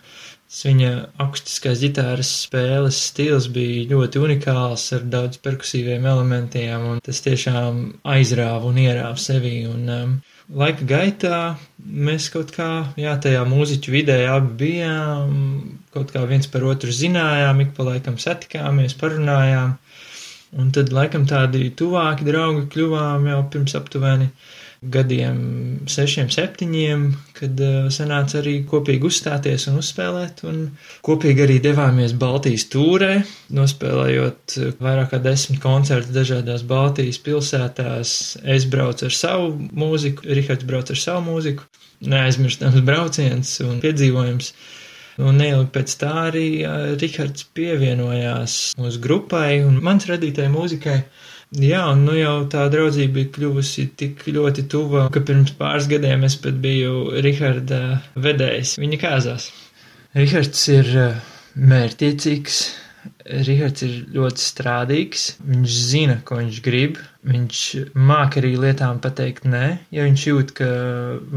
Viņa 0.53 0.89
akustiskās 1.23 1.79
ģitāras 1.81 2.29
spēles 2.43 2.97
stils 3.09 3.47
bija 3.51 3.87
ļoti 3.89 4.19
unikāls 4.21 4.83
ar 4.95 5.07
daudz 5.15 5.39
perkusīviem 5.41 6.05
elementiem, 6.05 6.85
un 6.91 7.01
tas 7.03 7.23
tiešām 7.25 7.79
aizrāva 8.13 8.69
un 8.69 8.77
ierāva 8.83 9.17
sevi. 9.17 9.55
Un, 9.65 9.89
um, 9.89 10.13
laika 10.61 10.85
gaitā 10.85 11.39
mēs 11.81 12.29
kaut 12.33 12.53
kā, 12.53 12.69
jā, 13.01 13.15
tajā 13.25 13.41
mūziķu 13.49 13.95
vidē 13.95 14.19
abi 14.29 14.53
bijām, 14.61 15.33
kaut 15.95 16.13
kā 16.13 16.21
viens 16.29 16.49
par 16.53 16.67
otru 16.69 16.93
zinājām, 16.93 17.65
ik 17.65 17.73
pa 17.77 17.89
laikam 17.89 18.21
satikāmies, 18.21 18.93
parunājām. 19.01 19.73
Un 20.53 20.69
tad 20.69 20.93
laikam 20.93 21.25
tādi 21.25 21.71
tuvāki 21.73 22.27
draugi 22.29 22.67
kļuvām 22.75 23.25
jau 23.31 23.39
pirms 23.49 23.73
aptuveni 23.79 24.29
gadiem, 24.91 25.37
sešiem, 25.89 26.29
septiņiem, 26.33 27.05
kad 27.37 27.61
uh, 27.63 27.87
sanāca 27.93 28.39
arī 28.41 28.55
kopīgi 28.67 29.07
uzstāties 29.07 29.67
un 29.71 29.79
uzspēlēt. 29.79 30.43
Un 30.49 30.59
kopīgi 31.05 31.45
arī 31.45 31.57
devāmies 31.63 32.15
Baltijas 32.19 32.65
tūrē, 32.73 33.21
nospēlējot 33.55 34.57
uh, 34.59 34.69
vairāk 34.83 35.13
kā 35.13 35.21
desmit 35.23 35.61
koncertus 35.63 36.13
dažādās 36.15 36.65
Baltijas 36.67 37.21
pilsētās. 37.23 38.13
Es 38.43 38.67
braucu 38.69 39.07
ar 39.09 39.17
savu 39.17 39.51
mūziku, 39.71 40.27
Rihards 40.27 40.67
brauc 40.67 40.93
ar 40.93 40.99
savu 40.99 41.25
mūziku. 41.31 41.67
Neaizmirstams 42.03 42.81
brauciens 42.83 43.57
un 43.63 43.77
piedzīvojums. 43.83 44.53
Un 45.23 45.37
neilgi 45.37 45.69
pēc 45.75 45.93
tā 46.01 46.13
arī 46.29 46.47
uh, 46.65 46.95
Rihards 46.99 47.45
pievienojās 47.55 48.57
mūsu 48.81 49.03
grupai 49.03 49.61
un 49.63 49.79
mans 49.85 50.09
radītajai 50.09 50.51
mūzikai. 50.51 50.97
Jā, 51.53 51.83
un 51.91 51.99
nu 52.07 52.15
jau 52.17 52.47
tā 52.49 52.63
draudzība 52.73 53.13
bija 53.19 53.29
kļuvusi 53.35 53.83
tik 53.99 54.23
ļoti 54.25 54.63
tuva, 54.71 55.03
ka 55.13 55.21
pirms 55.21 55.51
pāris 55.59 55.85
gadiem 55.91 56.23
es 56.25 56.33
pat 56.41 56.55
biju 56.63 57.19
Riharda 57.21 57.99
vedējs 58.17 58.79
viņa 58.81 58.97
kāzās. 59.03 59.51
Rihards 60.17 60.63
ir 60.73 60.89
uh, 60.97 61.19
mērķiecīgs, 61.53 62.57
Rihards 63.45 63.83
ir 63.85 63.93
ļoti 64.15 64.41
strādīgs, 64.41 65.25
viņš 65.45 65.75
zina, 65.91 66.15
ko 66.25 66.39
viņš 66.39 66.57
grib, 66.65 66.97
viņš 67.29 67.61
māk 68.01 68.39
arī 68.41 68.55
lietām 68.57 68.97
pateikt 69.03 69.45
nē, 69.45 69.67
ja 69.93 70.07
viņš 70.07 70.25
jūt, 70.31 70.55
ka 70.57 70.71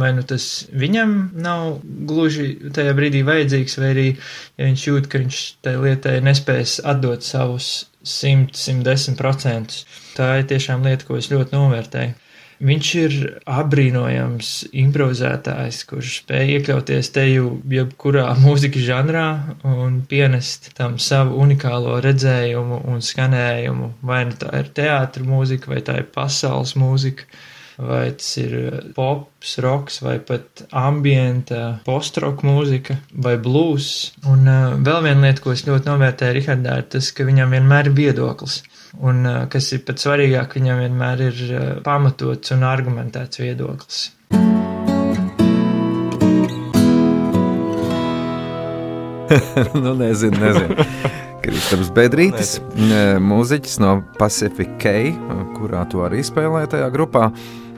vai 0.00 0.14
nu 0.16 0.24
tas 0.24 0.48
viņam 0.72 1.14
nav 1.44 1.76
gluži 2.08 2.72
tajā 2.72 2.96
brīdī 2.96 3.20
vajadzīgs, 3.26 3.76
vai 3.82 3.92
arī, 3.92 4.08
ja 4.56 4.70
viņš 4.70 4.88
jūt, 4.88 5.12
ka 5.12 5.20
viņš 5.26 5.42
tai 5.66 5.76
lietai 5.82 6.16
nespēs 6.24 6.80
atdot 6.94 7.26
savus 7.26 7.70
100-110%. 8.16 10.05
Tā 10.16 10.38
ir 10.40 10.46
tiešām 10.48 10.86
lieta, 10.86 11.04
ko 11.08 11.18
es 11.20 11.28
ļoti 11.32 11.56
novērtēju. 11.56 12.14
Viņš 12.56 12.90
ir 12.96 13.14
apbrīnojams 13.52 14.50
improvizētājs, 14.80 15.82
kurš 15.90 16.12
spēj 16.22 16.54
iekļauties 16.54 17.10
te 17.12 17.26
jau 17.28 17.50
jebkurā 17.68 18.30
mūzikas 18.44 18.86
žanrā 18.86 19.26
un 19.68 19.98
pienest 20.08 20.70
tam 20.78 20.96
savu 21.02 21.36
unikālo 21.44 21.98
redzējumu 22.04 22.80
un 22.88 23.04
skanējumu. 23.04 23.90
Vai 24.08 24.22
nu 24.30 24.38
tā 24.40 24.54
ir 24.62 24.72
teātra 24.76 25.26
mūzika, 25.26 25.74
vai 25.74 25.82
tā 25.84 25.98
ir 26.00 26.08
pasaules 26.14 26.72
mūzika, 26.80 27.28
vai 27.76 28.06
tas 28.16 28.30
ir 28.40 28.56
pops, 28.96 29.58
roks, 29.60 30.00
vai 30.00 30.16
pat 30.24 30.64
ambienta 30.72 31.82
postroka 31.84 32.48
mūzika, 32.48 32.96
vai 33.12 33.36
blues. 33.36 34.14
Un 34.24 34.48
uh, 34.48 34.78
vēl 34.80 35.04
viena 35.10 35.28
lieta, 35.28 35.44
ko 35.44 35.52
es 35.52 35.66
ļoti 35.68 35.92
novērtēju 35.92 36.38
Rihardā, 36.40 36.80
ir 36.80 36.88
tas, 36.96 37.12
ka 37.12 37.28
viņam 37.28 37.52
vienmēr 37.52 37.92
ir 37.92 38.00
viedoklis. 38.00 38.62
Un, 38.96 39.26
uh, 39.28 39.44
kas 39.52 39.72
ir 39.76 39.82
pats 39.84 40.06
svarīgāk, 40.06 40.56
viņam 40.56 40.78
vienmēr 40.84 41.26
ir 41.28 41.40
uh, 41.46 41.64
pamatots 41.84 42.54
un 42.56 42.64
argumentēts 42.64 43.42
viedoklis. 43.42 44.06
nu, 49.84 49.94
nezinu, 49.98 50.38
nezinu. 50.38 50.86
Kristaps 51.46 51.92
Bedrītis, 51.94 52.56
eh, 52.58 53.18
mūziķis 53.22 53.76
no 53.82 54.00
Pacific 54.18 54.72
Key, 54.82 55.12
kurā 55.54 55.84
tu 55.90 56.02
arī 56.02 56.24
spēlēji 56.26 56.72
tajā 56.74 56.88
grupā. 56.94 57.28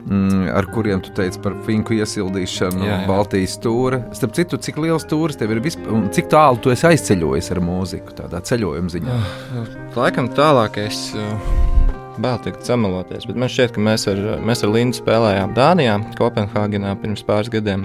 Mm, 0.05 0.49
Ar 0.55 0.69
kuriem 0.75 1.01
tu 1.05 1.13
teici 1.17 1.41
par 1.43 1.57
finku 1.67 1.97
iesildīšanu, 1.99 2.85
Jā, 2.87 3.01
jā. 3.03 3.07
Baltijas 3.09 3.57
stūri. 3.59 4.01
Starp 4.17 4.37
citu, 4.39 4.59
cik 4.63 4.81
liels 4.85 5.07
stūris 5.07 5.39
tev 5.41 5.55
ir 5.55 5.63
vispār, 5.65 5.91
un 5.95 6.09
cik 6.15 6.31
tālu 6.33 6.61
tu 6.63 6.73
esi 6.75 6.87
aizceļojis 6.91 7.53
ar 7.55 7.63
mūziku, 7.65 8.17
tādā 8.23 8.43
ceļojuma 8.51 8.95
ziņā? 8.95 9.19
Laikam 9.97 10.31
tālākais. 10.37 11.09
Vēl 12.19 12.39
teikt, 12.43 12.65
samaloties, 12.67 13.29
bet 13.31 13.37
man 13.39 13.51
šķiet, 13.53 13.77
ka 13.77 13.83
mēs 13.87 14.09
ar, 14.11 14.21
mēs 14.43 14.65
ar 14.67 14.73
Lindu 14.75 14.99
spēlējām 14.99 15.53
Dānijā, 15.55 15.99
Kopenhāgenā 16.19 16.97
pirms 16.99 17.23
pāris 17.27 17.51
gadiem. 17.53 17.85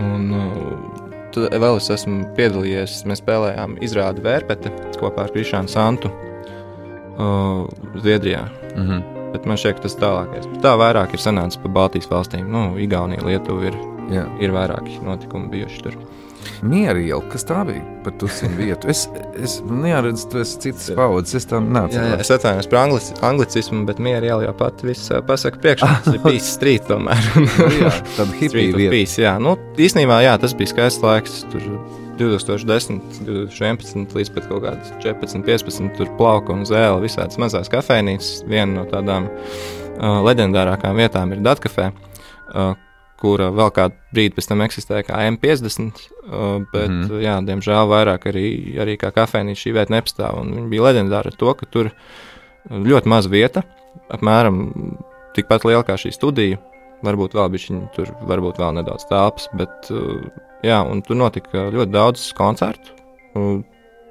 Un 0.00 0.30
uh, 0.32 1.02
tad 1.34 1.52
vēl 1.60 1.76
es 1.76 1.90
esmu 1.92 2.22
piedalījies, 2.38 3.02
mēs 3.10 3.20
spēlējām 3.20 3.76
izrādi 3.84 4.24
Vērpete 4.24 4.72
kopā 4.96 5.26
ar 5.26 5.34
Krišānu 5.34 5.68
Santu 5.68 6.08
uh, 6.08 7.68
Zviedrijā. 7.98 8.46
Mm 8.72 8.88
-hmm. 8.88 9.23
Bet 9.34 9.48
man 9.50 9.58
šķiet, 9.58 9.80
ka 9.80 9.88
tas 9.88 9.96
tālākais. 9.98 10.46
Tā 10.62 10.76
vairāk 10.78 11.16
ir 11.16 11.22
sanācis 11.22 11.58
pa 11.58 11.70
Baltijas 11.74 12.06
valstīm. 12.06 12.46
Nu, 12.54 12.68
Igaunija, 12.78 13.24
Lietuva 13.26 13.66
ir, 13.66 13.78
Jā. 14.12 14.28
ir 14.38 14.54
vairāki 14.54 15.00
notikumi 15.02 15.50
bijuši 15.50 15.82
tur. 15.82 15.96
Miera 16.64 17.00
iela, 17.00 17.22
kas 17.32 17.46
tā 17.48 17.62
bija 17.68 17.82
par 18.04 18.14
tusinu 18.20 18.56
vietu? 18.62 18.88
Es, 18.92 19.06
es 19.40 19.58
neredzu, 19.68 20.28
tu 20.32 20.40
esi 20.42 20.60
citas 20.66 20.90
paudzes, 20.96 21.34
es 21.42 21.48
tam 21.50 21.70
Jā, 21.72 21.86
jā, 21.88 22.04
nācu. 22.04 22.20
es 22.24 22.32
atvainojos 22.36 22.70
par 22.72 22.80
anglici, 22.84 23.16
anglicismu, 23.30 23.82
bet 23.88 24.00
mierā 24.04 24.38
jau 24.44 24.54
pat 24.58 24.84
viss 24.86 25.10
pasaka 25.28 25.60
priekšā. 25.64 25.90
Tas 26.04 26.14
ir 26.16 26.22
bijis 26.28 26.52
strīds 26.56 26.88
tomēr. 26.90 27.28
Jā, 27.80 27.92
tāda 28.14 28.30
Street 28.38 28.40
hipija 28.42 28.70
of 28.74 28.80
vieta. 28.82 28.94
Peace, 28.96 29.20
jā, 29.24 29.34
nu, 29.42 29.56
īstenībā 29.76 30.20
jā, 30.26 30.34
tas 30.42 30.56
bija 30.58 30.72
skaists 30.74 31.04
laiks. 31.04 31.42
Tur 31.52 31.68
2010, 32.14 33.00
2011 33.26 34.12
līdz 34.14 34.28
pat 34.36 34.44
kaut 34.46 34.62
kādas 34.62 34.92
14, 35.02 35.42
15 35.48 35.96
tur 35.98 36.10
plauka 36.18 36.54
un 36.54 36.62
zēle, 36.68 37.00
visādas 37.02 37.40
mazās 37.42 37.70
kafejnīcas. 37.72 38.44
Viena 38.46 38.70
no 38.76 38.84
tādām 38.86 39.26
uh, 39.26 40.20
leģendārākām 40.22 40.94
vietām 41.00 41.34
ir 41.34 41.42
Datkafē, 41.42 41.88
uh, 41.90 42.76
kura 43.24 43.48
vēl 43.54 43.72
kādu 43.74 43.96
brīdi 44.14 44.36
pēc 44.36 44.50
tam 44.50 44.62
eksistēja 44.66 45.06
kā 45.08 45.22
M50, 45.30 46.04
uh, 46.28 46.60
bet, 46.72 46.90
mm 46.90 47.24
jā, 47.24 47.38
diemžēl 47.48 47.88
vairāk 47.88 48.28
arī, 48.30 48.46
arī 48.84 48.98
kā 49.00 49.10
kafejnīca 49.14 49.60
šī 49.60 49.74
vieta 49.78 49.94
nepastāv. 49.94 50.42
Viņa 50.44 50.68
bija 50.72 50.86
leģendāra 50.88 51.32
ar 51.32 51.40
to, 51.40 51.54
ka 51.56 51.68
tur 51.70 51.90
ļoti 52.70 53.10
maz 53.12 53.28
vieta, 53.30 53.64
apmēram 54.12 54.62
tikpat 55.36 55.66
liela 55.68 55.84
kā 55.86 55.96
šī 56.00 56.14
studija. 56.14 56.60
Varbūt 57.04 57.36
vēl 57.36 57.52
bija 57.52 57.82
tur, 57.92 58.10
varbūt 58.24 58.58
vēl 58.62 58.78
nedaudz 58.78 59.04
telpas, 59.10 59.48
bet 59.58 59.92
uh, 59.92 60.24
jā, 60.64 60.80
tur 61.06 61.20
notika 61.20 61.68
ļoti 61.74 61.92
daudz 61.92 62.26
koncertu. 62.36 62.94
Uh, 63.34 63.60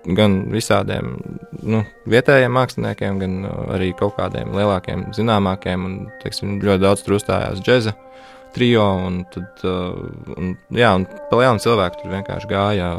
gan 0.03 0.41
visādiem 0.51 1.15
nu, 1.63 1.81
vietējiem 2.11 2.53
māksliniekiem, 2.53 3.19
gan 3.23 3.37
uh, 3.47 3.59
arī 3.77 3.93
kaut 3.97 4.17
kādiem 4.19 4.53
lielākiem, 4.53 5.07
zināmākiem. 5.15 5.85
Un, 5.87 5.99
teiksim, 6.21 6.59
ļoti 6.63 6.83
daudz 6.83 7.05
tur 7.05 7.17
uzstājās 7.17 7.63
džēza 7.63 7.95
trio. 8.55 8.85
Un, 9.07 9.21
tad, 9.33 9.63
uh, 9.67 9.93
un, 10.37 10.55
jā, 10.71 10.93
un 10.97 11.05
pa 11.29 11.39
lielam 11.41 11.61
cilvēku 11.63 12.01
tur 12.01 12.13
vienkārši 12.15 12.49
gāja 12.51 12.89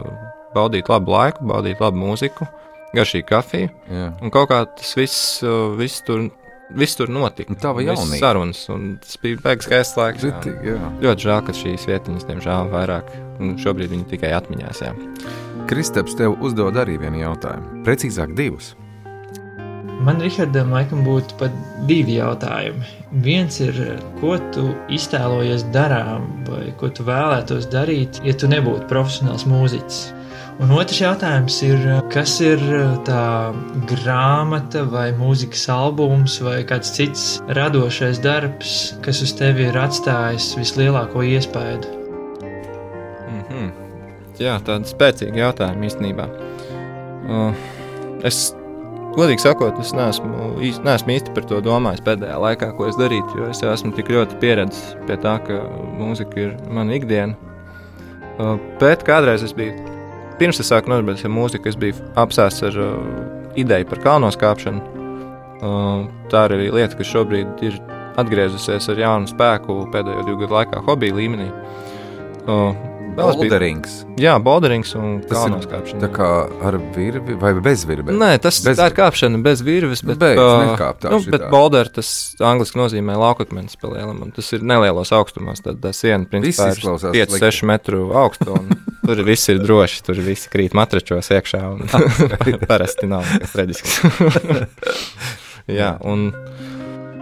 baudīt 0.54 0.88
labu 0.92 1.14
laiku, 1.14 1.44
baudīt 1.50 1.80
labu 1.82 1.98
mūziku, 2.04 2.46
garšīgu 2.94 3.28
kafiju. 3.30 3.70
Jā. 3.90 4.08
Un 4.22 4.30
kaut 4.34 4.50
kā 4.52 4.62
tas 4.78 4.94
viss, 4.98 5.42
uh, 5.46 5.70
viss 5.78 6.02
tur. 6.06 6.28
Viss 6.74 6.96
tur 6.96 7.10
notika. 7.12 7.52
Un 7.52 7.58
tava 7.60 7.82
Visas 7.82 7.98
jaunība. 8.00 8.18
sarunas, 8.22 8.60
un 8.72 8.86
tas 8.98 9.18
bija 9.20 9.36
beigas 9.44 9.66
skaists 9.68 9.98
laiks. 10.00 10.22
jā. 10.24 10.30
Ritīgi, 10.32 10.70
jā. 10.72 10.88
Ļoti 11.04 11.26
žēl, 11.26 11.42
ka 11.44 11.52
šīs 11.54 11.84
vietiņas, 11.90 12.24
diemžēl, 12.30 12.70
vairāk. 12.72 13.10
nu, 13.38 13.52
Šobrīd 13.60 13.92
tikai 14.10 14.30
atmiņās. 14.32 14.80
Jā. 14.82 14.94
Kristaps 15.68 16.16
tev 16.16 16.38
uzdod 16.40 16.74
arī 16.80 16.96
vienu 16.98 17.20
jautājumu. 17.20 17.84
Precīzāk, 17.84 18.32
divus. 18.34 18.72
Man, 20.02 20.18
Rihardam, 20.20 20.72
laikam 20.74 21.04
būtu 21.06 21.36
pat 21.38 21.54
divi 21.88 22.18
jautājumi. 22.18 22.88
Viens 23.24 23.60
ir, 23.62 23.76
ko 24.18 24.34
tu 24.54 24.66
iztēlojies 24.92 25.68
darām, 25.74 26.26
vai 26.48 26.72
ko 26.80 26.90
tu 26.90 27.06
vēlētos 27.06 27.68
darīt, 27.72 28.18
ja 28.26 28.34
tu 28.34 28.50
nebūtu 28.50 28.88
profesionāls 28.90 29.46
mūziķis. 29.48 30.00
Un 30.62 30.70
otrs 30.70 31.00
jautājums 31.02 31.56
ir, 31.66 31.80
kas 32.14 32.36
ir 32.44 32.60
tā 33.06 33.52
grāmata, 33.90 34.84
vai 34.86 35.08
mūzikas 35.18 35.64
albums, 35.74 36.36
vai 36.44 36.60
kāds 36.68 36.92
cits 36.94 37.24
radošais 37.58 38.20
darbs, 38.22 38.74
kas 39.02 39.22
uz 39.24 39.34
tevi 39.34 39.66
ir 39.70 39.78
atstājis 39.78 40.52
vislielāko 40.58 41.24
iespaidu? 41.26 41.90
Mm 43.30 43.42
-hmm. 43.48 43.72
Jā, 44.38 44.58
tāda 44.66 44.86
spēcīga 44.86 45.42
jautājuma 45.46 45.86
īstenībā. 45.90 46.28
Uh, 47.24 47.54
es, 48.22 48.54
godīgi 49.18 49.42
sakot, 49.44 49.78
es 49.82 49.92
neesmu, 49.96 50.54
neesmu 50.84 51.14
īsti 51.14 51.34
par 51.36 51.46
to 51.50 51.60
domājis 51.64 52.04
pēdējā 52.06 52.36
laikā, 52.40 52.70
ko 52.78 52.88
es 52.88 52.98
darītu. 53.00 53.38
Jo 53.38 53.48
es 53.52 53.62
esmu 53.64 53.92
tik 53.96 54.12
ļoti 54.14 54.38
pieredzējis 54.42 54.94
pie 55.08 55.18
tā, 55.22 55.34
ka 55.46 55.60
mūzika 55.98 56.40
ir 56.40 56.54
mana 56.72 56.96
ikdiena. 56.98 57.36
Uh, 58.34 58.56
bet 58.80 59.04
kādreiz 59.06 59.44
es 59.46 59.54
biju, 59.54 59.76
pirms 60.40 60.58
es 60.62 60.70
sāku 60.72 60.90
nodarboties 60.90 61.26
ar 61.28 61.34
mūziku, 61.34 61.70
es 61.70 61.78
biju 61.78 61.98
apsēsts 62.18 62.66
ar 62.70 62.80
uh, 62.82 62.96
ideju 63.60 63.90
par 63.92 64.02
kalnos 64.06 64.38
kāpšanu. 64.40 65.02
Uh, 65.64 66.08
tā 66.32 66.46
arī 66.48 66.70
lieta, 66.74 66.96
kas 66.98 67.12
šobrīd 67.12 67.62
ir 67.64 67.78
atgriezusies 68.20 68.88
ar 68.90 69.04
jaunu 69.04 69.30
spēku 69.30 69.84
pēdējo 69.94 70.26
divu 70.26 70.42
gadu 70.44 70.58
laikā, 70.58 70.82
hobija 70.88 71.20
līmenī. 71.20 71.50
Uh, 73.14 73.28
es 73.30 73.36
biju- 73.36 73.44
Bolderings. 73.44 73.92
Jā, 74.18 74.32
boulderings 74.42 74.90
un 74.98 75.20
Tas 75.22 75.44
ir 75.46 75.66
kāpšana. 75.70 76.00
Tā 76.02 76.08
kā 76.10 76.28
ar 76.66 76.76
virvi 76.96 77.36
vai 77.38 77.52
bez 77.62 77.84
virves? 77.86 78.10
Nē, 78.18 78.30
tas 78.42 78.58
Bez- 78.58 78.64
bez... 78.72 78.78
tā 78.80 78.88
ir 78.90 78.96
kāpšana 78.96 79.38
bez 79.44 79.62
virves, 79.62 80.02
bet, 80.02 80.18
Beidz, 80.18 80.40
ā, 80.42 80.48
nekāp 80.72 80.98
tā 81.04 81.12
nu, 81.12 81.20
šitā. 81.22 81.30
bet 81.36 81.44
boulder 81.52 81.90
tas 81.94 82.08
angliski 82.42 82.80
nozīmē 82.80 83.14
laukakmens 83.20 83.78
pa 83.78 83.92
lielam, 83.92 84.18
un 84.26 84.32
tas 84.34 84.50
ir 84.56 84.64
nelielos 84.66 85.12
augstumos, 85.14 85.62
tad 85.62 85.78
tā 85.84 85.92
siena 85.94 86.26
principā 86.26 86.72
ir 86.72 86.80
slikti. 86.82 87.38
5-6 87.38 87.62
metru 87.70 88.08
augsta, 88.18 88.50
un 88.50 88.74
tur 89.06 89.22
viss 89.26 89.46
ir 89.52 89.62
droši, 89.62 90.02
tur 90.10 90.18
viss 90.18 90.50
krīt 90.50 90.74
matračos 90.74 91.30
iekšā, 91.30 91.62
un 91.70 91.86
parasti 92.70 93.06
nav 93.06 93.22
nekas 93.30 93.54
traģisks. 93.54 94.00
jā, 95.70 95.92
un, 96.02 96.32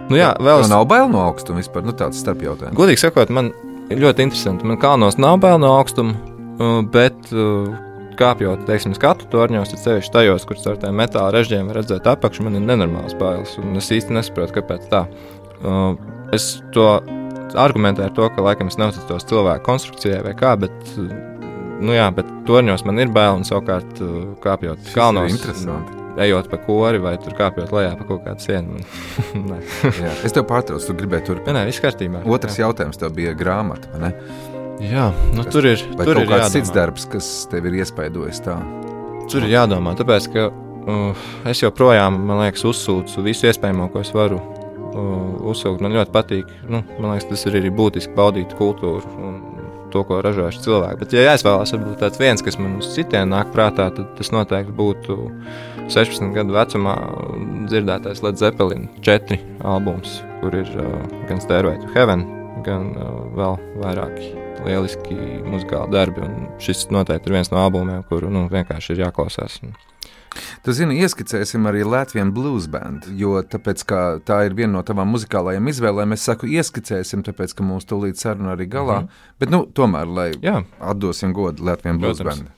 nu 0.09 0.17
jā, 0.17 0.33
vēl 0.41 0.63
Tev 0.63 0.65
es 0.65 0.73
nav 0.73 0.87
bail 0.89 1.05
no 1.13 1.21
augstuma 1.27 1.61
vispār, 1.61 1.85
nu 1.85 1.93
tāds 1.93 2.17
starp 2.23 2.41
jautājums. 2.41 2.75
Godīgi 2.77 3.05
sakot, 3.05 3.29
man 3.29 3.53
ļoti 3.99 4.25
interesanti. 4.27 4.67
Man 4.67 4.79
kalnos 4.81 5.17
nav 5.21 5.39
bail 5.43 5.59
no 5.61 5.73
augstuma, 5.77 6.13
uh, 6.59 6.79
bet 6.93 7.31
uh, 7.33 7.69
kāpjot, 8.19 8.65
teiksim, 8.69 8.93
skatu 8.97 9.27
torņos, 9.31 9.73
tad 9.73 9.81
sevišķi 9.83 10.13
tajos, 10.13 10.45
kur 10.49 10.59
ar 10.61 10.77
tādiem 10.81 10.99
metāla 11.01 11.33
režģiem 11.33 11.71
redzēt 11.73 12.07
apakšu, 12.09 12.45
man 12.45 12.59
ir 12.59 12.65
nenormāls 12.65 13.17
bailes. 13.19 13.55
Un 13.61 13.77
es 13.81 13.91
īsti 13.93 14.13
nesaprotu, 14.17 14.59
kāpēc 14.59 14.89
tā. 14.93 15.05
Uh, 15.63 15.93
Es 16.33 16.63
to 16.73 16.85
argumentēju 17.61 18.07
ar 18.09 18.13
to, 18.17 18.25
ka 18.33 18.41
laikam 18.41 18.71
es 18.71 18.79
neuzticos 18.81 19.27
cilvēku 19.29 19.67
konstrukcijai 19.67 20.23
vai 20.25 20.31
kā, 20.33 20.55
bet, 20.57 20.73
nu 21.77 21.93
jā, 21.93 22.07
bet 22.15 22.25
torņos 22.49 22.87
man 22.89 22.97
ir 23.03 23.13
bail 23.13 23.37
un 23.37 23.45
savukārt 23.45 24.01
kāpjot 24.41 24.81
Šis 24.81 24.95
ir 24.95 24.97
kalnos. 24.97 25.29
interesanti. 25.29 26.02
Ejot 26.21 26.45
pa 26.51 26.57
kori 26.61 26.99
vai 27.01 27.15
tur 27.17 27.33
kāpjot 27.33 27.71
lejā 27.73 27.93
pa 27.97 28.05
kaut 28.05 28.21
kādu 28.27 28.43
sienu. 28.43 28.81
Jā. 30.03 30.11
Es 30.27 30.35
tev 30.35 30.45
pārtraucu, 30.49 30.85
tu 30.91 30.95
gribēji 30.99 31.25
turpināt. 31.31 31.57
nē, 31.57 31.65
viss 31.71 31.81
kārtībā. 31.81 32.21
Otrs 32.29 32.59
Jā. 32.59 32.67
jautājums 32.67 32.99
tev 33.01 33.15
bija 33.17 33.33
grāmata, 33.37 33.89
ne? 34.01 34.11
Jā, 34.83 35.07
nu, 35.33 35.43
Kas- 35.45 35.53
tur 35.53 35.65
ir. 35.69 35.81
Tur 35.81 36.03
kaut 36.03 36.23
ir 36.25 36.27
kāds 36.29 36.43
jādomā. 36.43 36.51
cits 36.57 36.73
darbs, 36.75 37.05
kas 37.09 37.31
tev 37.49 37.65
ir 37.69 37.79
iespaidojis 37.81 38.41
tā? 38.45 38.57
Tur 39.31 39.45
ir 39.47 39.53
jādomā, 39.55 39.93
tāpēc 39.97 40.27
ka 40.33 40.49
uh, 40.51 41.25
es 41.49 41.61
joprojām, 41.63 42.17
man 42.27 42.41
liekas, 42.43 42.65
uzsūcu 42.67 43.23
visu 43.25 43.47
iespējamo, 43.49 43.87
ko 43.93 44.01
es 44.03 44.11
varu 44.13 44.37
uh, 44.41 45.49
uzsūkt. 45.53 45.81
Man 45.81 45.95
ļoti 45.95 46.13
patīk. 46.13 46.51
Nu, 46.67 46.83
man 46.99 47.13
liekas, 47.15 47.29
tas 47.31 47.45
ir 47.49 47.57
arī 47.61 47.71
būtiski 47.73 48.13
baudīt 48.17 48.53
kultūru 48.59 49.15
un 49.17 49.39
to, 49.93 50.01
ko 50.09 50.19
ražojuši 50.25 50.63
cilvēki. 50.65 50.99
Bet, 51.03 51.13
ja 51.13 51.27
jāizvēlās, 51.29 51.71
varbūt 51.75 51.99
tāds 52.01 52.19
viens, 52.19 52.41
kas 52.43 52.57
man 52.59 52.79
uz 52.81 52.89
citiem 52.95 53.29
nāk 53.29 53.51
prātā, 53.53 53.91
tad 53.93 54.13
tas 54.17 54.31
noteikti 54.33 54.73
būtu 54.73 55.17
16 55.91 56.31
gadu 56.35 56.55
vecumā 56.55 56.93
dzirdētais 57.67 58.23
Led 58.23 58.39
Zeppelin 58.39 58.87
4 59.03 59.39
albums, 59.67 60.21
kur 60.41 60.55
ir 60.55 60.69
uh, 60.79 60.89
gan 61.29 61.41
Stairway 61.43 61.79
to 61.81 61.91
Heaven, 61.95 62.25
gan 62.65 62.93
uh, 62.95 63.23
vēl 63.35 63.57
vairāki 63.81 64.31
lieliski 64.63 65.17
muzikāli 65.43 65.91
darbi. 65.91 66.23
Un 66.23 66.51
šis 66.63 66.87
noteikti 66.93 67.29
ir 67.29 67.39
viens 67.39 67.51
no 67.51 67.59
albumiem, 67.63 68.05
kuru 68.07 68.31
nu, 68.31 68.45
vienkārši 68.51 68.95
ir 68.95 69.03
jāklausās. 69.07 69.59
Un, 69.65 69.75
Tu 70.65 70.73
zini, 70.73 70.95
ieskicēsim 71.03 71.67
arī 71.69 71.83
Latvijas 71.85 72.31
blues 72.33 72.65
bandu, 72.71 73.11
jo 73.19 73.35
tāpēc, 73.45 73.83
tā 74.25 74.37
ir 74.47 74.55
viena 74.57 74.77
no 74.77 74.81
tavām 74.85 75.11
muzikālajām 75.13 75.67
izvēlēm. 75.69 76.15
Es 76.15 76.25
saku, 76.25 76.49
ieskicēsim, 76.49 77.21
tāpēc, 77.27 77.53
ka 77.57 77.65
mūsu 77.67 77.91
tūlīt 77.91 78.21
saruna 78.21 78.55
arī 78.55 78.65
galā. 78.71 79.01
Mm 79.01 79.07
-hmm. 79.07 79.35
Bet, 79.39 79.51
nu, 79.53 79.65
tomēr, 79.79 80.07
lai 80.07 80.29
Jā. 80.41 80.63
atdosim 80.79 81.33
godu 81.33 81.63
Latvijas 81.63 81.97
blues 81.97 82.17
Protams. 82.17 82.49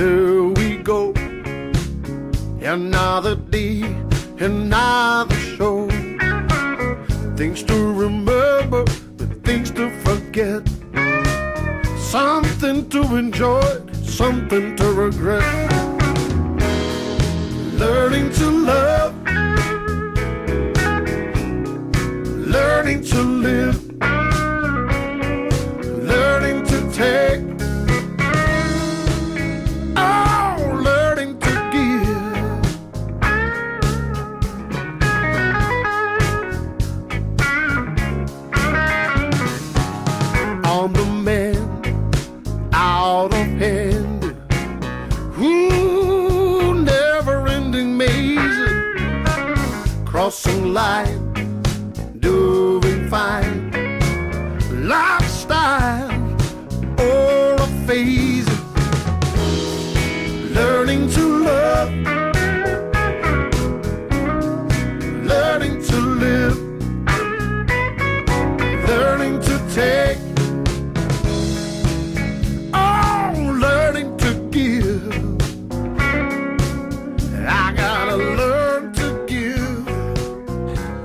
There 0.00 0.44
we 0.44 0.78
go. 0.78 1.12
Another 2.62 3.34
day, 3.36 3.82
another 4.38 5.34
show. 5.34 5.88
Things 7.36 7.62
to 7.64 7.76
remember, 7.92 8.84
but 9.18 9.44
things 9.44 9.70
to 9.72 9.90
forget. 10.04 10.62
Something 11.98 12.88
to 12.88 13.02
enjoy, 13.16 13.62
something 14.02 14.74
to 14.76 14.86
regret. 15.04 15.44
Learning 17.74 18.30
to 18.40 18.46
love, 18.72 19.12
learning 22.56 23.04
to 23.04 23.20
live, 23.22 23.89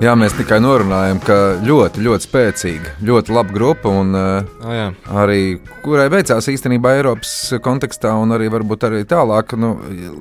Jā, 0.06 0.12
mēs 0.14 0.36
tikai 0.38 0.60
norunājam, 0.62 1.18
ka 1.18 1.36
ļoti, 1.66 2.02
ļoti 2.04 2.26
spēcīga, 2.28 2.90
ļoti 3.08 3.32
laba 3.34 3.50
grupa. 3.50 3.90
Un, 3.90 4.12
Oh, 4.14 4.70
jā. 4.70 4.84
arī 5.10 5.58
kurai 5.82 6.04
veicās 6.12 6.46
īstenībā 6.52 6.92
Eiropas 7.00 7.32
kontekstā, 7.64 8.12
un 8.14 8.30
arī 8.36 8.46
varbūt 8.52 8.86
arī 8.86 9.00
tālāk, 9.08 9.56
nu, 9.58 9.72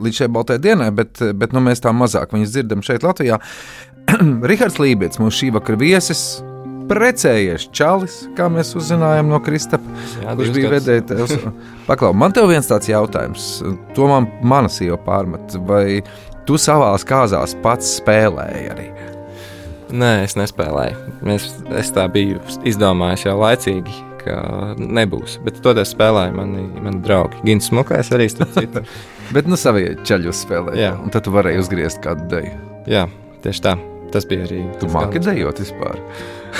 līdz 0.01 0.23
šai 0.23 0.29
baltajai 0.33 0.63
dienai, 0.63 0.89
bet, 0.89 1.21
bet 1.37 1.53
nu, 1.53 1.61
mēs 1.61 1.83
tā 1.85 1.93
mazāk 1.93 2.33
viņus 2.33 2.55
dzirdam 2.55 2.81
šeit, 2.81 3.05
Latvijā. 3.05 3.37
Rihards 4.49 4.79
Lībijams, 4.81 5.21
mūsu 5.21 5.43
šī 5.43 5.51
vakara 5.53 5.77
viesis, 5.77 6.23
precējies 6.89 7.69
Čalis, 7.69 8.17
kā 8.37 8.49
mēs 8.49 8.73
uzzinājām 8.77 9.29
no 9.29 9.37
Kristapa, 9.45 9.85
Jā, 10.23 10.33
kurš 10.33 10.53
bija 10.57 10.73
vedējis. 10.79 11.37
Paklau, 11.89 12.13
man 12.17 12.33
te 12.33 12.41
viens 12.49 12.73
tāds 12.73 12.89
jautājums, 12.89 13.59
to 13.93 14.09
man 14.09 14.31
mana 14.41 14.69
sieva 14.69 14.97
pārmet, 14.97 15.59
vai 15.69 16.01
tu 16.49 16.57
savās 16.61 17.05
kāzās 17.05 17.53
pats 17.61 17.99
spēlēji 18.01 18.69
arī? 18.73 18.94
Nē, 19.95 20.11
es 20.25 20.35
nespēlēju. 20.35 21.15
Es, 21.35 21.47
es 21.79 21.91
tā 21.95 22.05
biju 22.11 22.41
izdomājis 22.67 23.25
jau 23.27 23.35
laicīgi, 23.39 23.95
ka 24.23 24.37
nebūs. 24.79 25.37
Bet 25.45 25.61
toties 25.65 25.93
spēlēja 25.95 26.33
mani, 26.35 26.65
mani 26.83 27.01
draugi. 27.05 27.39
Gins 27.47 27.69
Smukais 27.71 28.11
arī 28.15 28.27
citu. 28.33 28.83
Bet 29.35 29.47
nu 29.49 29.57
savie 29.57 29.95
ceļus 30.05 30.43
spēlēji, 30.45 30.83
Jā. 30.83 30.93
un 31.01 31.13
tad 31.13 31.25
tu 31.25 31.33
varēji 31.33 31.63
uzgriezt 31.63 32.01
kādu 32.03 32.27
deju. 32.29 32.51
Jā, 32.91 33.07
tieši 33.45 33.63
tā. 33.65 33.75
Tas 34.13 34.27
bija 34.29 34.45
arī. 34.45 34.61
Tu 34.79 34.85
tas 34.85 34.93
māki 34.95 35.21
dejot 35.23 35.63
vispār. 35.63 35.99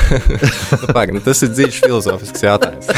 Nu, 0.06 0.90
Pagaid, 0.92 1.14
nu, 1.16 1.22
tas 1.24 1.40
ir 1.46 1.54
dziļš 1.56 1.78
filozofisks 1.86 2.44
jautājums. 2.44 2.90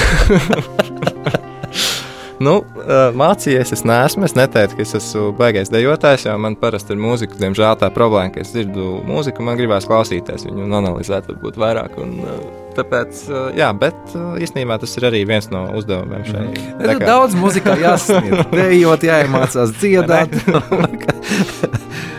Nu, 2.43 2.53
ā, 2.83 2.97
mācījies, 3.17 3.71
es 3.75 3.83
neesmu. 3.87 4.25
Es 4.27 4.35
neteiktu, 4.37 4.77
ka 4.77 4.85
es 4.85 4.93
esmu 4.99 5.31
baigais 5.37 5.71
dejotājs, 5.73 6.27
jo 6.27 6.35
man 6.41 6.55
parasti 6.59 6.93
ir 6.95 7.01
mūzika. 7.01 7.37
Diemžēl 7.41 7.77
tā 7.81 7.89
problēma, 7.93 8.33
ka 8.35 8.43
es 8.43 8.53
dzirdu 8.53 9.01
mūziku, 9.07 9.45
man 9.45 9.57
gribās 9.59 9.87
klausīties 9.89 10.45
viņu 10.47 10.65
un 10.67 10.77
analizēt, 10.81 11.29
varbūt 11.31 11.59
vairāk. 11.63 11.97
Un, 12.03 12.13
ā, 12.21 12.35
tāpēc, 12.77 13.23
ā, 13.31 13.43
jā, 13.57 13.71
bet 13.81 14.15
īstenībā 14.43 14.77
tas 14.83 14.93
ir 14.99 15.07
arī 15.09 15.23
viens 15.29 15.49
no 15.53 15.65
uzdevumiem 15.79 16.27
šai. 16.27 16.45
Tā 16.83 16.97
kā- 16.99 17.09
daudz 17.09 17.37
muzikā 17.39 17.77
jāsasniedz. 17.81 18.45
Dejot, 18.57 19.07
jāiemācās 19.09 19.73
dziedāt. 19.81 20.37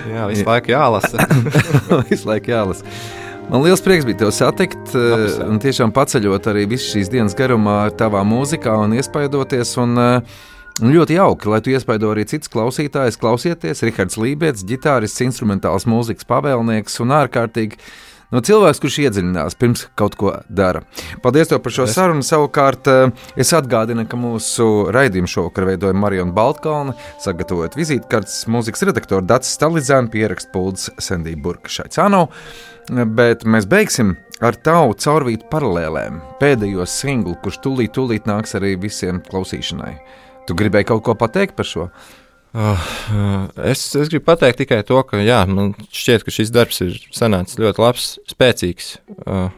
Jā, 0.09 0.25
visu 0.27 0.45
laiku 0.49 0.73
jālasa. 0.73 1.23
Visu 2.11 2.27
laiku 2.27 2.51
jālasa. 2.51 2.83
Man 3.49 3.63
liels 3.65 3.81
prieks 3.81 4.05
bija 4.05 4.19
tevi 4.25 4.33
satikt. 4.37 4.91
eh, 4.93 4.99
Labs, 4.99 5.39
jā. 5.39 5.47
Un 5.49 5.59
tiešām 5.63 5.93
paceļot 5.97 6.51
arī 6.51 6.67
visu 6.69 6.91
šīs 6.93 7.09
dienas 7.09 7.37
garumā 7.37 7.79
ar 7.87 7.95
tavā 7.97 8.21
mūzikā 8.21 8.75
un 8.85 8.93
iespaidoties. 8.93 9.73
Un, 9.81 9.97
eh, 9.99 10.21
un 10.83 10.93
ļoti 10.93 11.17
jauki, 11.17 11.49
lai 11.49 11.61
tu 11.61 11.71
iespaido 11.71 12.13
arī 12.13 12.27
citus 12.29 12.53
klausītājus. 12.53 13.17
Klausieties, 13.17 13.81
Rihards 13.83 14.19
Lībijams, 14.21 14.67
ģitārists, 14.69 15.25
instrumentāls 15.25 15.89
mūzikas 15.89 16.29
pavēlnieks 16.29 17.01
un 17.01 17.09
ārkārtīgi. 17.09 17.79
No 18.31 18.43
cilvēks, 18.45 18.83
kurš 18.83 18.99
iedziļinās 19.09 19.57
pirms 19.57 19.87
kaut 19.97 20.15
ko 20.21 20.35
dara. 20.51 20.83
Paldies 21.23 21.49
par 21.49 21.73
šo 21.73 21.87
sarunu. 21.89 22.21
Savukārt, 22.21 22.87
eh, 22.87 23.11
es 23.35 23.51
atgādinu, 23.53 24.07
ka 24.07 24.19
mūsu 24.19 24.93
raidījumu 24.93 25.27
šovakar 25.27 25.65
veidoja 25.65 25.95
Marija 25.95 26.27
Baltkalna, 26.27 26.95
sagatavojot 27.25 27.75
vizītkartes 27.81 28.45
mūzikas 28.45 28.85
redaktoru 28.85 29.25
Dārsa 29.25 29.57
Stalizēnu, 29.57 30.13
pierakstu 30.13 30.53
pūles 30.53 30.91
Sandija 30.99 31.41
Burka 31.41 31.69
Šaicāno. 31.69 32.29
Bet 32.89 33.45
mēs 33.45 33.66
beigsim 33.68 34.14
ar 34.45 34.57
tavu 34.64 34.95
caurvītu 34.97 35.49
paralēlēm. 35.53 36.22
Pēdējo 36.41 36.86
singlu, 36.89 37.34
kurš 37.43 37.61
tūlīt, 37.64 37.93
tūlīt 37.97 38.28
nāks 38.30 38.57
arī 38.57 38.76
visiem 38.80 39.20
klausīšanai. 39.26 39.93
Tu 40.49 40.57
gribēji 40.57 40.89
kaut 40.89 41.05
ko 41.05 41.16
pateikt 41.18 41.59
par 41.59 41.68
šo? 41.68 41.89
Uh, 42.57 42.89
es, 43.68 43.82
es 43.93 44.09
gribu 44.09 44.24
pateikt 44.30 44.62
tikai 44.62 44.80
to, 44.89 45.03
ka 45.05 45.20
jā, 45.20 45.43
man 45.51 45.74
šķiet, 45.93 46.24
ka 46.24 46.32
šis 46.32 46.53
darbs 46.55 46.80
ir 46.86 46.97
sanācis 47.12 47.61
ļoti 47.61 47.84
labs, 47.84 48.11
spēcīgs. 48.32 48.95
Uh, 49.20 49.51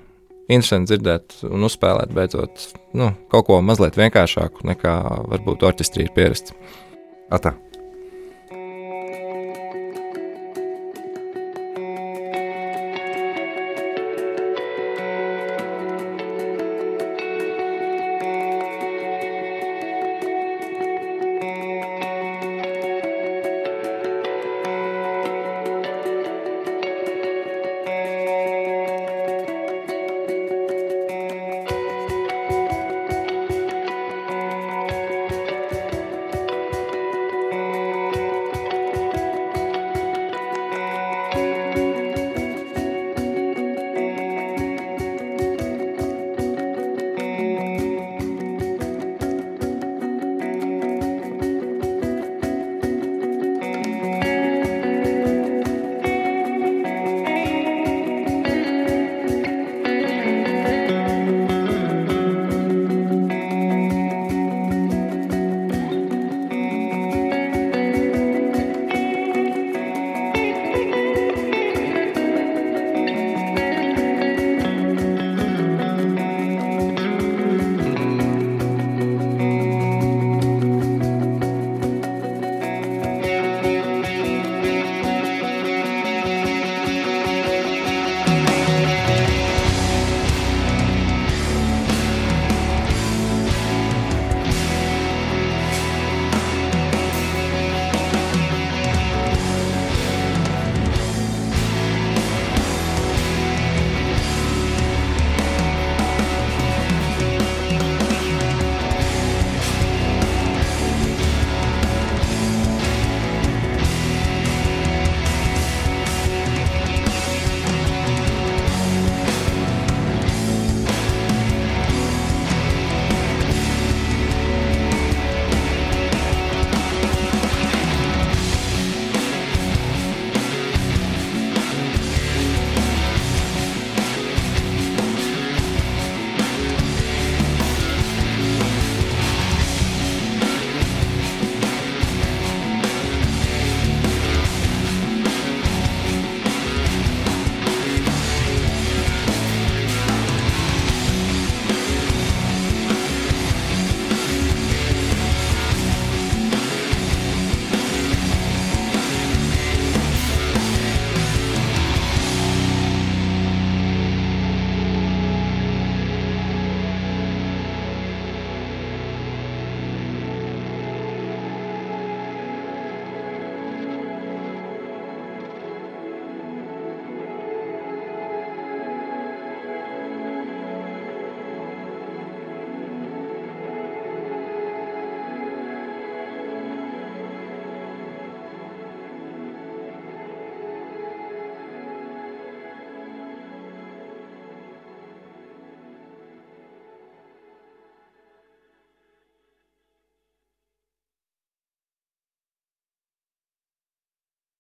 interesanti 0.51 0.91
dzirdēt 0.91 1.41
un 1.47 1.69
uzspēlēt 1.69 2.15
beidzot 2.17 2.67
nu, 2.99 3.13
kaut 3.31 3.47
ko 3.47 3.61
mazliet 3.63 3.99
vienkāršāku 4.01 4.67
nekā 4.73 4.95
varbūt 5.31 5.67
orķestrī 5.71 6.09
ir 6.09 6.15
pierasts. 6.17 6.57
Atā. 7.31 7.55